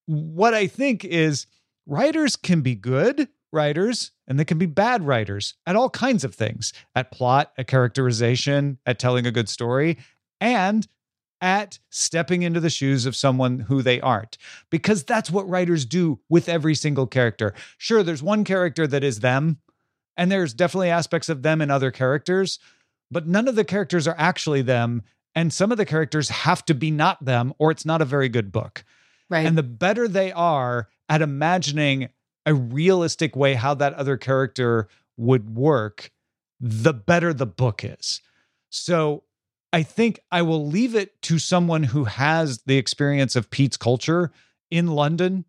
what 0.06 0.52
I 0.52 0.66
think 0.66 1.04
is 1.04 1.46
writers 1.86 2.36
can 2.36 2.60
be 2.60 2.74
good 2.74 3.28
writers 3.52 4.10
and 4.26 4.38
they 4.38 4.44
can 4.44 4.58
be 4.58 4.66
bad 4.66 5.06
writers 5.06 5.54
at 5.64 5.76
all 5.76 5.88
kinds 5.88 6.24
of 6.24 6.34
things 6.34 6.72
at 6.94 7.12
plot, 7.12 7.52
at 7.56 7.68
characterization, 7.68 8.78
at 8.84 8.98
telling 8.98 9.26
a 9.26 9.30
good 9.30 9.48
story, 9.48 9.96
and 10.40 10.86
at 11.44 11.78
stepping 11.90 12.42
into 12.42 12.58
the 12.58 12.70
shoes 12.70 13.04
of 13.04 13.14
someone 13.14 13.58
who 13.60 13.82
they 13.82 14.00
aren't. 14.00 14.38
Because 14.70 15.04
that's 15.04 15.30
what 15.30 15.46
writers 15.46 15.84
do 15.84 16.18
with 16.30 16.48
every 16.48 16.74
single 16.74 17.06
character. 17.06 17.52
Sure, 17.76 18.02
there's 18.02 18.22
one 18.22 18.44
character 18.44 18.86
that 18.86 19.04
is 19.04 19.20
them, 19.20 19.58
and 20.16 20.32
there's 20.32 20.54
definitely 20.54 20.88
aspects 20.88 21.28
of 21.28 21.42
them 21.42 21.60
in 21.60 21.70
other 21.70 21.90
characters, 21.90 22.58
but 23.10 23.26
none 23.26 23.46
of 23.46 23.56
the 23.56 23.64
characters 23.64 24.08
are 24.08 24.16
actually 24.16 24.62
them. 24.62 25.02
And 25.34 25.52
some 25.52 25.70
of 25.70 25.76
the 25.76 25.84
characters 25.84 26.30
have 26.30 26.64
to 26.64 26.74
be 26.74 26.90
not 26.90 27.22
them, 27.22 27.52
or 27.58 27.70
it's 27.70 27.84
not 27.84 28.00
a 28.00 28.06
very 28.06 28.30
good 28.30 28.50
book. 28.50 28.82
Right. 29.28 29.44
And 29.44 29.58
the 29.58 29.62
better 29.62 30.08
they 30.08 30.32
are 30.32 30.88
at 31.10 31.20
imagining 31.20 32.08
a 32.46 32.54
realistic 32.54 33.36
way 33.36 33.54
how 33.54 33.74
that 33.74 33.94
other 33.94 34.16
character 34.16 34.88
would 35.18 35.54
work, 35.54 36.10
the 36.58 36.94
better 36.94 37.34
the 37.34 37.46
book 37.46 37.84
is. 37.84 38.22
So 38.70 39.24
I 39.74 39.82
think 39.82 40.20
I 40.30 40.42
will 40.42 40.68
leave 40.68 40.94
it 40.94 41.20
to 41.22 41.40
someone 41.40 41.82
who 41.82 42.04
has 42.04 42.62
the 42.62 42.78
experience 42.78 43.34
of 43.34 43.50
Pete's 43.50 43.76
culture 43.76 44.30
in 44.70 44.86
London 44.86 45.46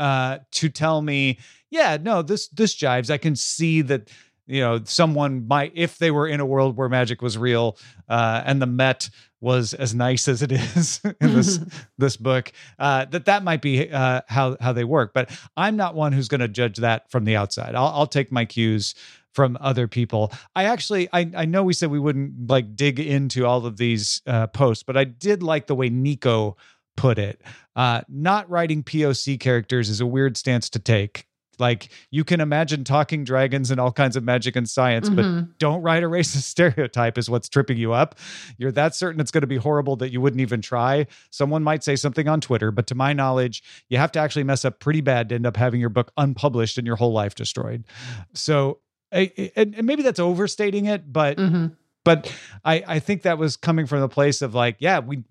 uh, 0.00 0.38
to 0.50 0.68
tell 0.68 1.00
me, 1.00 1.38
yeah, 1.70 1.96
no, 2.00 2.22
this 2.22 2.48
this 2.48 2.74
jives. 2.74 3.10
I 3.10 3.16
can 3.16 3.36
see 3.36 3.82
that 3.82 4.10
you 4.48 4.60
know 4.60 4.80
someone 4.82 5.46
might 5.46 5.70
if 5.76 5.98
they 5.98 6.10
were 6.10 6.26
in 6.26 6.40
a 6.40 6.46
world 6.46 6.76
where 6.76 6.88
magic 6.88 7.22
was 7.22 7.38
real 7.38 7.78
uh, 8.08 8.42
and 8.44 8.60
the 8.60 8.66
Met 8.66 9.08
was 9.40 9.72
as 9.72 9.94
nice 9.94 10.26
as 10.26 10.42
it 10.42 10.50
is 10.76 11.00
in 11.20 11.34
this 11.34 11.60
this 11.98 12.16
book 12.16 12.50
uh, 12.80 13.04
that 13.04 13.26
that 13.26 13.44
might 13.44 13.62
be 13.62 13.88
uh, 13.88 14.22
how 14.26 14.56
how 14.60 14.72
they 14.72 14.82
work. 14.82 15.12
But 15.14 15.30
I'm 15.56 15.76
not 15.76 15.94
one 15.94 16.10
who's 16.10 16.26
going 16.26 16.40
to 16.40 16.48
judge 16.48 16.78
that 16.78 17.08
from 17.08 17.24
the 17.24 17.36
outside. 17.36 17.76
I'll, 17.76 17.92
I'll 17.94 18.08
take 18.08 18.32
my 18.32 18.46
cues 18.46 18.96
from 19.34 19.56
other 19.60 19.86
people. 19.88 20.32
I 20.56 20.64
actually 20.64 21.08
I 21.12 21.30
I 21.36 21.44
know 21.44 21.62
we 21.62 21.72
said 21.72 21.90
we 21.90 21.98
wouldn't 22.00 22.48
like 22.50 22.74
dig 22.76 22.98
into 23.00 23.46
all 23.46 23.64
of 23.66 23.76
these 23.76 24.22
uh, 24.26 24.46
posts, 24.48 24.82
but 24.82 24.96
I 24.96 25.04
did 25.04 25.42
like 25.42 25.66
the 25.66 25.74
way 25.74 25.88
Nico 25.88 26.56
put 26.96 27.18
it. 27.18 27.40
Uh, 27.76 28.02
not 28.08 28.48
writing 28.50 28.82
POC 28.82 29.38
characters 29.38 29.88
is 29.88 30.00
a 30.00 30.06
weird 30.06 30.36
stance 30.36 30.68
to 30.70 30.78
take. 30.78 31.26
Like 31.58 31.90
you 32.10 32.24
can 32.24 32.40
imagine 32.40 32.84
talking 32.84 33.22
dragons 33.22 33.70
and 33.70 33.78
all 33.78 33.92
kinds 33.92 34.16
of 34.16 34.24
magic 34.24 34.56
and 34.56 34.68
science, 34.68 35.10
but 35.10 35.26
Mhm. 35.26 35.48
don't 35.58 35.82
write 35.82 36.02
a 36.02 36.06
racist 36.16 36.42
stereotype 36.44 37.18
is 37.18 37.28
what's 37.28 37.50
tripping 37.50 37.76
you 37.76 37.92
up. 37.92 38.16
You're 38.56 38.72
that 38.72 38.94
certain 38.94 39.20
it's 39.20 39.30
going 39.30 39.42
to 39.42 39.46
be 39.46 39.58
horrible 39.58 39.96
that 39.96 40.10
you 40.10 40.22
wouldn't 40.22 40.40
even 40.40 40.62
try. 40.62 41.06
Someone 41.30 41.62
might 41.62 41.84
say 41.84 41.96
something 41.96 42.28
on 42.28 42.40
Twitter, 42.40 42.70
but 42.70 42.86
to 42.86 42.94
my 42.94 43.12
knowledge, 43.12 43.62
you 43.90 43.98
have 43.98 44.10
to 44.12 44.18
actually 44.18 44.44
mess 44.44 44.64
up 44.64 44.80
pretty 44.80 45.02
bad 45.02 45.28
to 45.28 45.34
end 45.34 45.46
up 45.46 45.56
having 45.58 45.80
your 45.80 45.90
book 45.90 46.12
unpublished 46.16 46.78
and 46.78 46.86
your 46.86 46.96
whole 46.96 47.12
life 47.12 47.34
destroyed. 47.34 47.84
So, 48.34 48.78
I- 49.12 49.52
and 49.56 49.74
and 49.74 49.86
maybe 49.86 50.02
that's 50.02 50.20
overstating 50.20 50.86
it, 50.86 51.12
but 51.12 51.36
Mhm. 51.38 51.76
but 52.04 52.32
I, 52.64 52.82
I 52.86 52.98
think 52.98 53.22
that 53.22 53.38
was 53.38 53.56
coming 53.56 53.86
from 53.86 54.00
the 54.00 54.08
place 54.08 54.40
of 54.42 54.54
like, 54.54 54.76
yeah, 54.78 55.00
we 55.00 55.22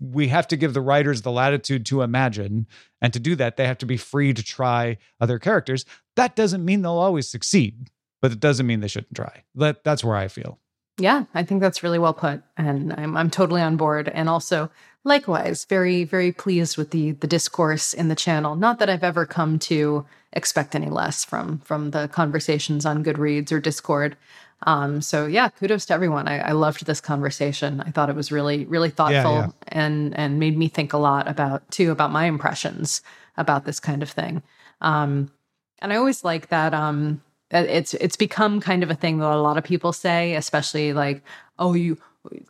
we 0.00 0.28
have 0.28 0.48
to 0.48 0.56
give 0.56 0.74
the 0.74 0.80
writers 0.80 1.22
the 1.22 1.30
latitude 1.32 1.86
to 1.86 2.02
imagine, 2.02 2.66
and 3.02 3.12
to 3.12 3.20
do 3.20 3.34
that, 3.36 3.56
they 3.56 3.66
have 3.66 3.78
to 3.78 3.86
be 3.86 3.96
free 3.96 4.32
to 4.32 4.42
try 4.42 4.96
other 5.20 5.38
characters. 5.38 5.84
That 6.16 6.36
doesn't 6.36 6.64
mean 6.64 6.82
they'll 6.82 6.92
always 6.92 7.28
succeed, 7.28 7.88
but 8.22 8.32
it 8.32 8.40
doesn't 8.40 8.66
mean 8.66 8.80
they 8.80 8.88
shouldn't 8.88 9.14
try. 9.14 9.42
That 9.56 9.84
that's 9.84 10.02
where 10.04 10.16
I 10.16 10.28
feel. 10.28 10.58
Yeah, 11.00 11.24
I 11.34 11.42
think 11.42 11.60
that's 11.60 11.82
really 11.82 11.98
well 11.98 12.12
put, 12.12 12.42
and 12.56 12.92
I'm 12.92 13.16
I'm 13.16 13.30
totally 13.30 13.62
on 13.62 13.76
board. 13.76 14.08
And 14.08 14.28
also, 14.28 14.70
likewise, 15.02 15.64
very 15.64 16.04
very 16.04 16.30
pleased 16.30 16.76
with 16.76 16.90
the 16.90 17.12
the 17.12 17.26
discourse 17.26 17.94
in 17.94 18.08
the 18.08 18.14
channel. 18.14 18.54
Not 18.54 18.78
that 18.78 18.90
I've 18.90 19.02
ever 19.02 19.24
come 19.24 19.58
to 19.60 20.06
expect 20.34 20.74
any 20.74 20.90
less 20.90 21.24
from 21.24 21.58
from 21.60 21.90
the 21.90 22.08
conversations 22.08 22.84
on 22.84 23.02
Goodreads 23.02 23.50
or 23.50 23.60
Discord. 23.60 24.16
Um, 24.64 25.00
so 25.00 25.26
yeah, 25.26 25.48
kudos 25.48 25.86
to 25.86 25.94
everyone. 25.94 26.28
I, 26.28 26.38
I 26.40 26.52
loved 26.52 26.84
this 26.84 27.00
conversation. 27.00 27.80
I 27.80 27.90
thought 27.90 28.10
it 28.10 28.16
was 28.16 28.30
really 28.30 28.66
really 28.66 28.90
thoughtful 28.90 29.36
yeah. 29.36 29.48
and 29.68 30.14
and 30.16 30.38
made 30.38 30.58
me 30.58 30.68
think 30.68 30.92
a 30.92 30.98
lot 30.98 31.26
about 31.28 31.68
too 31.70 31.90
about 31.90 32.12
my 32.12 32.26
impressions 32.26 33.00
about 33.38 33.64
this 33.64 33.80
kind 33.80 34.02
of 34.02 34.10
thing. 34.10 34.42
Um, 34.82 35.30
and 35.78 35.94
I 35.94 35.96
always 35.96 36.24
like 36.24 36.48
that. 36.48 36.74
Um, 36.74 37.22
that 37.22 37.29
it's 37.50 37.94
it's 37.94 38.16
become 38.16 38.60
kind 38.60 38.82
of 38.82 38.90
a 38.90 38.94
thing 38.94 39.18
that 39.18 39.30
a 39.30 39.40
lot 39.40 39.58
of 39.58 39.64
people 39.64 39.92
say, 39.92 40.34
especially 40.34 40.92
like, 40.92 41.22
oh, 41.58 41.74
you 41.74 41.98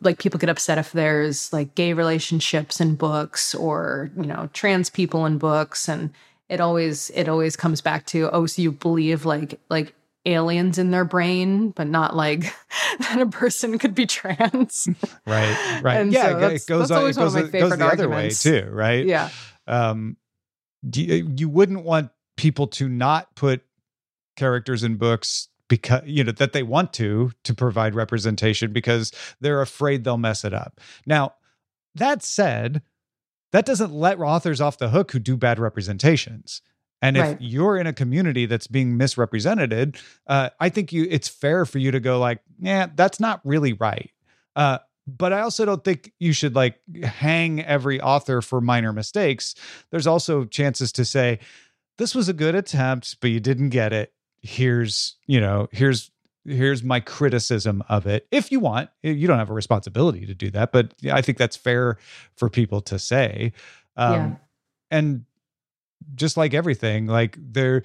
like 0.01 0.19
people 0.19 0.39
get 0.39 0.49
upset 0.49 0.77
if 0.77 0.91
there's 0.91 1.51
like 1.53 1.75
gay 1.75 1.93
relationships 1.93 2.81
in 2.81 2.95
books 2.95 3.55
or 3.55 4.11
you 4.15 4.25
know 4.25 4.49
trans 4.53 4.89
people 4.89 5.25
in 5.25 5.37
books, 5.37 5.87
and 5.89 6.11
it 6.49 6.59
always 6.59 7.09
it 7.11 7.27
always 7.27 7.55
comes 7.55 7.81
back 7.81 8.05
to 8.07 8.29
oh, 8.31 8.45
so 8.45 8.61
you 8.61 8.71
believe 8.71 9.25
like 9.25 9.59
like 9.69 9.93
aliens 10.25 10.77
in 10.77 10.91
their 10.91 11.05
brain, 11.05 11.71
but 11.71 11.87
not 11.87 12.15
like 12.15 12.41
that 12.99 13.19
a 13.19 13.25
person 13.25 13.79
could 13.79 13.95
be 13.95 14.05
trans. 14.05 14.87
Right, 15.25 15.81
right. 15.81 15.97
And 15.97 16.11
yeah, 16.11 16.31
so 16.31 16.37
it 16.47 16.65
goes 16.67 16.89
that's 16.89 16.91
on, 16.91 16.97
it 16.97 16.99
always 16.99 17.17
one 17.17 17.27
of 17.27 17.33
my 17.33 17.39
it 17.39 17.43
goes 17.43 17.51
favorite 17.51 17.77
the 17.77 17.85
other 17.85 18.09
way 18.09 18.29
too, 18.29 18.67
right? 18.71 19.05
yeah, 19.05 19.29
um 19.67 20.17
you, 20.93 21.31
you 21.37 21.47
wouldn't 21.47 21.83
want 21.83 22.11
people 22.37 22.67
to 22.67 22.89
not 22.89 23.35
put 23.35 23.61
characters 24.35 24.83
in 24.83 24.95
books 24.95 25.49
because 25.67 26.01
you 26.05 26.23
know 26.23 26.31
that 26.31 26.53
they 26.53 26.63
want 26.63 26.93
to 26.93 27.31
to 27.43 27.53
provide 27.53 27.95
representation 27.95 28.73
because 28.73 29.11
they're 29.39 29.61
afraid 29.61 30.03
they'll 30.03 30.17
mess 30.17 30.43
it 30.43 30.53
up 30.53 30.79
now 31.05 31.33
that 31.95 32.23
said 32.23 32.81
that 33.51 33.65
doesn't 33.65 33.91
let 33.93 34.19
authors 34.19 34.61
off 34.61 34.77
the 34.77 34.89
hook 34.89 35.11
who 35.11 35.19
do 35.19 35.37
bad 35.37 35.59
representations 35.59 36.61
and 37.01 37.17
if 37.17 37.23
Right. 37.23 37.37
you're 37.41 37.77
in 37.77 37.87
a 37.87 37.93
community 37.93 38.45
that's 38.45 38.67
being 38.67 38.97
misrepresented 38.97 39.97
uh, 40.27 40.49
i 40.59 40.69
think 40.69 40.91
you 40.91 41.07
it's 41.09 41.27
fair 41.27 41.65
for 41.65 41.77
you 41.79 41.91
to 41.91 41.99
go 41.99 42.19
like 42.19 42.39
yeah 42.59 42.87
that's 42.95 43.19
not 43.19 43.41
really 43.45 43.73
right 43.73 44.11
uh, 44.55 44.79
but 45.07 45.33
I 45.33 45.41
also 45.41 45.65
don't 45.65 45.83
think 45.83 46.13
you 46.19 46.31
should 46.31 46.55
like 46.55 46.79
hang 47.03 47.61
every 47.63 47.99
author 47.99 48.41
for 48.41 48.61
minor 48.61 48.93
mistakes. 48.93 49.55
There's 49.89 50.05
also 50.05 50.45
chances 50.45 50.91
to 50.93 51.05
say, 51.05 51.39
this 51.97 52.13
was 52.13 52.29
a 52.29 52.33
good 52.33 52.53
attempt, 52.53 53.17
but 53.19 53.31
you 53.31 53.39
didn't 53.39 53.69
get 53.69 53.93
it. 53.93 54.13
Here's, 54.41 55.15
you 55.27 55.39
know, 55.39 55.67
here's 55.71 56.11
here's 56.45 56.83
my 56.83 56.99
criticism 56.99 57.83
of 57.87 58.07
it. 58.07 58.27
If 58.31 58.51
you 58.51 58.59
want, 58.59 58.89
you 59.03 59.27
don't 59.27 59.37
have 59.37 59.51
a 59.51 59.53
responsibility 59.53 60.25
to 60.25 60.33
do 60.33 60.49
that, 60.51 60.71
but 60.71 60.93
I 61.11 61.21
think 61.21 61.37
that's 61.37 61.55
fair 61.55 61.97
for 62.35 62.49
people 62.49 62.81
to 62.81 62.97
say. 62.97 63.53
Um, 63.95 64.13
Yeah. 64.13 64.35
And 64.89 65.25
just 66.15 66.35
like 66.37 66.53
everything, 66.53 67.05
like 67.05 67.37
there, 67.39 67.83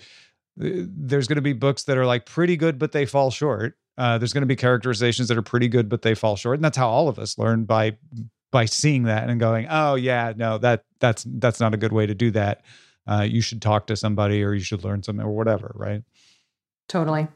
there's 0.56 1.28
going 1.28 1.36
to 1.36 1.42
be 1.42 1.52
books 1.52 1.84
that 1.84 1.98
are 1.98 2.06
like 2.06 2.24
pretty 2.24 2.56
good, 2.56 2.78
but 2.78 2.92
they 2.92 3.04
fall 3.04 3.30
short. 3.30 3.76
Uh, 3.98 4.18
there's 4.18 4.32
going 4.32 4.42
to 4.42 4.46
be 4.46 4.56
characterizations 4.56 5.28
that 5.28 5.36
are 5.38 5.42
pretty 5.42 5.68
good, 5.68 5.88
but 5.88 6.02
they 6.02 6.14
fall 6.14 6.36
short, 6.36 6.56
and 6.56 6.64
that's 6.64 6.76
how 6.76 6.88
all 6.88 7.08
of 7.08 7.18
us 7.18 7.38
learn 7.38 7.64
by 7.64 7.96
by 8.50 8.64
seeing 8.64 9.04
that 9.04 9.28
and 9.28 9.38
going, 9.40 9.66
"Oh 9.70 9.94
yeah, 9.94 10.32
no 10.36 10.58
that 10.58 10.84
that's 11.00 11.24
that's 11.38 11.60
not 11.60 11.74
a 11.74 11.76
good 11.76 11.92
way 11.92 12.06
to 12.06 12.14
do 12.14 12.30
that." 12.32 12.62
Uh, 13.06 13.22
you 13.22 13.40
should 13.40 13.62
talk 13.62 13.86
to 13.86 13.96
somebody, 13.96 14.42
or 14.42 14.52
you 14.52 14.60
should 14.60 14.82
learn 14.84 15.02
something, 15.02 15.24
or 15.24 15.34
whatever, 15.34 15.72
right? 15.74 16.02
Totally. 16.88 17.28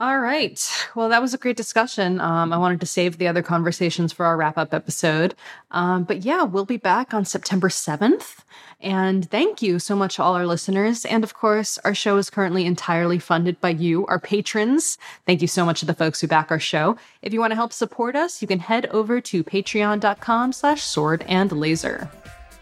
All 0.00 0.18
right. 0.18 0.58
Well, 0.94 1.10
that 1.10 1.20
was 1.20 1.34
a 1.34 1.38
great 1.38 1.58
discussion. 1.58 2.22
Um, 2.22 2.54
I 2.54 2.56
wanted 2.56 2.80
to 2.80 2.86
save 2.86 3.18
the 3.18 3.28
other 3.28 3.42
conversations 3.42 4.14
for 4.14 4.24
our 4.24 4.34
wrap 4.34 4.56
up 4.56 4.72
episode. 4.72 5.34
Um, 5.72 6.04
but 6.04 6.24
yeah, 6.24 6.42
we'll 6.42 6.64
be 6.64 6.78
back 6.78 7.12
on 7.12 7.26
September 7.26 7.68
7th. 7.68 8.38
And 8.80 9.30
thank 9.30 9.60
you 9.60 9.78
so 9.78 9.94
much 9.94 10.16
to 10.16 10.22
all 10.22 10.34
our 10.36 10.46
listeners. 10.46 11.04
And 11.04 11.22
of 11.22 11.34
course, 11.34 11.76
our 11.84 11.94
show 11.94 12.16
is 12.16 12.30
currently 12.30 12.64
entirely 12.64 13.18
funded 13.18 13.60
by 13.60 13.70
you, 13.70 14.06
our 14.06 14.18
patrons. 14.18 14.96
Thank 15.26 15.42
you 15.42 15.48
so 15.48 15.66
much 15.66 15.80
to 15.80 15.86
the 15.86 15.92
folks 15.92 16.18
who 16.18 16.26
back 16.26 16.50
our 16.50 16.58
show. 16.58 16.96
If 17.20 17.34
you 17.34 17.40
want 17.40 17.50
to 17.50 17.56
help 17.56 17.74
support 17.74 18.16
us, 18.16 18.40
you 18.40 18.48
can 18.48 18.60
head 18.60 18.86
over 18.86 19.20
to 19.20 19.44
patreon.com 19.44 20.54
slash 20.54 20.82
sword 20.82 21.26
and 21.28 21.52
laser. 21.52 22.10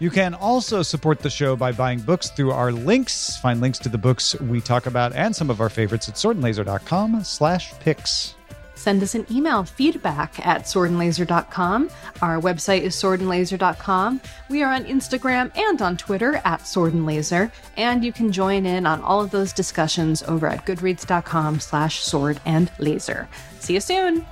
You 0.00 0.10
can 0.10 0.34
also 0.34 0.82
support 0.82 1.20
the 1.20 1.30
show 1.30 1.56
by 1.56 1.72
buying 1.72 2.00
books 2.00 2.30
through 2.30 2.52
our 2.52 2.70
links. 2.70 3.36
Find 3.38 3.60
links 3.60 3.78
to 3.80 3.88
the 3.88 3.98
books 3.98 4.38
we 4.40 4.60
talk 4.60 4.86
about 4.86 5.12
and 5.14 5.34
some 5.34 5.50
of 5.50 5.60
our 5.60 5.68
favorites 5.68 6.08
at 6.08 6.14
swordandlaser.com 6.14 7.24
slash 7.24 7.72
picks. 7.80 8.34
Send 8.78 9.02
us 9.02 9.16
an 9.16 9.26
email, 9.28 9.64
feedback 9.64 10.46
at 10.46 10.62
swordandlaser.com. 10.62 11.90
Our 12.22 12.40
website 12.40 12.82
is 12.82 12.94
swordandlaser.com. 12.94 14.20
We 14.48 14.62
are 14.62 14.72
on 14.72 14.84
Instagram 14.84 15.50
and 15.58 15.82
on 15.82 15.96
Twitter 15.96 16.36
at 16.44 16.60
swordandlaser. 16.60 17.50
And 17.76 18.04
you 18.04 18.12
can 18.12 18.30
join 18.30 18.66
in 18.66 18.86
on 18.86 19.02
all 19.02 19.20
of 19.20 19.32
those 19.32 19.52
discussions 19.52 20.22
over 20.22 20.46
at 20.46 20.64
goodreads.com 20.64 21.58
slash 21.58 22.04
sword 22.04 22.40
and 22.44 22.70
laser. 22.78 23.28
See 23.58 23.74
you 23.74 23.80
soon. 23.80 24.24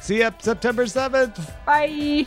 See 0.00 0.18
you 0.18 0.30
September 0.40 0.86
7th. 0.86 1.64
Bye. 1.64 2.26